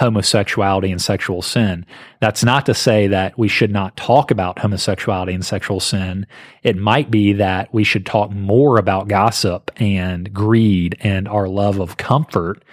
homosexuality 0.00 0.90
and 0.90 1.00
sexual 1.00 1.40
sin. 1.40 1.86
That's 2.20 2.42
not 2.42 2.66
to 2.66 2.74
say 2.74 3.06
that 3.06 3.38
we 3.38 3.46
should 3.46 3.70
not 3.70 3.96
talk 3.96 4.32
about 4.32 4.58
homosexuality 4.58 5.32
and 5.32 5.46
sexual 5.46 5.78
sin. 5.78 6.26
It 6.64 6.76
might 6.76 7.12
be 7.12 7.34
that 7.34 7.72
we 7.72 7.84
should 7.84 8.04
talk 8.04 8.32
more 8.32 8.76
about 8.76 9.06
gossip 9.06 9.70
and 9.76 10.34
greed 10.34 10.96
and 11.00 11.28
our 11.28 11.46
love 11.46 11.78
of 11.78 11.96
comfort 11.96 12.64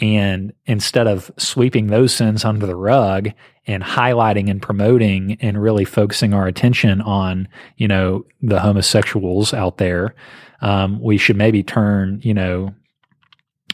and 0.00 0.52
instead 0.66 1.06
of 1.06 1.30
sweeping 1.36 1.88
those 1.88 2.14
sins 2.14 2.44
under 2.44 2.66
the 2.66 2.76
rug 2.76 3.30
and 3.66 3.82
highlighting 3.82 4.50
and 4.50 4.62
promoting 4.62 5.36
and 5.40 5.60
really 5.60 5.84
focusing 5.84 6.32
our 6.32 6.46
attention 6.46 7.00
on, 7.02 7.48
you 7.76 7.86
know, 7.86 8.24
the 8.40 8.60
homosexuals 8.60 9.52
out 9.52 9.78
there, 9.78 10.14
um, 10.62 11.00
we 11.00 11.18
should 11.18 11.36
maybe 11.36 11.62
turn, 11.62 12.20
you 12.22 12.34
know, 12.34 12.74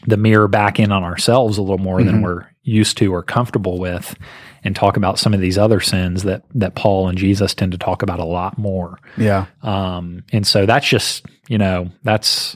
the 0.05 0.17
mirror 0.17 0.47
back 0.47 0.79
in 0.79 0.91
on 0.91 1.03
ourselves 1.03 1.57
a 1.57 1.61
little 1.61 1.77
more 1.77 1.97
mm-hmm. 1.99 2.07
than 2.07 2.21
we're 2.21 2.45
used 2.63 2.97
to 2.97 3.13
or 3.13 3.23
comfortable 3.23 3.79
with 3.79 4.15
and 4.63 4.75
talk 4.75 4.97
about 4.97 5.17
some 5.17 5.33
of 5.33 5.39
these 5.39 5.57
other 5.57 5.79
sins 5.79 6.23
that 6.23 6.43
that 6.53 6.75
Paul 6.75 7.07
and 7.07 7.17
Jesus 7.17 7.53
tend 7.53 7.71
to 7.71 7.77
talk 7.77 8.01
about 8.01 8.19
a 8.19 8.25
lot 8.25 8.57
more. 8.57 8.99
Yeah. 9.17 9.45
Um, 9.63 10.23
and 10.33 10.45
so 10.45 10.65
that's 10.65 10.87
just, 10.87 11.25
you 11.47 11.57
know, 11.57 11.89
that's 12.03 12.55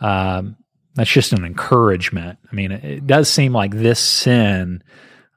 um, 0.00 0.56
that's 0.94 1.10
just 1.10 1.32
an 1.32 1.44
encouragement. 1.44 2.38
I 2.50 2.54
mean, 2.54 2.72
it, 2.72 2.84
it 2.84 3.06
does 3.06 3.28
seem 3.28 3.52
like 3.52 3.72
this 3.72 3.98
sin 3.98 4.82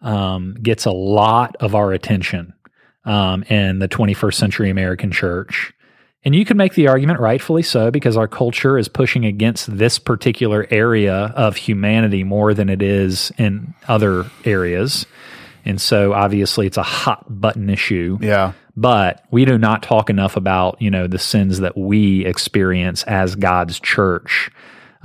um, 0.01 0.55
gets 0.61 0.85
a 0.85 0.91
lot 0.91 1.55
of 1.59 1.75
our 1.75 1.91
attention 1.91 2.53
um, 3.05 3.43
in 3.43 3.79
the 3.79 3.87
21st 3.87 4.33
century 4.33 4.69
American 4.69 5.11
church. 5.11 5.73
And 6.23 6.33
you 6.33 6.43
could 6.43 6.57
make 6.57 6.73
the 6.73 6.87
argument, 6.87 7.19
rightfully 7.19 7.61
so, 7.61 7.91
because 7.91 8.17
our 8.17 8.27
culture 8.27 8.79
is 8.79 8.87
pushing 8.87 9.25
against 9.25 9.77
this 9.77 9.99
particular 9.99 10.65
area 10.71 11.13
of 11.13 11.55
humanity 11.55 12.23
more 12.23 12.55
than 12.55 12.67
it 12.67 12.81
is 12.81 13.31
in 13.37 13.75
other 13.87 14.25
areas. 14.43 15.05
And 15.65 15.79
so 15.79 16.13
obviously 16.13 16.65
it's 16.65 16.77
a 16.77 16.83
hot 16.83 17.25
button 17.29 17.69
issue. 17.69 18.17
Yeah. 18.21 18.53
But 18.75 19.23
we 19.31 19.45
do 19.45 19.57
not 19.57 19.83
talk 19.83 20.09
enough 20.09 20.35
about, 20.35 20.81
you 20.81 20.89
know, 20.89 21.07
the 21.07 21.19
sins 21.19 21.59
that 21.59 21.77
we 21.77 22.25
experience 22.25 23.03
as 23.03 23.35
God's 23.35 23.79
church. 23.79 24.49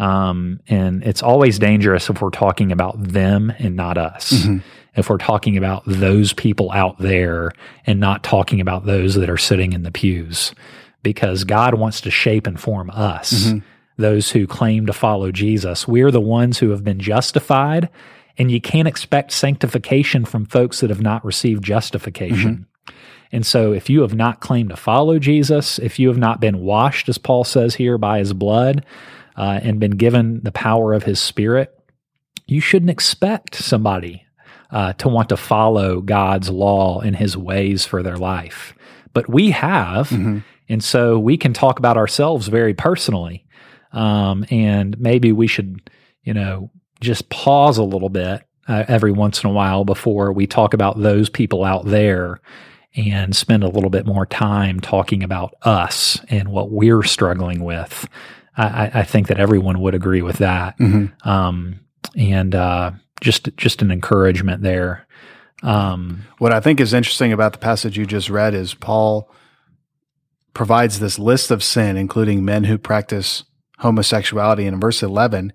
Um, 0.01 0.61
and 0.67 1.05
it's 1.05 1.23
always 1.23 1.59
dangerous 1.59 2.09
if 2.09 2.23
we're 2.23 2.31
talking 2.31 2.73
about 2.73 3.01
them 3.03 3.53
and 3.59 3.77
not 3.77 3.99
us. 3.99 4.33
Mm-hmm. 4.33 4.59
If 4.97 5.11
we're 5.11 5.19
talking 5.19 5.59
about 5.59 5.83
those 5.87 6.33
people 6.33 6.73
out 6.73 6.99
there 6.99 7.53
and 7.87 8.01
not 8.01 8.25
talking 8.25 8.63
about 8.63 8.87
those 8.87 9.15
that 9.15 9.29
are 9.29 9.37
sitting 9.37 9.75
in 9.75 9.83
the 9.83 9.93
pews, 9.93 10.55
because 11.03 11.45
God 11.45 11.75
wants 11.75 12.01
to 12.01 12.11
shape 12.11 12.47
and 12.47 12.59
form 12.59 12.91
us, 12.91 13.33
mm-hmm. 13.33 13.59
those 13.99 14.31
who 14.31 14.47
claim 14.47 14.87
to 14.87 14.93
follow 14.95 15.31
Jesus. 15.31 15.87
We're 15.87 16.11
the 16.11 16.21
ones 16.21 16.59
who 16.59 16.71
have 16.71 16.83
been 16.83 16.99
justified, 16.99 17.91
and 18.39 18.51
you 18.51 18.61
can't 18.61 18.89
expect 18.89 19.33
sanctification 19.33 20.25
from 20.25 20.47
folks 20.47 20.81
that 20.81 20.91
have 20.91 21.03
not 21.03 21.25
received 21.27 21.63
justification. 21.63 22.67
Mm-hmm. 22.87 22.95
And 23.33 23.47
so, 23.47 23.73
if 23.73 23.89
you 23.89 24.01
have 24.01 24.15
not 24.15 24.41
claimed 24.41 24.71
to 24.71 24.77
follow 24.77 25.19
Jesus, 25.19 25.79
if 25.79 25.99
you 25.99 26.09
have 26.09 26.19
not 26.19 26.41
been 26.41 26.63
washed, 26.63 27.09
as 27.09 27.19
Paul 27.19 27.45
says 27.45 27.77
here, 27.77 27.97
by 27.97 28.19
his 28.19 28.33
blood, 28.33 28.85
uh, 29.41 29.59
and 29.63 29.81
been 29.81 29.93
given 29.93 30.43
the 30.43 30.53
power 30.53 30.93
of 30.93 31.05
his 31.05 31.19
spirit, 31.19 31.75
you 32.47 32.61
shouldn't 32.61 32.91
expect 32.91 33.55
somebody 33.55 34.27
uh, 34.71 34.93
to 34.93 35.09
want 35.09 35.31
to 35.31 35.37
follow 35.37 36.03
God's 36.03 36.51
law 36.51 37.01
and 37.01 37.17
his 37.17 37.39
ways 37.39 37.87
for 37.87 38.03
their 38.03 38.19
life. 38.19 38.75
But 39.15 39.31
we 39.31 39.51
have. 39.53 40.11
Mm-hmm. 40.11 40.41
And 40.69 40.85
so 40.85 41.19
we 41.19 41.39
can 41.39 41.55
talk 41.55 41.79
about 41.79 41.97
ourselves 41.97 42.49
very 42.49 42.75
personally. 42.75 43.47
Um, 43.93 44.45
and 44.51 45.01
maybe 45.01 45.33
we 45.33 45.47
should, 45.47 45.91
you 46.23 46.35
know, 46.35 46.71
just 47.01 47.31
pause 47.31 47.79
a 47.79 47.83
little 47.83 48.11
bit 48.11 48.43
uh, 48.69 48.85
every 48.89 49.11
once 49.11 49.43
in 49.43 49.49
a 49.49 49.53
while 49.55 49.87
before 49.87 50.35
we 50.35 50.47
talk 50.47 50.75
about 50.75 51.01
those 51.01 51.31
people 51.31 51.65
out 51.65 51.87
there 51.87 52.43
and 52.95 53.35
spend 53.35 53.65
a 53.65 53.69
little 53.69 53.89
bit 53.89 54.05
more 54.05 54.27
time 54.27 54.81
talking 54.81 55.23
about 55.23 55.55
us 55.63 56.21
and 56.29 56.49
what 56.49 56.71
we're 56.71 57.03
struggling 57.03 57.65
with 57.65 58.07
I, 58.61 59.01
I 59.01 59.03
think 59.05 59.29
that 59.29 59.39
everyone 59.39 59.81
would 59.81 59.95
agree 59.95 60.23
with 60.23 60.39
that. 60.39 60.79
Mm-hmm. 60.79 61.29
Um, 61.29 61.81
and 62.17 62.55
uh, 62.55 62.93
just 63.21 63.49
just 63.57 63.83
an 63.83 63.91
encouragement 63.91 64.63
there. 64.63 65.07
Um, 65.63 66.25
what 66.39 66.53
I 66.53 66.61
think 66.61 66.81
is 66.81 66.95
interesting 66.95 67.33
about 67.33 67.53
the 67.53 67.59
passage 67.59 67.97
you 67.99 68.07
just 68.07 68.31
read 68.31 68.55
is 68.55 68.75
Paul 68.75 69.31
provides 70.55 70.99
this 70.99 71.19
list 71.19 71.51
of 71.51 71.63
sin, 71.63 71.97
including 71.97 72.45
men 72.45 72.65
who 72.65 72.79
practice 72.79 73.45
homosexuality. 73.79 74.67
And 74.67 74.75
in 74.75 74.81
verse 74.81 75.03
11, 75.03 75.53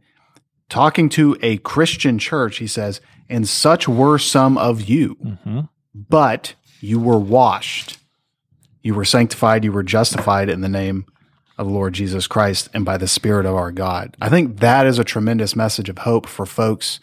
talking 0.70 1.10
to 1.10 1.36
a 1.42 1.58
Christian 1.58 2.20
church, 2.20 2.58
he 2.58 2.68
says, 2.68 3.02
And 3.30 3.50
such 3.50 3.88
were 3.88 4.20
some 4.20 4.58
of 4.58 4.84
you, 4.84 5.16
mm-hmm. 5.16 5.62
but 5.94 6.54
you 6.80 7.00
were 7.00 7.18
washed, 7.18 7.98
you 8.84 8.94
were 8.94 9.06
sanctified, 9.06 9.64
you 9.64 9.72
were 9.72 9.84
justified 9.84 10.50
in 10.50 10.62
the 10.62 10.70
name 10.70 11.06
of 11.58 11.68
the 11.68 11.74
Lord 11.74 11.94
Jesus 11.94 12.28
Christ 12.28 12.70
and 12.74 12.84
by 12.84 12.98
the 12.98 13.08
Spirit 13.08 13.46
of 13.46 13.56
our 13.56 13.72
God. 13.72 14.16
I 14.22 14.30
think 14.30 14.60
that 14.60 14.86
is 14.86 15.00
a 15.00 15.04
tremendous 15.04 15.56
message 15.56 15.90
of 15.90 16.00
hope 16.00 16.28
for 16.28 16.46
folks 16.46 17.00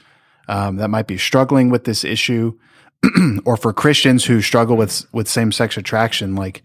um, 0.49 0.77
that 0.77 0.89
might 0.89 1.07
be 1.07 1.19
struggling 1.19 1.71
with 1.71 1.85
this 1.85 2.05
issue, 2.05 2.59
or 3.45 3.57
for 3.57 3.73
Christians 3.73 4.25
who 4.25 4.43
struggle 4.43 4.77
with 4.77 5.07
with 5.13 5.29
same 5.29 5.53
sex 5.53 5.77
attraction. 5.77 6.35
Like 6.35 6.63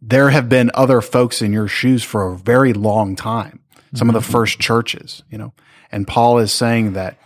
there 0.00 0.30
have 0.30 0.48
been 0.48 0.70
other 0.74 1.00
folks 1.00 1.42
in 1.42 1.52
your 1.52 1.68
shoes 1.68 2.02
for 2.02 2.32
a 2.32 2.36
very 2.36 2.72
long 2.72 3.16
time. 3.16 3.60
Some 3.94 4.08
mm-hmm. 4.08 4.16
of 4.16 4.22
the 4.22 4.30
first 4.30 4.58
churches, 4.58 5.22
you 5.30 5.38
know, 5.38 5.54
and 5.90 6.06
Paul 6.06 6.38
is 6.38 6.52
saying 6.52 6.92
that 6.92 7.18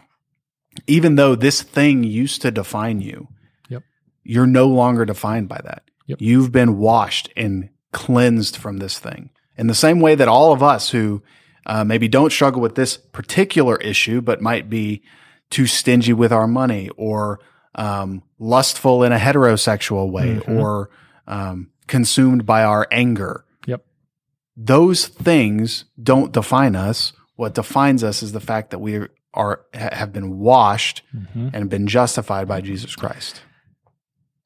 even 0.86 1.16
though 1.16 1.34
this 1.34 1.62
thing 1.62 2.04
used 2.04 2.42
to 2.42 2.50
define 2.50 3.00
you, 3.00 3.28
yep. 3.68 3.82
you're 4.22 4.46
no 4.46 4.68
longer 4.68 5.04
defined 5.04 5.48
by 5.48 5.60
that. 5.64 5.82
Yep. 6.06 6.20
You've 6.20 6.52
been 6.52 6.78
washed 6.78 7.28
in 7.36 7.70
cleansed 7.92 8.56
from 8.56 8.78
this 8.78 8.98
thing. 8.98 9.30
In 9.56 9.66
the 9.66 9.74
same 9.74 10.00
way 10.00 10.14
that 10.14 10.28
all 10.28 10.52
of 10.52 10.62
us 10.62 10.90
who 10.90 11.22
uh, 11.66 11.84
maybe 11.84 12.08
don't 12.08 12.32
struggle 12.32 12.60
with 12.60 12.74
this 12.74 12.96
particular 12.96 13.76
issue, 13.76 14.20
but 14.20 14.40
might 14.40 14.68
be 14.68 15.02
too 15.50 15.66
stingy 15.66 16.12
with 16.12 16.32
our 16.32 16.46
money 16.46 16.88
or 16.96 17.38
um, 17.74 18.22
lustful 18.38 19.04
in 19.04 19.12
a 19.12 19.18
heterosexual 19.18 20.10
way 20.10 20.36
mm-hmm. 20.36 20.58
or 20.58 20.90
um, 21.26 21.70
consumed 21.86 22.44
by 22.46 22.64
our 22.64 22.88
anger. 22.90 23.44
Yep. 23.66 23.84
Those 24.56 25.06
things 25.06 25.84
don't 26.02 26.32
define 26.32 26.74
us. 26.74 27.12
What 27.36 27.54
defines 27.54 28.02
us 28.02 28.22
is 28.22 28.32
the 28.32 28.40
fact 28.40 28.70
that 28.70 28.78
we 28.78 29.06
are 29.34 29.60
have 29.72 30.12
been 30.12 30.38
washed 30.38 31.02
mm-hmm. 31.14 31.48
and 31.54 31.70
been 31.70 31.86
justified 31.86 32.46
by 32.48 32.60
Jesus 32.60 32.94
Christ. 32.96 33.42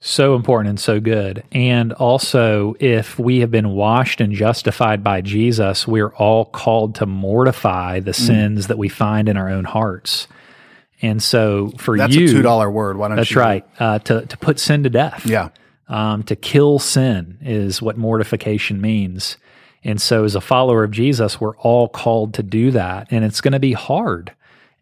So 0.09 0.37
important 0.37 0.69
and 0.69 0.79
so 0.79 1.01
good. 1.01 1.43
And 1.51 1.93
also, 1.93 2.77
if 2.79 3.19
we 3.19 3.41
have 3.41 3.51
been 3.51 3.71
washed 3.71 4.21
and 4.21 4.33
justified 4.33 5.03
by 5.03 5.21
Jesus, 5.21 5.85
we're 5.85 6.15
all 6.15 6.45
called 6.45 6.95
to 6.97 7.07
mortify 7.07 7.99
the 7.99 8.15
sins 8.15 8.69
that 8.69 8.79
we 8.79 8.89
find 8.89 9.29
in 9.29 9.37
our 9.37 9.51
own 9.51 9.65
hearts. 9.65 10.29
And 11.03 11.21
so, 11.21 11.73
for 11.79 11.99
That's 11.99 12.15
you, 12.15 12.27
a 12.27 12.29
two 12.29 12.43
dollar 12.43 12.71
word. 12.71 12.99
Why 12.99 13.09
don't 13.09 13.17
that's 13.17 13.33
you? 13.33 13.41
right, 13.41 13.67
uh, 13.81 13.99
to 13.99 14.25
to 14.27 14.37
put 14.37 14.61
sin 14.61 14.85
to 14.85 14.91
death. 14.91 15.27
Yeah. 15.27 15.49
Um, 15.89 16.23
to 16.23 16.37
kill 16.37 16.79
sin 16.79 17.39
is 17.43 17.83
what 17.83 17.97
mortification 17.97 18.81
means. 18.81 19.39
And 19.83 20.01
so, 20.01 20.23
as 20.23 20.37
a 20.37 20.41
follower 20.41 20.85
of 20.85 20.93
Jesus, 20.93 21.41
we're 21.41 21.57
all 21.57 21.89
called 21.89 22.33
to 22.35 22.45
do 22.45 22.71
that. 22.71 23.09
And 23.11 23.25
it's 23.25 23.41
going 23.41 23.55
to 23.55 23.59
be 23.59 23.73
hard. 23.73 24.33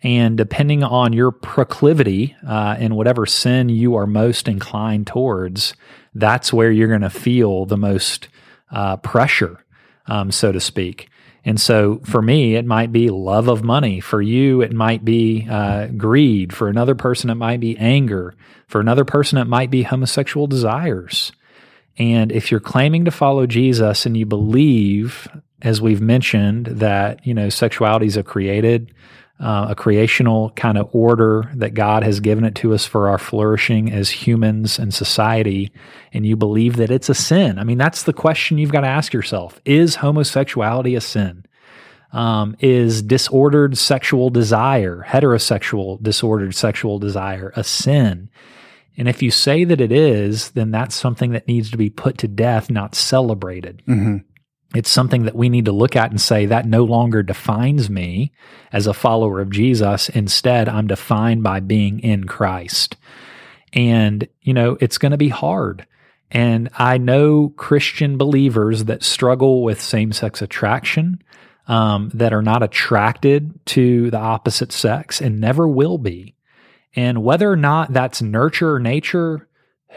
And 0.05 0.37
depending 0.37 0.85
on 0.85 1.15
your 1.15 1.33
proclivity 1.33 2.37
uh, 2.47 2.77
and 2.79 2.95
whatever 2.95 3.25
sin 3.25 3.71
you 3.71 3.97
are 3.97 4.07
most 4.07 4.49
inclined 4.49 5.07
towards, 5.07 5.75
that's 6.15 6.53
where 6.53 6.71
you're 6.71 6.89
going 6.89 7.01
to 7.01 7.11
feel 7.11 7.65
the 7.65 7.79
most 7.79 8.29
uh, 8.71 8.99
pressure, 8.99 9.65
um, 10.07 10.31
so 10.31 10.53
to 10.53 10.61
speak. 10.61 11.09
And 11.47 11.59
so 11.59 12.01
for 12.05 12.21
me, 12.21 12.55
it 12.55 12.67
might 12.67 12.93
be 12.93 13.09
love 13.09 13.49
of 13.49 13.65
money. 13.65 14.01
For 14.01 14.21
you, 14.21 14.61
it 14.61 14.73
might 14.73 15.05
be 15.05 15.47
uh, 15.51 15.87
greed. 15.87 16.53
For 16.53 16.69
another 16.69 16.95
person, 16.95 17.31
it 17.31 17.35
might 17.35 17.61
be 17.61 17.77
anger. 17.79 18.35
For 18.67 18.81
another 18.81 19.05
person, 19.05 19.39
it 19.39 19.47
might 19.47 19.71
be 19.71 19.83
homosexual 19.83 20.47
desires. 20.47 21.33
And 21.97 22.31
if 22.31 22.51
you're 22.51 22.61
claiming 22.61 23.07
to 23.07 23.11
follow 23.11 23.47
Jesus 23.47 24.05
and 24.05 24.17
you 24.17 24.27
believe, 24.27 25.29
as 25.63 25.81
we've 25.81 26.01
mentioned, 26.01 26.67
that 26.67 27.27
you 27.27 27.35
know 27.35 27.49
sexuality 27.49 28.07
is 28.07 28.17
a 28.17 28.23
created, 28.23 28.93
uh, 29.41 29.67
a 29.71 29.75
creational 29.75 30.51
kind 30.51 30.79
of 30.79 30.89
order 30.93 31.51
that 31.55 31.75
God 31.75 32.05
has 32.05 32.21
given 32.21 32.45
it 32.45 32.55
to 32.57 32.73
us 32.73 32.87
for 32.87 33.09
our 33.09 33.19
flourishing 33.19 33.93
as 33.93 34.11
humans 34.11 34.79
and 34.79 34.95
society, 34.95 35.73
and 36.13 36.25
you 36.25 36.37
believe 36.37 36.77
that 36.77 36.91
it's 36.91 37.09
a 37.09 37.15
sin. 37.15 37.59
I 37.59 37.65
mean, 37.65 37.79
that's 37.79 38.05
the 38.05 38.13
question 38.13 38.59
you've 38.59 38.73
got 38.73 38.83
to 38.83 38.87
ask 38.87 39.13
yourself: 39.13 39.61
Is 39.65 39.97
homosexuality 39.97 40.95
a 40.95 41.01
sin? 41.01 41.45
Um, 42.13 42.55
is 42.61 43.03
disordered 43.03 43.77
sexual 43.77 44.31
desire, 44.31 45.05
heterosexual 45.09 46.01
disordered 46.01 46.55
sexual 46.55 47.01
desire, 47.01 47.53
a 47.57 47.65
sin? 47.65 48.31
And 48.97 49.09
if 49.09 49.21
you 49.21 49.33
say 49.33 49.65
that 49.65 49.81
it 49.81 49.91
is, 49.91 50.51
then 50.53 50.71
that's 50.71 50.95
something 50.95 51.33
that 51.33 51.49
needs 51.49 51.73
to 51.73 51.77
be 51.77 51.91
put 51.91 52.19
to 52.19 52.29
death, 52.29 52.71
not 52.71 52.95
celebrated. 52.95 53.83
hmm 53.87 54.19
It's 54.75 54.91
something 54.91 55.25
that 55.25 55.37
we 55.37 55.49
need 55.49 55.67
to 55.67 55.73
look 55.73 55.95
at 55.95 56.11
and 56.11 56.21
say 56.21 56.47
that 56.47 56.67
no 56.67 56.85
longer 56.85 57.23
defines 57.23 57.89
me 57.89 58.33
as 58.73 58.87
a 58.87 58.95
follower 58.95 59.41
of 59.41 59.51
Jesus. 59.51 60.09
Instead, 60.09 60.69
I'm 60.69 60.89
defined 60.89 61.43
by 61.43 61.61
being 61.61 62.01
in 62.01 62.25
Christ. 62.25 62.97
And, 63.73 64.27
you 64.43 64.53
know, 64.53 64.77
it's 64.81 64.99
going 64.99 65.13
to 65.13 65.19
be 65.19 65.29
hard. 65.29 65.87
And 66.31 66.69
I 66.75 66.99
know 66.99 67.51
Christian 67.57 68.19
believers 68.19 68.85
that 68.85 69.05
struggle 69.05 69.63
with 69.63 69.81
same 69.81 70.13
sex 70.13 70.43
attraction, 70.43 71.23
um, 71.69 72.11
that 72.13 72.33
are 72.33 72.43
not 72.43 72.63
attracted 72.63 73.65
to 73.67 74.11
the 74.11 74.19
opposite 74.19 74.73
sex 74.73 75.21
and 75.21 75.41
never 75.41 75.69
will 75.69 75.99
be. 75.99 76.35
And 76.97 77.23
whether 77.23 77.51
or 77.51 77.57
not 77.57 77.93
that's 77.93 78.23
nurture 78.23 78.75
or 78.75 78.81
nature, 78.81 79.49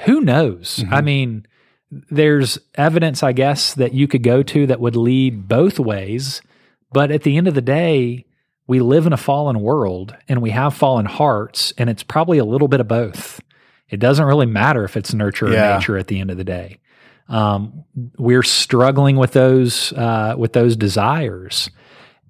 who 0.05 0.21
knows? 0.21 0.83
I 0.91 1.01
mean, 1.01 1.47
there's 1.91 2.59
evidence, 2.75 3.23
I 3.23 3.31
guess, 3.31 3.73
that 3.75 3.93
you 3.93 4.07
could 4.07 4.23
go 4.23 4.43
to 4.43 4.67
that 4.67 4.79
would 4.79 4.95
lead 4.95 5.47
both 5.47 5.79
ways. 5.79 6.41
But 6.91 7.11
at 7.11 7.23
the 7.23 7.37
end 7.37 7.47
of 7.47 7.53
the 7.53 7.61
day, 7.61 8.25
we 8.67 8.79
live 8.79 9.05
in 9.05 9.13
a 9.13 9.17
fallen 9.17 9.61
world 9.61 10.15
and 10.27 10.41
we 10.41 10.49
have 10.51 10.73
fallen 10.73 11.05
hearts, 11.05 11.73
and 11.77 11.89
it's 11.89 12.03
probably 12.03 12.37
a 12.37 12.45
little 12.45 12.67
bit 12.67 12.79
of 12.81 12.87
both. 12.87 13.41
It 13.89 13.99
doesn't 14.01 14.25
really 14.25 14.45
matter 14.45 14.83
if 14.83 14.97
it's 14.97 15.13
nurture 15.13 15.49
Yeah. 15.49 15.75
or 15.75 15.79
nature 15.79 15.97
at 15.97 16.07
the 16.07 16.19
end 16.19 16.29
of 16.31 16.37
the 16.37 16.43
day. 16.43 16.79
Um, 17.29 17.83
we're 18.17 18.43
struggling 18.43 19.15
with 19.17 19.31
those 19.33 19.91
uh, 19.93 20.35
with 20.37 20.53
those 20.53 20.75
desires, 20.77 21.69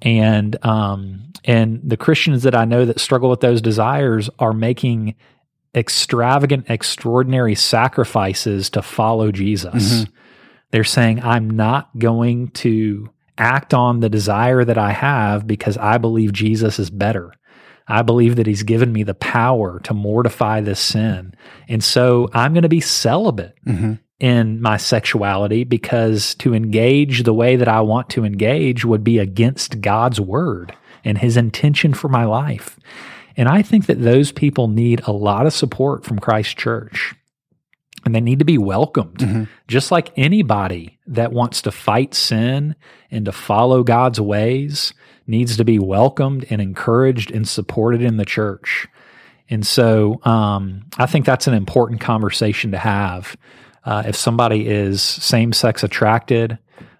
and 0.01 0.63
um, 0.65 1.31
and 1.45 1.79
the 1.83 1.97
Christians 1.97 2.43
that 2.43 2.55
I 2.55 2.65
know 2.65 2.85
that 2.85 2.99
struggle 2.99 3.29
with 3.29 3.39
those 3.41 3.61
desires 3.61 4.29
are 4.39 4.53
making 4.53 5.15
extravagant, 5.77 6.65
extraordinary 6.69 7.55
sacrifices 7.55 8.69
to 8.71 8.81
follow 8.81 9.31
Jesus. 9.31 9.93
Mm-hmm. 9.93 10.11
They're 10.71 10.83
saying, 10.83 11.21
I'm 11.23 11.49
not 11.49 11.97
going 11.97 12.49
to 12.49 13.09
act 13.37 13.73
on 13.73 13.99
the 13.99 14.09
desire 14.09 14.65
that 14.65 14.77
I 14.77 14.91
have 14.91 15.45
because 15.45 15.77
I 15.77 15.97
believe 15.99 16.33
Jesus 16.33 16.79
is 16.79 16.89
better. 16.89 17.31
I 17.87 18.01
believe 18.01 18.35
that 18.35 18.47
he's 18.47 18.63
given 18.63 18.91
me 18.91 19.03
the 19.03 19.13
power 19.13 19.79
to 19.81 19.93
mortify 19.93 20.59
this 20.59 20.79
sin. 20.79 21.33
And 21.69 21.83
so 21.83 22.29
I'm 22.33 22.53
going 22.53 22.63
to 22.63 22.69
be 22.69 22.81
celibate 22.81 23.55
mm-hmm. 23.65 23.93
in 24.19 24.61
my 24.61 24.75
sexuality 24.75 25.63
because 25.63 26.35
to 26.35 26.53
engage 26.53 27.23
the 27.23 27.33
way 27.33 27.55
that 27.55 27.69
I 27.69 27.81
want 27.81 28.09
to 28.09 28.25
engage 28.25 28.83
would 28.83 29.03
be 29.03 29.19
against 29.19 29.79
God's 29.79 30.19
word 30.19 30.75
and 31.05 31.17
his 31.17 31.37
intention 31.37 31.93
for 31.93 32.09
my 32.09 32.25
life. 32.25 32.77
And 33.37 33.47
I 33.47 33.61
think 33.61 33.85
that 33.85 34.01
those 34.01 34.31
people 34.31 34.67
need 34.67 35.01
a 35.05 35.11
lot 35.11 35.45
of 35.45 35.53
support 35.53 36.03
from 36.03 36.19
Christ 36.19 36.57
Church. 36.57 37.15
And 38.05 38.15
they 38.15 38.21
need 38.21 38.39
to 38.39 38.45
be 38.45 38.57
welcomed, 38.57 39.21
just 39.67 39.91
like 39.91 40.11
anybody 40.15 40.97
that 41.07 41.33
wants 41.33 41.61
to 41.63 41.71
fight 41.71 42.13
sin 42.13 42.75
and 43.11 43.25
to 43.25 43.31
follow 43.33 43.83
God's 43.83 44.21
ways 44.21 44.93
needs 45.25 45.57
to 45.57 45.65
be 45.65 45.77
welcomed 45.77 46.45
and 46.49 46.61
encouraged 46.61 47.31
and 47.31 47.45
supported 47.47 48.01
in 48.01 48.15
the 48.15 48.23
church. 48.23 48.87
And 49.49 49.65
so 49.67 50.21
um, 50.23 50.85
I 50.97 51.05
think 51.05 51.25
that's 51.25 51.47
an 51.47 51.53
important 51.53 51.99
conversation 51.99 52.71
to 52.71 52.77
have. 52.77 53.35
Uh, 53.83 54.03
if 54.05 54.15
somebody 54.15 54.67
is 54.67 55.01
same 55.01 55.51
sex 55.51 55.83
attracted, 55.83 56.57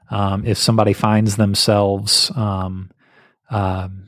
um, 0.10 0.46
if 0.46 0.58
somebody 0.58 0.94
finds 0.94 1.38
themselves, 1.38 2.32
um, 2.36 2.92
um, 3.50 4.07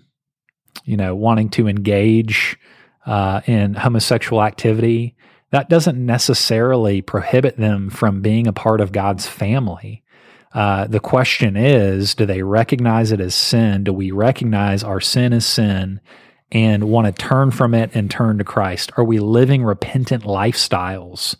you 0.85 0.97
know, 0.97 1.15
wanting 1.15 1.49
to 1.49 1.67
engage 1.67 2.57
uh, 3.05 3.41
in 3.45 3.73
homosexual 3.73 4.43
activity, 4.43 5.15
that 5.51 5.69
doesn't 5.69 6.03
necessarily 6.03 7.01
prohibit 7.01 7.57
them 7.57 7.89
from 7.89 8.21
being 8.21 8.47
a 8.47 8.53
part 8.53 8.81
of 8.81 8.91
God's 8.91 9.27
family. 9.27 10.03
Uh, 10.53 10.87
the 10.87 10.99
question 10.99 11.55
is 11.55 12.15
do 12.15 12.25
they 12.25 12.41
recognize 12.41 13.11
it 13.11 13.21
as 13.21 13.35
sin? 13.35 13.83
Do 13.83 13.93
we 13.93 14.11
recognize 14.11 14.83
our 14.83 14.99
sin 14.99 15.33
as 15.33 15.45
sin 15.45 16.01
and 16.51 16.85
want 16.85 17.05
to 17.05 17.13
turn 17.13 17.51
from 17.51 17.73
it 17.73 17.91
and 17.93 18.09
turn 18.09 18.39
to 18.39 18.43
Christ? 18.43 18.91
Are 18.97 19.03
we 19.03 19.19
living 19.19 19.63
repentant 19.63 20.23
lifestyles? 20.23 21.35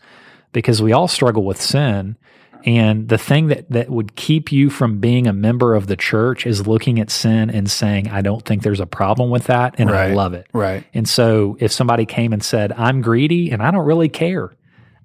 Because 0.52 0.82
we 0.82 0.94
all 0.94 1.08
struggle 1.08 1.44
with 1.44 1.62
sin. 1.62 2.18
And 2.66 3.08
the 3.08 3.18
thing 3.18 3.48
that, 3.48 3.70
that 3.72 3.90
would 3.90 4.16
keep 4.16 4.52
you 4.52 4.70
from 4.70 5.00
being 5.00 5.28
a 5.28 5.34
member 5.34 5.76
of 5.76 5.88
the 5.88 5.96
church 5.96 6.46
is 6.46 6.68
looking 6.68 7.00
at 7.00 7.10
sin 7.10 7.50
and 7.50 7.70
saying, 7.72 8.10
I 8.10 8.22
don't 8.22 8.44
think 8.44 8.64
there's 8.64 8.82
a 8.82 8.86
problem 8.86 9.30
with 9.30 9.46
that. 9.46 9.76
And 9.78 9.90
I 9.90 10.14
love 10.14 10.34
it. 10.34 10.48
Right. 10.52 10.84
And 10.94 11.08
so 11.08 11.58
if 11.60 11.72
somebody 11.72 12.06
came 12.06 12.34
and 12.34 12.44
said, 12.44 12.74
I'm 12.74 13.02
greedy 13.02 13.52
and 13.52 13.64
I 13.64 13.72
don't 13.72 13.86
really 13.86 14.10
care, 14.10 14.52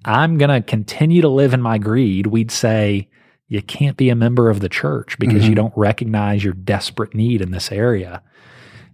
I'm 0.03 0.37
going 0.37 0.49
to 0.49 0.61
continue 0.61 1.21
to 1.21 1.29
live 1.29 1.53
in 1.53 1.61
my 1.61 1.77
greed, 1.77 2.27
we'd 2.27 2.51
say, 2.51 3.07
you 3.47 3.61
can't 3.61 3.95
be 3.95 4.09
a 4.09 4.15
member 4.15 4.49
of 4.49 4.59
the 4.59 4.69
church 4.69 5.17
because 5.19 5.43
you 5.43 5.51
mm-hmm. 5.51 5.65
don't 5.65 5.73
recognize 5.77 6.43
your 6.43 6.53
desperate 6.53 7.13
need 7.13 7.41
in 7.41 7.51
this 7.51 7.71
area. 7.71 8.23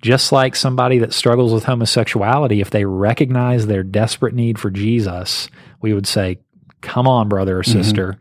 Just 0.02 0.32
like 0.32 0.56
somebody 0.56 0.98
that 1.00 1.14
struggles 1.14 1.54
with 1.54 1.66
homosexuality, 1.66 2.60
if 2.60 2.70
they 2.70 2.86
recognize 2.86 3.68
their 3.68 3.84
desperate 3.84 4.34
need 4.34 4.60
for 4.60 4.70
Jesus, 4.70 5.48
we 5.80 5.94
would 5.94 6.08
say, 6.08 6.40
Come 6.82 7.08
on, 7.08 7.30
brother 7.30 7.60
or 7.60 7.62
mm-hmm. 7.62 7.80
sister. 7.80 8.18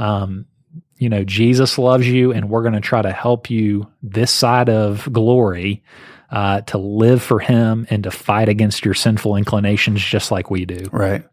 Um, 0.00 0.46
you 0.96 1.08
know, 1.08 1.24
Jesus 1.24 1.78
loves 1.78 2.08
you, 2.08 2.32
and 2.32 2.48
we're 2.48 2.62
going 2.62 2.74
to 2.74 2.80
try 2.80 3.02
to 3.02 3.12
help 3.12 3.50
you 3.50 3.90
this 4.02 4.30
side 4.30 4.68
of 4.68 5.10
glory 5.12 5.82
uh, 6.30 6.62
to 6.62 6.78
live 6.78 7.22
for 7.22 7.38
Him 7.38 7.86
and 7.90 8.04
to 8.04 8.10
fight 8.10 8.48
against 8.48 8.84
your 8.84 8.94
sinful 8.94 9.36
inclinations, 9.36 10.02
just 10.02 10.30
like 10.30 10.50
we 10.50 10.64
do. 10.64 10.84
Right. 10.90 11.24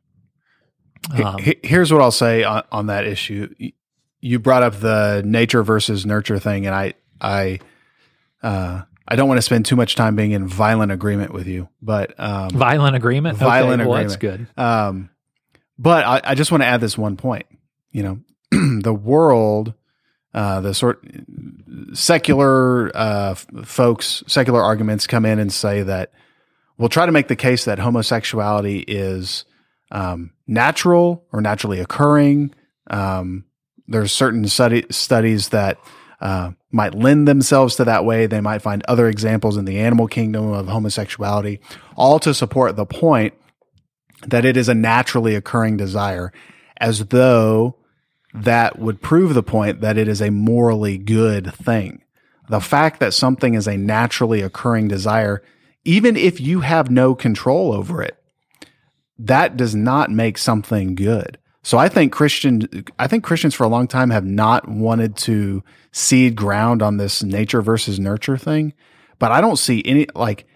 Um, 1.12 1.38
Here's 1.64 1.94
what 1.94 2.02
I'll 2.02 2.12
say 2.12 2.44
on, 2.44 2.64
on 2.72 2.88
that 2.88 3.06
issue. 3.06 3.54
You 4.20 4.40
brought 4.40 4.64
up 4.64 4.80
the 4.80 5.22
nature 5.26 5.64
versus 5.64 6.06
nurture 6.06 6.40
thing, 6.40 6.66
and 6.66 6.76
I, 6.76 6.94
I, 7.22 7.60
uh, 8.44 8.82
I 9.08 9.16
don't 9.16 9.28
want 9.30 9.38
to 9.38 9.44
spend 9.44 9.66
too 9.66 9.76
much 9.76 9.96
time 9.96 10.16
being 10.16 10.32
in 10.32 10.48
violent 10.48 10.92
agreement 10.92 11.32
with 11.32 11.48
you, 11.48 11.70
but 11.82 12.20
um, 12.20 12.50
Violent 12.50 12.96
agreement. 12.96 13.38
Violent 13.38 13.82
okay, 13.82 13.88
well, 13.88 13.98
agreement. 14.00 14.10
That's 14.10 14.18
good. 14.18 14.48
Um, 14.62 15.10
but 15.78 16.06
I, 16.06 16.32
I 16.32 16.36
just 16.36 16.52
want 16.52 16.64
to 16.64 16.68
add 16.68 16.82
this 16.82 16.98
one 16.98 17.16
point. 17.16 17.46
You 17.92 18.04
know, 18.04 18.20
the 18.82 18.94
world, 18.94 19.74
uh, 20.34 20.62
the 20.62 20.74
sort 20.74 21.06
secular 21.94 22.96
uh, 22.96 23.36
folks, 23.64 24.24
secular 24.28 24.62
arguments 24.62 25.08
come 25.08 25.26
in 25.26 25.40
and 25.40 25.52
say 25.52 25.84
that 25.84 26.12
we'll 26.78 26.90
try 26.90 27.06
to 27.06 27.12
make 27.12 27.28
the 27.28 27.36
case 27.36 27.66
that 27.66 27.80
homosexuality 27.80 28.80
is 28.88 29.46
um, 29.92 30.32
natural 30.48 31.26
or 31.32 31.42
naturally 31.42 31.80
occurring. 31.80 32.54
Um, 32.90 33.46
there's 33.88 34.12
certain 34.12 34.48
study, 34.48 34.86
studies 34.90 35.50
that 35.50 35.80
uh, 36.20 36.52
might 36.72 36.94
lend 36.94 37.28
themselves 37.28 37.76
to 37.76 37.86
that 37.86 38.06
way. 38.06 38.26
They 38.26 38.42
might 38.42 38.62
find 38.62 38.84
other 38.88 39.08
examples 39.08 39.58
in 39.58 39.66
the 39.66 39.80
animal 39.80 40.08
kingdom 40.08 40.52
of 40.52 40.68
homosexuality, 40.68 41.60
all 41.96 42.20
to 42.20 42.34
support 42.34 42.76
the 42.76 42.86
point 42.86 43.34
that 44.26 44.46
it 44.46 44.58
is 44.58 44.68
a 44.68 44.74
naturally 44.74 45.36
occurring 45.36 45.78
desire, 45.78 46.34
as 46.78 47.06
though 47.06 47.76
that 48.34 48.80
would 48.80 49.02
prove 49.02 49.34
the 49.34 49.44
point 49.44 49.82
that 49.82 49.98
it 49.98 50.08
is 50.08 50.22
a 50.22 50.32
morally 50.32 50.98
good 50.98 51.54
thing. 51.54 52.04
The 52.50 52.62
fact 52.62 53.00
that 53.00 53.14
something 53.14 53.54
is 53.54 53.68
a 53.68 53.78
naturally 53.78 54.42
occurring 54.42 54.88
desire, 54.88 55.44
even 55.84 56.16
if 56.16 56.40
you 56.40 56.62
have 56.62 56.90
no 56.90 57.16
control 57.16 57.74
over 57.74 58.02
it, 58.02 58.18
that 59.20 59.58
does 59.58 59.76
not 59.76 60.12
make 60.12 60.38
something 60.38 60.96
good. 60.96 61.38
So 61.64 61.78
I 61.78 61.90
think 61.90 62.14
Christian, 62.14 62.86
I 62.98 63.08
think 63.08 63.26
Christians 63.26 63.54
for 63.54 63.66
a 63.66 63.70
long 63.70 63.88
time 63.88 64.10
have 64.12 64.24
not 64.24 64.70
wanted 64.70 65.18
to 65.18 65.64
cede 65.92 66.36
ground 66.36 66.82
on 66.82 66.96
this 66.96 67.24
nature 67.24 67.62
versus 67.62 68.00
nurture 68.00 68.38
thing, 68.38 68.74
but 69.20 69.32
I 69.32 69.42
don't 69.42 69.58
see 69.58 69.82
any 69.86 70.08
like. 70.16 70.48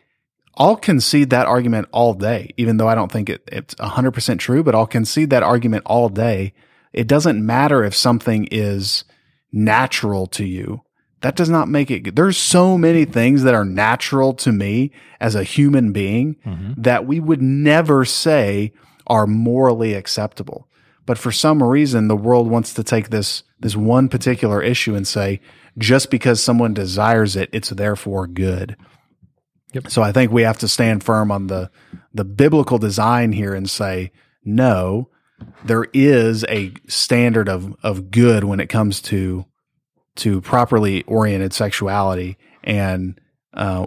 I'll 0.56 0.76
concede 0.76 1.30
that 1.30 1.48
argument 1.48 1.88
all 1.92 2.14
day, 2.14 2.52
even 2.58 2.78
though 2.78 2.88
I 2.88 2.96
don't 2.96 3.12
think 3.12 3.30
it, 3.30 3.42
it's 3.48 3.74
100% 3.76 4.40
true, 4.40 4.64
but 4.64 4.76
I'll 4.76 4.86
concede 4.86 5.30
that 5.30 5.44
argument 5.44 5.84
all 5.86 6.10
day. 6.10 6.54
It 6.94 7.08
doesn't 7.08 7.46
matter 7.46 7.84
if 7.84 7.96
something 7.96 8.48
is 8.52 9.04
natural 9.52 10.28
to 10.28 10.46
you. 10.46 10.82
That 11.22 11.36
does 11.36 11.50
not 11.50 11.68
make 11.68 11.92
it. 11.92 12.16
There's 12.16 12.38
so 12.38 12.78
many 12.78 13.06
things 13.06 13.44
that 13.44 13.54
are 13.54 13.66
natural 13.66 14.34
to 14.36 14.52
me 14.52 14.92
as 15.20 15.36
a 15.36 15.44
human 15.44 15.92
being 15.92 16.36
mm-hmm. 16.46 16.82
that 16.82 17.06
we 17.06 17.20
would 17.20 17.42
never 17.42 18.06
say 18.06 18.74
are 19.08 19.28
morally 19.28 19.94
acceptable. 19.94 20.68
But 21.06 21.18
for 21.18 21.32
some 21.32 21.62
reason, 21.62 22.08
the 22.08 22.16
world 22.16 22.50
wants 22.50 22.74
to 22.74 22.84
take 22.84 23.10
this, 23.10 23.44
this 23.60 23.76
one 23.76 24.10
particular 24.10 24.62
issue 24.62 24.96
and 24.96 25.08
say, 25.08 25.42
just 25.78 26.10
because 26.10 26.42
someone 26.42 26.74
desires 26.74 27.36
it, 27.36 27.50
it's 27.54 27.70
therefore 27.70 28.28
good. 28.28 28.76
Yep. 29.74 29.90
So 29.90 30.02
I 30.02 30.12
think 30.12 30.32
we 30.32 30.42
have 30.44 30.58
to 30.60 30.68
stand 30.68 31.04
firm 31.04 31.32
on 31.32 31.48
the 31.48 31.72
the 32.14 32.26
biblical 32.26 32.78
design 32.78 33.32
here 33.32 33.54
and 33.54 33.70
say 33.70 34.12
no, 34.44 35.10
there 35.66 35.86
is 35.94 36.46
a 36.50 36.74
standard 36.88 37.50
of 37.50 37.76
of 37.84 38.12
good 38.12 38.44
when 38.44 38.60
it 38.60 38.68
comes 38.68 39.02
to 39.02 39.46
to 40.18 40.42
properly 40.42 41.04
oriented 41.04 41.54
sexuality 41.54 42.38
and 42.64 43.20
uh, 43.54 43.86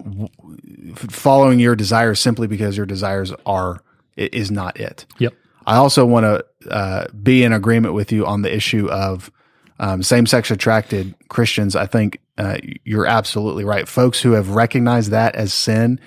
following 0.94 1.59
your 1.61 1.76
desires 1.76 2.20
simply 2.20 2.46
because 2.46 2.76
your 2.76 2.86
desires 2.86 3.32
are 3.46 3.82
is 4.16 4.50
not 4.50 4.78
it. 4.78 5.07
Yep. 5.18 5.34
I 5.66 5.76
also 5.76 6.05
want 6.05 6.24
to 6.24 6.70
uh, 6.70 7.07
be 7.11 7.42
in 7.42 7.52
agreement 7.52 7.94
with 7.94 8.12
you 8.12 8.26
on 8.26 8.42
the 8.42 8.55
issue 8.55 8.88
of 8.90 9.30
um, 9.78 10.02
same 10.02 10.26
sex 10.26 10.50
attracted 10.50 11.14
Christians. 11.28 11.74
I 11.74 11.86
think 11.86 12.20
uh, 12.38 12.59
you're 12.84 13.07
absolutely 13.07 13.64
right. 13.64 13.88
Folks 13.88 14.20
who 14.20 14.32
have 14.32 14.50
recognized 14.50 15.11
that 15.11 15.34
as 15.34 15.52
sin 15.52 15.98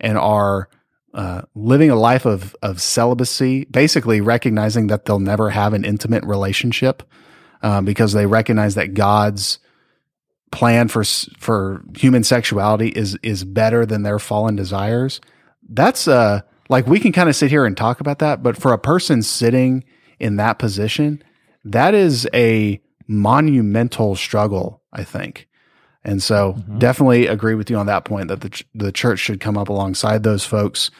and 0.00 0.18
are 0.18 0.68
uh, 1.16 1.40
living 1.54 1.90
a 1.90 1.96
life 1.96 2.26
of 2.26 2.54
of 2.60 2.80
celibacy, 2.80 3.64
basically 3.64 4.20
recognizing 4.20 4.88
that 4.88 5.06
they'll 5.06 5.18
never 5.18 5.48
have 5.48 5.72
an 5.72 5.82
intimate 5.82 6.22
relationship 6.24 7.02
um, 7.62 7.86
because 7.86 8.12
they 8.12 8.26
recognize 8.26 8.74
that 8.74 8.92
God's 8.92 9.58
plan 10.52 10.88
for 10.88 11.02
for 11.38 11.82
human 11.96 12.22
sexuality 12.22 12.88
is 12.88 13.18
is 13.22 13.44
better 13.44 13.86
than 13.86 14.02
their 14.02 14.18
fallen 14.18 14.56
desires. 14.56 15.22
That's 15.68 16.06
uh 16.06 16.42
like 16.68 16.86
we 16.86 17.00
can 17.00 17.12
kind 17.12 17.30
of 17.30 17.34
sit 17.34 17.50
here 17.50 17.64
and 17.64 17.76
talk 17.76 18.00
about 18.00 18.18
that, 18.18 18.42
but 18.42 18.56
for 18.56 18.74
a 18.74 18.78
person 18.78 19.22
sitting 19.22 19.84
in 20.18 20.36
that 20.36 20.58
position, 20.58 21.24
that 21.64 21.94
is 21.94 22.28
a 22.34 22.78
monumental 23.08 24.16
struggle, 24.16 24.82
I 24.92 25.02
think. 25.02 25.48
And 26.04 26.22
so 26.22 26.52
mm-hmm. 26.52 26.78
definitely 26.78 27.26
agree 27.26 27.54
with 27.54 27.70
you 27.70 27.76
on 27.76 27.86
that 27.86 28.04
point 28.04 28.28
that 28.28 28.40
the, 28.40 28.64
the 28.74 28.92
church 28.92 29.18
should 29.18 29.40
come 29.40 29.56
up 29.56 29.68
alongside 29.68 30.22
those 30.22 30.44
folks 30.44 30.90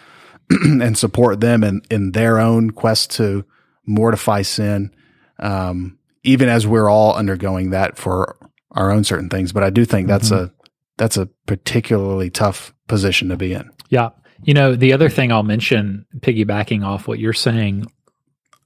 and 0.65 0.97
support 0.97 1.41
them 1.41 1.65
in, 1.65 1.83
in 1.91 2.13
their 2.13 2.39
own 2.39 2.71
quest 2.71 3.11
to 3.13 3.45
mortify 3.87 4.43
sin. 4.43 4.95
Um, 5.39 5.99
even 6.27 6.49
as 6.49 6.67
we're 6.67 6.89
all 6.89 7.15
undergoing 7.15 7.71
that 7.71 7.97
for 7.97 8.37
our 8.73 8.91
own 8.91 9.05
certain 9.05 9.31
things. 9.31 9.53
But 9.53 9.63
I 9.63 9.71
do 9.71 9.85
think 9.85 10.09
that's 10.09 10.31
mm-hmm. 10.31 10.47
a, 10.47 10.53
that's 10.99 11.17
a 11.17 11.27
particularly 11.47 12.31
tough 12.31 12.75
position 12.89 13.29
to 13.29 13.37
be 13.37 13.55
in. 13.55 13.71
Yeah. 13.89 14.11
You 14.43 14.53
know, 14.53 14.75
the 14.77 14.93
other 14.93 15.09
thing 15.09 15.33
I'll 15.33 15.43
mention, 15.43 16.05
piggybacking 16.19 16.85
off 16.85 17.09
what 17.09 17.19
you're 17.19 17.33
saying, 17.33 17.87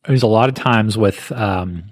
is 0.08 0.22
a 0.22 0.26
lot 0.26 0.48
of 0.48 0.54
times 0.54 0.98
with 0.98 1.30
um, 1.32 1.84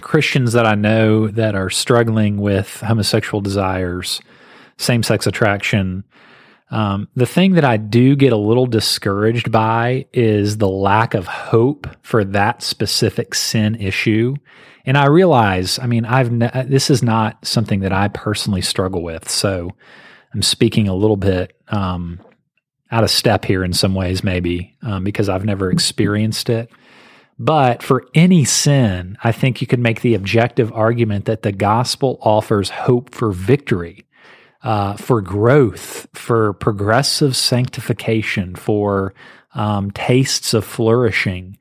Christians 0.00 0.52
that 0.52 0.66
I 0.66 0.74
know 0.74 1.28
that 1.28 1.54
are 1.54 1.70
struggling 1.70 2.38
with 2.38 2.80
homosexual 2.80 3.40
desires, 3.40 4.20
same 4.76 5.02
sex 5.02 5.26
attraction. 5.26 6.04
Um, 6.70 7.08
the 7.14 7.26
thing 7.26 7.52
that 7.52 7.64
I 7.64 7.78
do 7.78 8.14
get 8.14 8.32
a 8.32 8.36
little 8.36 8.66
discouraged 8.66 9.50
by 9.50 10.06
is 10.12 10.58
the 10.58 10.68
lack 10.68 11.14
of 11.14 11.26
hope 11.26 11.86
for 12.02 12.24
that 12.24 12.62
specific 12.62 13.34
sin 13.34 13.74
issue. 13.76 14.36
And 14.84 14.96
I 14.96 15.06
realize, 15.06 15.78
I 15.78 15.86
mean, 15.86 16.04
I've 16.04 16.30
ne- 16.30 16.66
this 16.66 16.90
is 16.90 17.02
not 17.02 17.44
something 17.46 17.80
that 17.80 17.92
I 17.92 18.08
personally 18.08 18.62
struggle 18.62 19.02
with, 19.02 19.28
so 19.28 19.70
I'm 20.34 20.42
speaking 20.42 20.88
a 20.88 20.94
little 20.94 21.16
bit 21.16 21.56
um, 21.68 22.20
out 22.90 23.04
of 23.04 23.10
step 23.10 23.44
here 23.44 23.64
in 23.64 23.72
some 23.72 23.94
ways, 23.94 24.22
maybe 24.22 24.76
um, 24.82 25.04
because 25.04 25.28
I've 25.28 25.44
never 25.44 25.70
experienced 25.70 26.50
it. 26.50 26.70
But 27.38 27.82
for 27.82 28.06
any 28.14 28.44
sin, 28.44 29.16
I 29.22 29.30
think 29.30 29.60
you 29.60 29.66
could 29.66 29.78
make 29.78 30.00
the 30.00 30.14
objective 30.14 30.72
argument 30.72 31.26
that 31.26 31.42
the 31.42 31.52
gospel 31.52 32.18
offers 32.20 32.70
hope 32.70 33.14
for 33.14 33.30
victory, 33.30 34.06
uh, 34.62 34.94
for 34.96 35.20
growth, 35.20 36.08
for 36.12 36.52
progressive 36.54 37.36
sanctification, 37.36 38.54
for 38.54 39.14
um, 39.54 39.90
tastes 39.90 40.54
of 40.54 40.64
flourishing. 40.64 41.58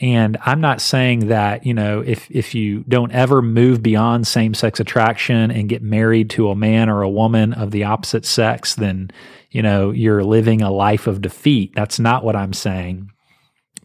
And 0.00 0.36
I'm 0.46 0.60
not 0.60 0.80
saying 0.80 1.26
that, 1.28 1.66
you 1.66 1.74
know, 1.74 2.00
if, 2.00 2.30
if 2.30 2.54
you 2.54 2.84
don't 2.88 3.10
ever 3.10 3.42
move 3.42 3.82
beyond 3.82 4.26
same 4.26 4.54
sex 4.54 4.78
attraction 4.78 5.50
and 5.50 5.68
get 5.68 5.82
married 5.82 6.30
to 6.30 6.50
a 6.50 6.56
man 6.56 6.88
or 6.88 7.02
a 7.02 7.10
woman 7.10 7.52
of 7.52 7.72
the 7.72 7.84
opposite 7.84 8.24
sex, 8.24 8.76
then, 8.76 9.10
you 9.50 9.60
know, 9.60 9.90
you're 9.90 10.22
living 10.22 10.62
a 10.62 10.70
life 10.70 11.08
of 11.08 11.20
defeat. 11.20 11.74
That's 11.74 11.98
not 11.98 12.22
what 12.22 12.36
I'm 12.36 12.52
saying. 12.52 13.10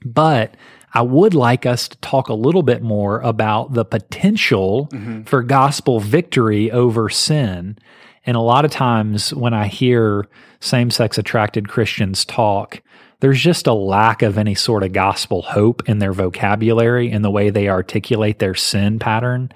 But 0.05 0.55
I 0.93 1.01
would 1.01 1.33
like 1.33 1.65
us 1.65 1.87
to 1.87 1.97
talk 1.97 2.29
a 2.29 2.35
little 2.35 2.61
bit 2.61 2.83
more 2.83 3.19
about 3.21 3.73
the 3.73 3.85
potential 3.85 4.89
mm-hmm. 4.91 5.23
for 5.23 5.41
gospel 5.41 5.99
victory 5.99 6.71
over 6.71 7.09
sin. 7.09 7.79
And 8.25 8.37
a 8.37 8.41
lot 8.41 8.65
of 8.65 8.71
times 8.71 9.33
when 9.33 9.53
I 9.53 9.67
hear 9.67 10.27
same 10.59 10.91
sex 10.91 11.17
attracted 11.17 11.67
Christians 11.67 12.23
talk, 12.25 12.81
there's 13.19 13.41
just 13.41 13.67
a 13.67 13.73
lack 13.73 14.21
of 14.21 14.37
any 14.37 14.55
sort 14.55 14.83
of 14.83 14.91
gospel 14.91 15.41
hope 15.41 15.87
in 15.87 15.99
their 15.99 16.13
vocabulary 16.13 17.11
and 17.11 17.23
the 17.23 17.31
way 17.31 17.49
they 17.49 17.69
articulate 17.69 18.39
their 18.39 18.55
sin 18.55 18.99
pattern 18.99 19.51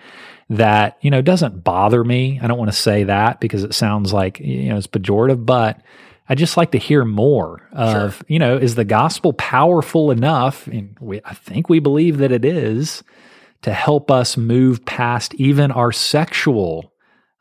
that, 0.50 0.98
you 1.02 1.12
know, 1.12 1.22
doesn't 1.22 1.64
bother 1.64 2.04
me. 2.04 2.40
I 2.42 2.48
don't 2.48 2.58
want 2.58 2.72
to 2.72 2.78
say 2.78 3.04
that 3.04 3.40
because 3.40 3.64
it 3.64 3.74
sounds 3.74 4.14
like, 4.14 4.40
you 4.40 4.70
know, 4.70 4.78
it's 4.78 4.88
pejorative, 4.88 5.46
but 5.46 5.82
I 6.30 6.36
just 6.36 6.58
like 6.58 6.72
to 6.72 6.78
hear 6.78 7.06
more 7.06 7.68
of, 7.74 8.16
sure. 8.16 8.26
you 8.28 8.40
know, 8.40 8.58
is 8.58 8.76
the 8.76 8.86
gospel 8.86 9.34
powerful 9.34 10.12
enough? 10.12 10.68
And 10.68 10.98
we, 11.00 11.22
I 11.24 11.34
think 11.34 11.70
we 11.70 11.80
believe 11.80 12.18
that 12.20 12.32
it 12.32 12.46
is 12.46 13.04
to 13.62 13.74
help 13.74 14.12
us 14.12 14.38
move 14.38 14.86
past 14.86 15.34
even 15.36 15.72
our 15.72 15.92
sexual 15.92 16.94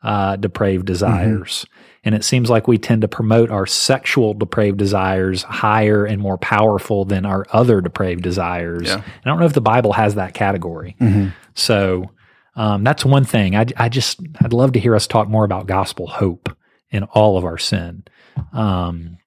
uh, 0.03 0.35
depraved 0.35 0.85
mm-hmm. 0.85 0.93
desires. 0.93 1.65
Mm-hmm. 1.65 1.73
And 2.03 2.15
it 2.15 2.23
seems 2.23 2.49
like 2.49 2.67
we 2.67 2.77
tend 2.77 3.01
to 3.01 3.07
promote 3.07 3.51
our 3.51 3.65
sexual 3.65 4.33
depraved 4.33 4.77
desires 4.77 5.43
higher 5.43 6.05
and 6.05 6.21
more 6.21 6.37
powerful 6.37 7.03
than 7.03 7.25
our 7.25 7.45
other 7.51 7.81
depraved 7.81 8.23
desires. 8.23 8.87
Yeah. 8.87 8.97
I 8.97 9.29
don't 9.29 9.39
know 9.39 9.45
if 9.45 9.53
the 9.53 9.61
Bible 9.61 9.93
has 9.93 10.15
that 10.15 10.33
category. 10.33 10.95
Mm-hmm. 11.01 11.29
So 11.53 12.11
um, 12.55 12.83
that's 12.83 13.03
one 13.03 13.25
thing. 13.25 13.55
I, 13.55 13.65
I 13.75 13.89
just, 13.89 14.21
I'd 14.39 14.53
love 14.53 14.71
to 14.73 14.79
hear 14.79 14.95
us 14.95 15.05
talk 15.05 15.27
more 15.27 15.43
about 15.43 15.67
gospel 15.67 16.07
hope 16.07 16.55
in 16.89 17.03
all 17.03 17.37
of 17.37 17.43
our 17.43 17.57
sin. 17.57 18.05
Um, 18.53 19.17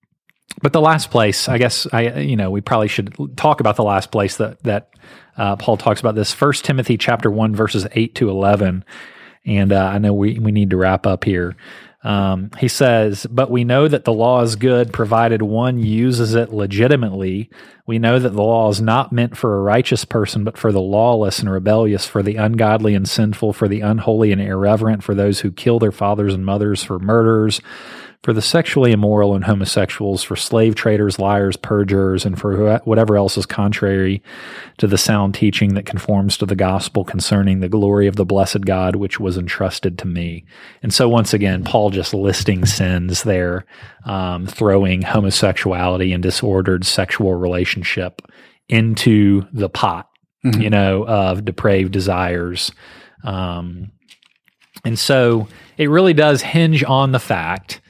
but 0.62 0.72
the 0.72 0.80
last 0.80 1.10
place, 1.10 1.48
I 1.48 1.58
guess, 1.58 1.86
I 1.92 2.20
you 2.20 2.36
know, 2.36 2.50
we 2.50 2.60
probably 2.60 2.88
should 2.88 3.36
talk 3.36 3.60
about 3.60 3.76
the 3.76 3.84
last 3.84 4.10
place 4.10 4.36
that 4.38 4.62
that 4.62 4.90
uh, 5.36 5.56
Paul 5.56 5.76
talks 5.76 6.00
about 6.00 6.14
this. 6.14 6.32
First 6.32 6.64
Timothy 6.64 6.96
chapter 6.96 7.30
one 7.30 7.54
verses 7.54 7.86
eight 7.92 8.14
to 8.16 8.30
eleven, 8.30 8.84
and 9.45 9.72
uh, 9.72 9.86
I 9.86 9.99
know 9.99 10.12
we 10.12 10.38
we 10.38 10.53
need 10.53 10.70
to 10.70 10.76
wrap 10.76 11.07
up 11.07 11.24
here. 11.24 11.57
Um, 12.03 12.51
he 12.59 12.68
says, 12.68 13.26
But 13.30 13.51
we 13.51 13.64
know 13.64 13.86
that 13.86 14.05
the 14.05 14.12
law 14.12 14.41
is 14.41 14.57
good 14.57 14.93
provided 14.93 15.43
one 15.43 15.78
uses 15.78 16.34
it 16.34 16.53
legitimately. 16.53 17.51
We 17.86 17.99
know 17.99 18.18
that 18.18 18.30
the 18.30 18.43
law 18.43 18.70
is 18.70 18.80
not 18.80 19.12
meant 19.12 19.36
for 19.36 19.57
a 19.57 19.62
righteous 19.62 20.05
person, 20.05 20.45
but 20.45 20.57
for 20.57 20.72
the 20.72 20.80
lawless 20.80 21.41
and 21.41 21.51
rebellious, 21.51 22.07
for 22.07 22.22
the 22.22 22.36
ungodly 22.36 22.95
and 22.95 23.09
sinful, 23.09 23.53
for 23.53 23.68
the 23.68 23.82
unholy 23.82 24.32
and 24.32 24.41
irreverent, 24.41 25.03
for 25.03 25.14
those 25.14 25.41
who 25.41 25.53
kill 25.53 25.78
their 25.78 25.93
fathers 25.93 26.32
and 26.32 26.47
mothers, 26.47 26.82
for 26.82 26.99
murderers 26.99 27.61
for 28.22 28.34
the 28.34 28.42
sexually 28.42 28.92
immoral 28.92 29.34
and 29.34 29.44
homosexuals, 29.44 30.22
for 30.22 30.36
slave 30.36 30.74
traders, 30.74 31.18
liars, 31.18 31.56
perjurers, 31.56 32.26
and 32.26 32.38
for 32.38 32.78
whatever 32.84 33.16
else 33.16 33.38
is 33.38 33.46
contrary 33.46 34.22
to 34.76 34.86
the 34.86 34.98
sound 34.98 35.34
teaching 35.34 35.72
that 35.72 35.86
conforms 35.86 36.36
to 36.36 36.44
the 36.44 36.54
gospel 36.54 37.02
concerning 37.02 37.60
the 37.60 37.68
glory 37.68 38.06
of 38.06 38.16
the 38.16 38.26
blessed 38.26 38.66
God, 38.66 38.96
which 38.96 39.18
was 39.18 39.38
entrusted 39.38 39.96
to 39.98 40.06
me. 40.06 40.44
And 40.82 40.92
so, 40.92 41.08
once 41.08 41.32
again, 41.32 41.64
Paul 41.64 41.88
just 41.88 42.12
listing 42.12 42.66
sins 42.66 43.22
there, 43.22 43.64
um, 44.04 44.46
throwing 44.46 45.00
homosexuality 45.00 46.12
and 46.12 46.22
disordered 46.22 46.84
sexual 46.84 47.34
relationship 47.36 48.20
into 48.68 49.46
the 49.50 49.70
pot, 49.70 50.10
mm-hmm. 50.44 50.60
you 50.60 50.68
know, 50.68 51.06
of 51.06 51.46
depraved 51.46 51.92
desires. 51.92 52.70
Um, 53.24 53.92
and 54.84 54.98
so 54.98 55.48
it 55.78 55.88
really 55.88 56.14
does 56.14 56.42
hinge 56.42 56.84
on 56.84 57.12
the 57.12 57.18
fact 57.18 57.80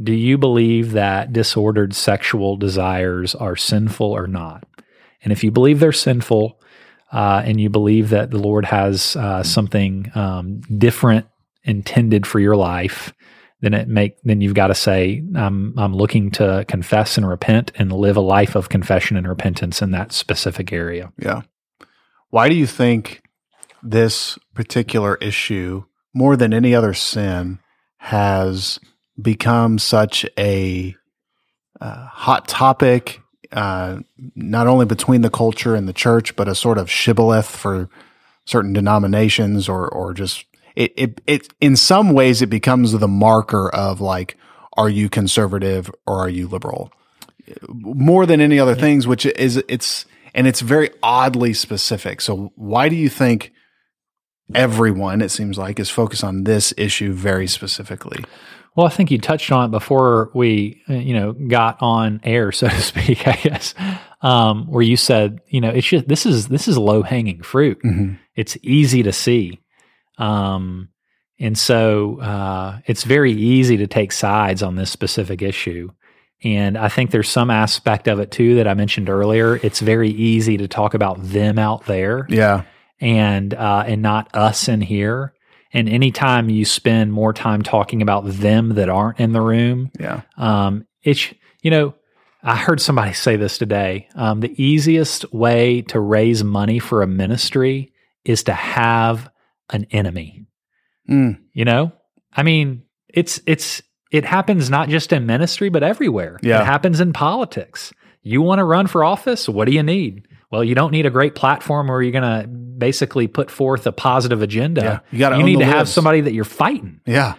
do 0.00 0.12
you 0.12 0.38
believe 0.38 0.92
that 0.92 1.32
disordered 1.32 1.94
sexual 1.94 2.56
desires 2.56 3.34
are 3.34 3.56
sinful 3.56 4.06
or 4.06 4.26
not? 4.26 4.64
And 5.22 5.32
if 5.32 5.44
you 5.44 5.50
believe 5.50 5.80
they're 5.80 5.92
sinful, 5.92 6.58
uh, 7.12 7.42
and 7.44 7.60
you 7.60 7.68
believe 7.68 8.08
that 8.08 8.30
the 8.30 8.38
Lord 8.38 8.64
has 8.64 9.16
uh, 9.16 9.42
something 9.42 10.10
um, 10.14 10.62
different 10.62 11.26
intended 11.62 12.26
for 12.26 12.40
your 12.40 12.56
life, 12.56 13.12
then 13.60 13.74
it 13.74 13.86
make 13.86 14.16
then 14.24 14.40
you've 14.40 14.54
got 14.54 14.68
to 14.68 14.74
say, 14.74 15.22
I'm 15.36 15.78
I'm 15.78 15.94
looking 15.94 16.30
to 16.32 16.64
confess 16.66 17.16
and 17.16 17.28
repent 17.28 17.70
and 17.74 17.92
live 17.92 18.16
a 18.16 18.22
life 18.22 18.54
of 18.54 18.70
confession 18.70 19.16
and 19.16 19.28
repentance 19.28 19.82
in 19.82 19.90
that 19.92 20.12
specific 20.12 20.72
area. 20.72 21.12
Yeah. 21.18 21.42
Why 22.30 22.48
do 22.48 22.54
you 22.54 22.66
think 22.66 23.22
this 23.82 24.38
particular 24.54 25.16
issue, 25.16 25.84
more 26.14 26.36
than 26.36 26.54
any 26.54 26.74
other 26.74 26.94
sin, 26.94 27.58
has 27.98 28.80
become 29.20 29.78
such 29.78 30.26
a 30.38 30.94
uh, 31.80 32.06
hot 32.06 32.48
topic, 32.48 33.20
uh, 33.52 33.98
not 34.34 34.66
only 34.66 34.86
between 34.86 35.20
the 35.20 35.30
culture 35.30 35.74
and 35.74 35.86
the 35.88 35.92
church, 35.92 36.36
but 36.36 36.48
a 36.48 36.54
sort 36.54 36.78
of 36.78 36.90
shibboleth 36.90 37.46
for 37.46 37.88
certain 38.44 38.72
denominations 38.72 39.68
or, 39.68 39.88
or 39.88 40.14
just 40.14 40.44
it, 40.74 40.92
it, 40.96 41.20
it, 41.26 41.48
in 41.60 41.76
some 41.76 42.12
ways 42.12 42.40
it 42.40 42.48
becomes 42.48 42.92
the 42.92 43.08
marker 43.08 43.68
of 43.68 44.00
like, 44.00 44.36
are 44.76 44.88
you 44.88 45.08
conservative 45.08 45.90
or 46.06 46.18
are 46.18 46.28
you 46.28 46.48
liberal? 46.48 46.90
More 47.68 48.24
than 48.24 48.40
any 48.40 48.58
other 48.58 48.74
things, 48.74 49.06
which 49.06 49.26
is, 49.26 49.62
it's, 49.68 50.06
and 50.34 50.46
it's 50.46 50.60
very 50.60 50.90
oddly 51.02 51.52
specific. 51.52 52.20
So 52.20 52.52
why 52.56 52.88
do 52.88 52.96
you 52.96 53.10
think 53.10 53.52
everyone, 54.54 55.20
it 55.20 55.30
seems 55.30 55.58
like, 55.58 55.78
is 55.78 55.90
focused 55.90 56.24
on 56.24 56.44
this 56.44 56.72
issue 56.78 57.12
very 57.12 57.46
specifically? 57.46 58.24
Well, 58.74 58.86
I 58.86 58.90
think 58.90 59.10
you 59.10 59.18
touched 59.18 59.52
on 59.52 59.66
it 59.66 59.70
before 59.70 60.30
we, 60.34 60.82
uh, 60.88 60.94
you 60.94 61.14
know, 61.14 61.32
got 61.32 61.76
on 61.82 62.20
air, 62.24 62.52
so 62.52 62.68
to 62.68 62.80
speak. 62.80 63.26
I 63.26 63.36
guess 63.36 63.74
um, 64.22 64.66
where 64.66 64.82
you 64.82 64.96
said, 64.96 65.40
you 65.48 65.60
know, 65.60 65.70
it's 65.70 65.86
just 65.86 66.08
this 66.08 66.24
is 66.24 66.48
this 66.48 66.68
is 66.68 66.78
low 66.78 67.02
hanging 67.02 67.42
fruit. 67.42 67.78
Mm-hmm. 67.82 68.14
It's 68.36 68.56
easy 68.62 69.02
to 69.02 69.12
see, 69.12 69.60
um, 70.18 70.88
and 71.38 71.58
so 71.58 72.20
uh, 72.20 72.78
it's 72.86 73.04
very 73.04 73.32
easy 73.32 73.76
to 73.78 73.86
take 73.86 74.12
sides 74.12 74.62
on 74.62 74.76
this 74.76 74.90
specific 74.90 75.42
issue. 75.42 75.90
And 76.44 76.76
I 76.76 76.88
think 76.88 77.10
there's 77.10 77.28
some 77.28 77.50
aspect 77.50 78.08
of 78.08 78.18
it 78.18 78.30
too 78.30 78.56
that 78.56 78.66
I 78.66 78.74
mentioned 78.74 79.08
earlier. 79.08 79.56
It's 79.56 79.80
very 79.80 80.10
easy 80.10 80.56
to 80.56 80.66
talk 80.66 80.94
about 80.94 81.22
them 81.22 81.58
out 81.58 81.86
there, 81.86 82.26
yeah, 82.28 82.62
and 83.00 83.52
uh, 83.52 83.84
and 83.86 84.02
not 84.02 84.34
us 84.34 84.68
in 84.68 84.80
here. 84.80 85.34
And 85.72 85.88
anytime 85.88 86.50
you 86.50 86.64
spend 86.64 87.12
more 87.12 87.32
time 87.32 87.62
talking 87.62 88.02
about 88.02 88.26
them 88.26 88.74
that 88.74 88.88
aren't 88.88 89.20
in 89.20 89.32
the 89.32 89.40
room, 89.40 89.90
yeah, 89.98 90.22
um, 90.36 90.86
it's 91.02 91.32
you 91.62 91.70
know, 91.70 91.94
I 92.42 92.56
heard 92.56 92.80
somebody 92.80 93.12
say 93.12 93.36
this 93.36 93.58
today. 93.58 94.08
Um, 94.14 94.40
the 94.40 94.62
easiest 94.62 95.32
way 95.32 95.82
to 95.82 96.00
raise 96.00 96.44
money 96.44 96.78
for 96.78 97.02
a 97.02 97.06
ministry 97.06 97.92
is 98.24 98.44
to 98.44 98.52
have 98.52 99.30
an 99.70 99.86
enemy. 99.90 100.46
Mm. 101.08 101.40
You 101.52 101.64
know, 101.64 101.92
I 102.34 102.42
mean, 102.42 102.82
it's 103.08 103.40
it's 103.46 103.82
it 104.10 104.24
happens 104.24 104.70
not 104.70 104.88
just 104.88 105.12
in 105.12 105.26
ministry 105.26 105.68
but 105.68 105.82
everywhere. 105.82 106.38
Yeah. 106.42 106.60
It 106.60 106.66
happens 106.66 107.00
in 107.00 107.12
politics. 107.12 107.92
You 108.22 108.42
want 108.42 108.58
to 108.60 108.64
run 108.64 108.86
for 108.86 109.02
office? 109.02 109.48
What 109.48 109.66
do 109.66 109.72
you 109.72 109.82
need? 109.82 110.28
Well, 110.50 110.62
you 110.62 110.74
don't 110.74 110.92
need 110.92 111.06
a 111.06 111.10
great 111.10 111.34
platform 111.34 111.88
where 111.88 112.02
you're 112.02 112.12
going 112.12 112.42
to 112.42 112.46
basically 112.82 113.28
put 113.28 113.48
forth 113.48 113.86
a 113.86 113.92
positive 113.92 114.42
agenda. 114.42 114.82
Yeah, 114.82 114.98
you 115.12 115.18
gotta 115.20 115.38
You 115.38 115.44
need 115.44 115.60
to 115.60 115.64
have 115.64 115.88
somebody 115.88 116.20
that 116.22 116.32
you're 116.32 116.42
fighting. 116.42 117.00
Yeah. 117.06 117.34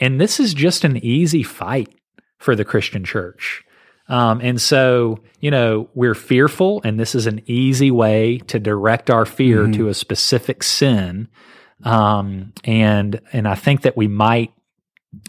And 0.00 0.20
this 0.20 0.40
is 0.40 0.54
just 0.54 0.82
an 0.82 0.96
easy 0.96 1.44
fight 1.44 1.94
for 2.38 2.56
the 2.56 2.64
Christian 2.64 3.04
church. 3.04 3.62
Um, 4.08 4.40
and 4.42 4.60
so, 4.60 5.20
you 5.38 5.52
know, 5.52 5.88
we're 5.94 6.16
fearful, 6.16 6.80
and 6.82 6.98
this 6.98 7.14
is 7.14 7.26
an 7.28 7.42
easy 7.46 7.92
way 7.92 8.38
to 8.48 8.58
direct 8.58 9.08
our 9.08 9.24
fear 9.24 9.64
mm-hmm. 9.64 9.72
to 9.74 9.88
a 9.88 9.94
specific 9.94 10.64
sin. 10.64 11.28
Um, 11.84 12.52
and 12.64 13.20
and 13.32 13.46
I 13.46 13.54
think 13.54 13.82
that 13.82 13.96
we 13.96 14.08
might 14.08 14.52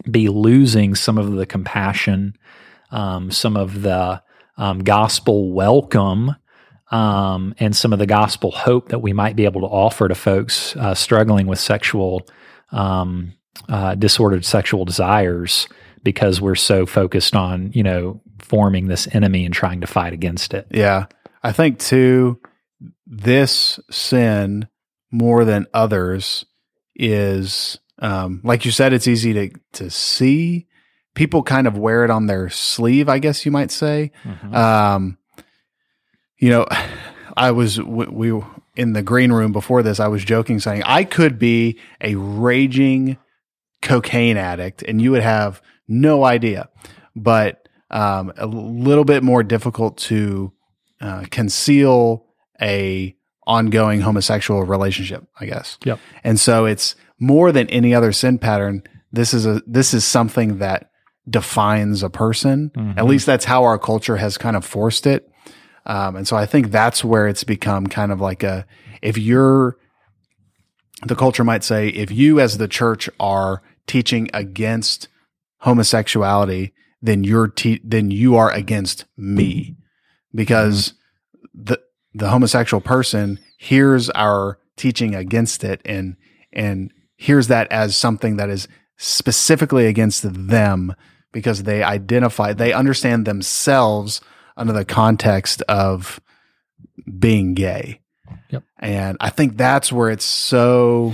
be 0.10 0.30
losing 0.30 0.96
some 0.96 1.20
of 1.20 1.34
the 1.34 1.46
compassion, 1.46 2.36
um, 2.90 3.30
some 3.30 3.56
of 3.56 3.84
the 3.84 4.24
um, 4.58 4.80
gospel 4.80 5.52
welcome 5.52 6.36
um, 6.92 7.54
and 7.60 7.76
some 7.76 7.94
of 7.94 8.00
the 8.00 8.06
gospel 8.06 8.52
hope 8.52 8.90
that 8.90 9.00
we 9.00 9.14
might 9.14 9.36
be 9.36 9.46
able 9.46 9.62
to 9.62 9.68
offer 9.68 10.08
to 10.08 10.16
folks 10.16 10.76
uh, 10.76 10.96
struggling 10.96 11.48
with 11.48 11.60
sexual 11.60 12.28
um, 12.72 13.34
uh, 13.68 13.96
disordered 13.96 14.46
sexual 14.46 14.86
desires 14.86 15.68
because 16.04 16.42
we're 16.42 16.56
so 16.56 16.86
focused 16.86 17.36
on 17.36 17.72
you 17.74 17.84
know 17.84 18.22
forming 18.40 18.88
this 18.88 19.08
enemy 19.14 19.46
and 19.46 19.54
trying 19.54 19.82
to 19.82 19.88
fight 19.88 20.14
against 20.14 20.54
it. 20.54 20.68
Yeah, 20.72 21.06
I 21.44 21.52
think 21.52 21.80
too. 21.80 22.40
This 23.06 23.80
sin 23.90 24.68
more 25.12 25.44
than 25.44 25.68
others 25.74 26.46
is 26.96 27.80
um, 28.00 28.42
like 28.44 28.66
you 28.66 28.72
said. 28.72 28.94
It's 28.94 29.08
easy 29.08 29.34
to 29.34 29.50
to 29.74 29.90
see. 29.90 30.68
People 31.16 31.44
kind 31.44 31.68
of 31.68 31.78
wear 31.78 32.06
it 32.06 32.12
on 32.12 32.28
their 32.28 32.50
sleeve, 32.50 33.10
I 33.10 33.20
guess 33.20 33.46
you 33.46 33.52
might 33.52 33.72
say. 33.72 34.12
Mm-hmm. 34.24 34.56
Um, 34.56 35.18
you 36.40 36.50
know, 36.50 36.66
I 37.38 37.52
was 37.52 37.80
we 37.80 38.34
in 38.76 38.94
the 38.94 39.02
green 39.02 39.32
room 39.32 39.52
before 39.52 39.84
this. 39.84 40.00
I 40.00 40.08
was 40.08 40.26
joking, 40.26 40.60
saying 40.60 40.84
I 40.86 41.04
could 41.04 41.40
be 41.40 41.80
a 42.02 42.16
raging 42.16 43.18
cocaine 43.82 44.36
addict, 44.36 44.84
and 44.84 45.02
you 45.02 45.12
would 45.12 45.24
have 45.24 45.62
no 45.88 46.26
idea. 46.26 46.70
But 47.16 47.68
um, 47.92 48.34
a 48.38 48.46
little 48.46 49.06
bit 49.06 49.24
more 49.24 49.44
difficult 49.44 49.98
to 49.98 50.52
uh, 51.02 51.26
conceal 51.32 52.26
a 52.62 53.16
ongoing 53.48 54.02
homosexual 54.02 54.64
relationship, 54.64 55.26
I 55.40 55.46
guess. 55.46 55.78
Yep. 55.84 56.00
And 56.24 56.40
so 56.40 56.66
it's 56.66 56.96
more 57.20 57.52
than 57.52 57.68
any 57.70 57.96
other 57.96 58.12
sin 58.12 58.38
pattern. 58.38 58.84
This 59.12 59.34
is 59.34 59.46
a 59.46 59.62
this 59.66 59.94
is 59.94 60.06
something 60.06 60.60
that 60.60 60.92
defines 61.28 62.04
a 62.04 62.10
person. 62.10 62.72
Mm-hmm. 62.76 63.00
At 63.00 63.06
least 63.06 63.26
that's 63.26 63.46
how 63.46 63.64
our 63.64 63.80
culture 63.80 64.18
has 64.18 64.38
kind 64.38 64.56
of 64.56 64.66
forced 64.66 65.08
it. 65.08 65.30
Um, 65.86 66.16
and 66.16 66.28
so 66.28 66.36
I 66.36 66.46
think 66.46 66.72
that's 66.72 67.04
where 67.04 67.28
it's 67.28 67.44
become 67.44 67.88
kind 67.88 68.12
of 68.12 68.22
like 68.22 68.44
a, 68.44 68.66
if 69.02 69.18
you're, 69.18 69.78
the 71.04 71.16
culture 71.16 71.44
might 71.44 71.64
say, 71.64 71.90
if 71.90 72.12
you 72.12 72.40
as 72.40 72.58
the 72.58 72.68
church 72.68 73.10
are 73.20 73.62
teaching 73.88 74.30
against 74.34 75.08
homosexuality, 75.60 76.74
then 77.02 77.24
you're, 77.24 77.48
te- 77.48 77.82
then 77.84 78.12
you 78.12 78.36
are 78.36 78.52
against 78.52 79.06
me 79.18 79.78
because 80.36 80.90
mm-hmm. 80.90 81.64
the, 81.64 81.82
the 82.14 82.30
homosexual 82.30 82.82
person 82.82 83.40
hears 83.58 84.10
our 84.12 84.60
teaching 84.76 85.16
against 85.16 85.64
it 85.64 85.82
and, 85.86 86.18
and 86.52 86.92
hears 87.16 87.48
that 87.48 87.72
as 87.72 87.96
something 87.96 88.38
that 88.38 88.50
is 88.50 88.68
specifically 88.98 89.86
against 89.88 90.24
them 90.48 90.94
because 91.32 91.64
they 91.64 91.84
identify, 91.84 92.54
they 92.54 92.74
understand 92.74 93.26
themselves 93.26 94.22
under 94.60 94.74
the 94.74 94.86
context 94.86 95.62
of 95.64 96.20
being 97.18 97.54
gay. 97.54 98.02
Yep. 98.50 98.64
And 98.78 99.18
I 99.20 99.30
think 99.30 99.58
that's 99.58 99.92
where 99.92 100.10
it's 100.10 100.26
so 100.26 101.14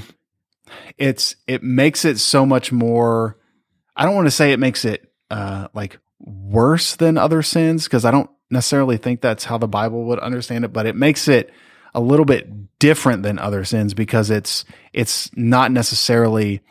it's 0.97 1.35
it 1.47 1.63
makes 1.63 2.03
it 2.03 2.17
so 2.17 2.45
much 2.45 2.71
more 2.71 3.37
I 3.95 4.05
don't 4.05 4.15
want 4.15 4.27
to 4.27 4.31
say 4.31 4.51
it 4.51 4.59
makes 4.59 4.83
it 4.83 5.09
uh 5.29 5.69
like 5.73 5.99
worse 6.19 6.95
than 6.95 7.17
other 7.17 7.41
sins 7.41 7.85
because 7.85 8.03
I 8.03 8.11
don't 8.11 8.29
necessarily 8.49 8.97
think 8.97 9.21
that's 9.21 9.45
how 9.45 9.57
the 9.57 9.67
Bible 9.67 10.05
would 10.05 10.19
understand 10.19 10.65
it, 10.65 10.73
but 10.73 10.85
it 10.85 10.95
makes 10.95 11.27
it 11.27 11.51
a 11.93 12.01
little 12.01 12.25
bit 12.25 12.79
different 12.79 13.23
than 13.23 13.39
other 13.39 13.63
sins 13.63 13.93
because 13.93 14.29
it's 14.29 14.65
it's 14.91 15.29
not 15.35 15.71
necessarily 15.71 16.61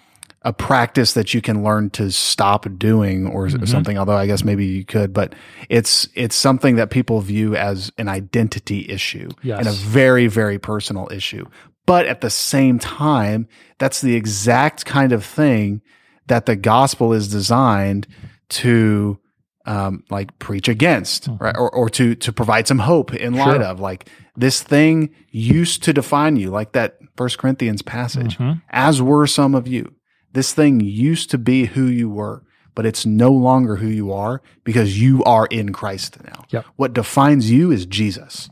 a 0.45 0.53
practice 0.53 1.15
that 1.15 1.33
you 1.33 1.41
can 1.41 1.65
learn 1.65 1.91
to 1.91 2.11
stop 2.13 2.67
doing 2.79 3.27
or 3.27 3.47
mm-hmm. 3.47 3.65
something 3.65 3.99
although 3.99 4.17
i 4.17 4.27
guess 4.27 4.45
maybe 4.45 4.67
you 4.67 4.85
could 4.85 5.13
but 5.13 5.35
it's 5.69 6.09
it's 6.15 6.37
something 6.37 6.77
that 6.77 6.91
people 6.91 7.21
view 7.21 7.57
as 7.57 7.91
an 7.99 8.09
identity 8.09 8.89
issue 8.89 9.29
yes. 9.43 9.59
and 9.59 9.69
a 9.69 9.73
very 9.73 10.27
very 10.27 10.59
personal 10.59 11.09
issue 11.11 11.45
but 11.87 12.07
at 12.07 12.21
the 12.21 12.31
same 12.31 12.79
time 12.79 13.49
that's 13.79 14.01
the 14.01 14.15
exact 14.15 14.85
kind 14.85 15.13
of 15.13 15.25
thing 15.25 15.81
that 16.27 16.47
the 16.47 16.57
gospel 16.57 17.13
is 17.13 17.29
designed 17.29 18.07
to 18.49 19.19
um, 19.67 20.05
like 20.11 20.39
preach 20.39 20.69
against, 20.69 21.29
right? 21.41 21.57
Or, 21.57 21.75
or 21.75 21.89
to, 21.91 22.15
to 22.17 22.33
provide 22.33 22.69
some 22.69 22.81
hope 22.81 23.15
in 23.15 23.35
light 23.35 23.57
Sure. 23.57 23.63
of 23.63 23.81
like 23.81 24.09
this 24.37 24.63
thing 24.63 25.11
used 25.31 25.83
to 25.85 25.93
define 25.93 26.37
you, 26.37 26.51
like 26.51 26.73
that 26.73 26.99
first 27.17 27.39
Corinthians 27.39 27.81
passage, 27.81 28.37
Mhm. 28.37 28.61
as 28.71 29.01
were 29.01 29.27
some 29.27 29.55
of 29.55 29.67
you. 29.67 29.95
This 30.35 30.53
thing 30.53 30.81
used 30.81 31.31
to 31.31 31.39
be 31.39 31.65
who 31.67 31.87
you 31.87 32.09
were, 32.11 32.43
but 32.75 32.85
it's 32.85 33.07
no 33.07 33.31
longer 33.33 33.77
who 33.77 33.87
you 33.89 34.13
are 34.13 34.43
because 34.65 35.01
you 35.01 35.25
are 35.25 35.47
in 35.47 35.73
Christ 35.73 36.19
now. 36.25 36.45
Yep. 36.51 36.67
What 36.77 36.93
defines 36.93 37.51
you 37.51 37.71
is 37.71 37.87
Jesus, 37.87 38.49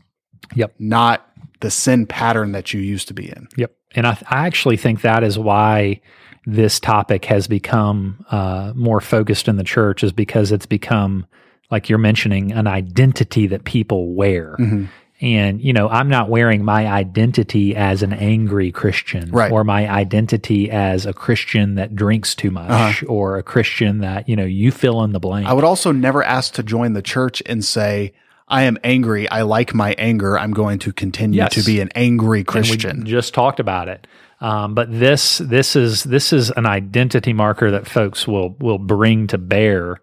Yep. 0.55 0.73
not 0.79 1.29
the 1.59 1.69
sin 1.69 2.05
pattern 2.07 2.51
that 2.53 2.73
you 2.73 2.81
used 2.81 3.07
to 3.09 3.13
be 3.13 3.29
in. 3.29 3.47
Yep. 3.57 3.71
And 3.95 4.07
I, 4.07 4.17
I 4.29 4.47
actually 4.47 4.77
think 4.77 5.01
that 5.01 5.23
is 5.23 5.37
why 5.37 6.01
this 6.45 6.79
topic 6.79 7.25
has 7.25 7.47
become 7.47 8.25
uh, 8.31 8.73
more 8.75 8.99
focused 8.99 9.47
in 9.47 9.55
the 9.57 9.63
church, 9.63 10.03
is 10.03 10.11
because 10.11 10.51
it's 10.51 10.65
become, 10.65 11.25
like 11.71 11.87
you're 11.89 11.99
mentioning, 11.99 12.51
an 12.51 12.67
identity 12.67 13.47
that 13.47 13.63
people 13.65 14.13
wear. 14.13 14.55
Mhm. 14.59 14.87
And, 15.23 15.61
you 15.61 15.71
know, 15.71 15.87
I'm 15.87 16.09
not 16.09 16.29
wearing 16.29 16.65
my 16.65 16.85
identity 16.85 17.77
as 17.77 18.03
an 18.03 18.11
angry 18.11 18.73
Christian 18.73 19.31
Right. 19.31 19.49
or 19.53 19.63
my 19.63 19.89
identity 19.89 20.69
as 20.69 21.05
a 21.05 21.13
Christian 21.13 21.75
that 21.75 21.95
drinks 21.95 22.35
too 22.35 22.51
much 22.51 22.69
Uh-huh. 23.03 23.05
or 23.07 23.37
a 23.37 23.43
Christian 23.43 23.99
that, 23.99 24.27
you 24.27 24.35
know, 24.35 24.43
you 24.43 24.69
fill 24.69 25.01
in 25.05 25.13
the 25.13 25.21
blank. 25.21 25.47
I 25.47 25.53
would 25.53 25.63
also 25.63 25.93
never 25.93 26.21
ask 26.23 26.53
to 26.55 26.63
join 26.63 26.91
the 26.91 27.01
church 27.01 27.41
and 27.45 27.63
say, 27.63 28.11
I 28.49 28.63
am 28.63 28.77
angry. 28.83 29.29
I 29.29 29.43
like 29.43 29.73
my 29.73 29.95
anger. 29.97 30.37
I'm 30.37 30.51
going 30.51 30.77
to 30.79 30.91
continue 30.91 31.37
Yes. 31.37 31.53
to 31.53 31.63
be 31.63 31.79
an 31.79 31.89
angry 31.95 32.43
Christian. 32.43 33.05
we 33.05 33.09
just 33.09 33.33
talked 33.33 33.61
about 33.61 33.87
it. 33.87 34.05
Um, 34.41 34.73
but 34.75 34.91
this 34.91 35.37
this 35.37 35.77
is 35.77 36.03
this 36.03 36.33
is 36.33 36.51
an 36.51 36.65
identity 36.65 37.31
marker 37.31 37.71
that 37.71 37.87
folks 37.87 38.27
will 38.27 38.57
will 38.59 38.77
bring 38.77 39.27
to 39.27 39.37
bear. 39.37 40.01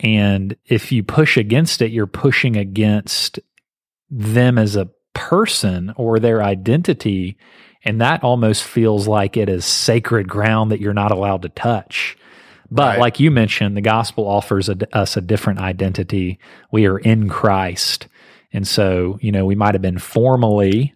And 0.00 0.56
if 0.66 0.92
you 0.92 1.02
push 1.02 1.38
against 1.38 1.80
it, 1.80 1.90
you're 1.90 2.06
pushing 2.06 2.56
against 2.58 3.40
them 4.10 4.58
as 4.58 4.76
a 4.76 4.88
person 5.14 5.92
or 5.96 6.18
their 6.18 6.42
identity. 6.42 7.36
And 7.84 8.00
that 8.00 8.22
almost 8.22 8.64
feels 8.64 9.06
like 9.08 9.36
it 9.36 9.48
is 9.48 9.64
sacred 9.64 10.28
ground 10.28 10.70
that 10.70 10.80
you're 10.80 10.94
not 10.94 11.12
allowed 11.12 11.42
to 11.42 11.48
touch. 11.48 12.16
But 12.70 12.88
Right. 12.88 12.98
like 13.00 13.20
you 13.20 13.30
mentioned, 13.30 13.76
the 13.76 13.80
gospel 13.80 14.26
offers 14.26 14.68
a, 14.68 14.76
us 14.96 15.16
a 15.16 15.20
different 15.20 15.60
identity. 15.60 16.38
We 16.70 16.86
are 16.86 16.98
in 16.98 17.28
Christ. 17.28 18.08
And 18.52 18.66
so, 18.66 19.18
you 19.20 19.32
know, 19.32 19.46
we 19.46 19.54
might 19.54 19.74
have 19.74 19.82
been 19.82 19.98
formally 19.98 20.94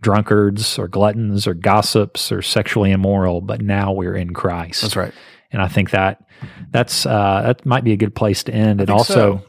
drunkards 0.00 0.78
or 0.78 0.88
gluttons 0.88 1.46
or 1.46 1.54
gossips 1.54 2.32
or 2.32 2.42
sexually 2.42 2.90
immoral, 2.90 3.40
but 3.40 3.60
now 3.60 3.92
we're 3.92 4.16
in 4.16 4.34
Christ. 4.34 4.82
That's 4.82 4.96
right. 4.96 5.12
And 5.52 5.62
I 5.62 5.68
think 5.68 5.90
that 5.90 6.24
that's 6.70 7.06
uh, 7.06 7.42
that 7.46 7.64
might 7.64 7.84
be 7.84 7.92
a 7.92 7.96
good 7.96 8.14
place 8.14 8.42
to 8.44 8.52
end, 8.54 8.80
and 8.80 8.90
also 8.90 9.14
so. 9.14 9.42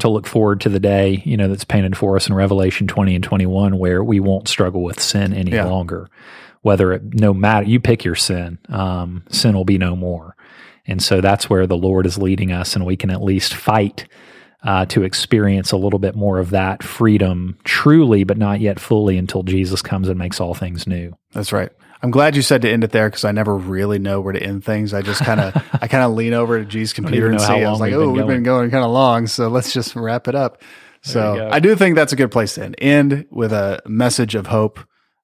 To 0.00 0.08
look 0.08 0.26
forward 0.26 0.60
to 0.62 0.68
the 0.68 0.80
day 0.80 1.22
you 1.24 1.36
know 1.36 1.48
that's 1.48 1.64
painted 1.64 1.96
for 1.96 2.16
us 2.16 2.26
in 2.28 2.34
Revelation 2.34 2.86
twenty 2.86 3.14
and 3.14 3.22
twenty 3.24 3.46
one, 3.46 3.78
where 3.78 4.02
we 4.02 4.20
won't 4.20 4.48
struggle 4.48 4.82
with 4.82 5.00
sin 5.00 5.32
any 5.32 5.52
Yeah. 5.52 5.66
longer. 5.66 6.08
Whether 6.62 6.92
it 6.94 7.14
no 7.20 7.34
matter 7.34 7.66
you 7.66 7.78
pick 7.80 8.04
your 8.04 8.14
sin, 8.14 8.58
um, 8.70 9.22
sin 9.30 9.54
will 9.54 9.64
be 9.66 9.78
no 9.78 9.94
more. 9.94 10.34
And 10.86 11.02
so 11.02 11.20
that's 11.20 11.48
where 11.48 11.66
the 11.66 11.76
Lord 11.76 12.06
is 12.06 12.18
leading 12.18 12.52
us, 12.52 12.74
and 12.74 12.84
we 12.84 12.96
can 12.96 13.10
at 13.10 13.22
least 13.22 13.54
fight 13.54 14.06
uh, 14.62 14.86
to 14.86 15.02
experience 15.02 15.72
a 15.72 15.76
little 15.76 15.98
bit 15.98 16.14
more 16.14 16.38
of 16.38 16.50
that 16.50 16.82
freedom, 16.82 17.58
truly, 17.64 18.24
but 18.24 18.38
not 18.38 18.60
yet 18.60 18.80
fully, 18.80 19.18
until 19.18 19.42
Jesus 19.42 19.82
comes 19.82 20.08
and 20.08 20.18
makes 20.18 20.40
all 20.40 20.54
things 20.54 20.86
new. 20.86 21.14
That's 21.32 21.52
right. 21.52 21.70
I'm 22.04 22.10
glad 22.10 22.36
you 22.36 22.42
said 22.42 22.60
to 22.62 22.70
end 22.70 22.84
it 22.84 22.90
there 22.90 23.08
because 23.08 23.24
I 23.24 23.32
never 23.32 23.56
really 23.56 23.98
know 23.98 24.20
where 24.20 24.34
to 24.34 24.42
end 24.42 24.62
things. 24.62 24.92
I 24.92 25.00
just 25.00 25.24
kind 25.24 25.40
of, 25.40 25.56
I 25.80 25.88
kind 25.88 26.04
of 26.04 26.12
lean 26.12 26.34
over 26.34 26.58
to 26.58 26.64
G's 26.66 26.92
computer 26.92 27.30
and 27.30 27.40
see. 27.40 27.46
I 27.46 27.70
was 27.70 27.80
like, 27.80 27.94
oh, 27.94 28.10
we've 28.10 28.26
been 28.26 28.42
going 28.42 28.70
kind 28.70 28.84
of 28.84 28.90
long, 28.90 29.26
so 29.26 29.48
let's 29.48 29.72
just 29.72 29.96
wrap 29.96 30.28
it 30.28 30.34
up. 30.34 30.60
So. 31.00 31.48
I 31.50 31.60
do 31.60 31.74
think 31.74 31.96
that's 31.96 32.12
a 32.12 32.16
good 32.16 32.30
place 32.30 32.56
to 32.56 32.64
end. 32.64 32.74
End 32.76 33.26
with 33.30 33.54
a 33.54 33.80
message 33.86 34.34
of 34.34 34.48
hope. 34.48 34.80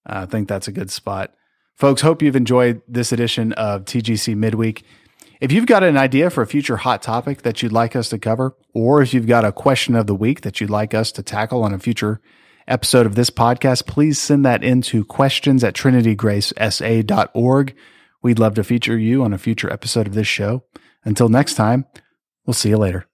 Uh, 0.08 0.22
I 0.22 0.26
think 0.26 0.48
that's 0.48 0.68
a 0.68 0.72
good 0.72 0.90
spot. 0.90 1.34
Folks, 1.76 2.00
hope 2.00 2.22
you've 2.22 2.34
enjoyed 2.34 2.80
this 2.88 3.12
edition 3.12 3.52
of 3.52 3.84
TGC 3.84 4.34
Midweek. 4.34 4.82
If 5.38 5.52
you've 5.52 5.66
got 5.66 5.82
an 5.82 5.98
idea 5.98 6.30
for 6.30 6.40
a 6.40 6.46
future 6.46 6.78
hot 6.78 7.02
topic 7.02 7.42
that 7.42 7.62
you'd 7.62 7.72
like 7.72 7.94
us 7.94 8.08
to 8.08 8.18
cover, 8.18 8.56
or 8.72 9.02
if 9.02 9.12
you've 9.12 9.26
got 9.26 9.44
a 9.44 9.52
question 9.52 9.94
of 9.96 10.06
the 10.06 10.14
week 10.14 10.40
that 10.40 10.62
you'd 10.62 10.70
like 10.70 10.94
us 10.94 11.12
to 11.12 11.22
tackle 11.22 11.62
on 11.62 11.74
a 11.74 11.78
future 11.78 12.22
episode 12.70 13.06
of 13.06 13.14
this 13.14 13.30
podcast, 13.30 13.86
please 13.86 14.18
send 14.18 14.44
that 14.44 14.62
into 14.62 15.04
questions 15.04 15.64
at 15.64 15.74
trinitygracesa.org. 15.74 17.76
We'd 18.22 18.38
love 18.38 18.54
to 18.54 18.64
feature 18.64 18.98
you 18.98 19.24
on 19.24 19.32
a 19.32 19.38
future 19.38 19.72
episode 19.72 20.06
of 20.06 20.14
this 20.14 20.28
show. 20.28 20.64
Until 21.04 21.28
next 21.28 21.54
time, 21.54 21.86
we'll 22.46 22.54
see 22.54 22.70
you 22.70 22.78
later. 22.78 23.09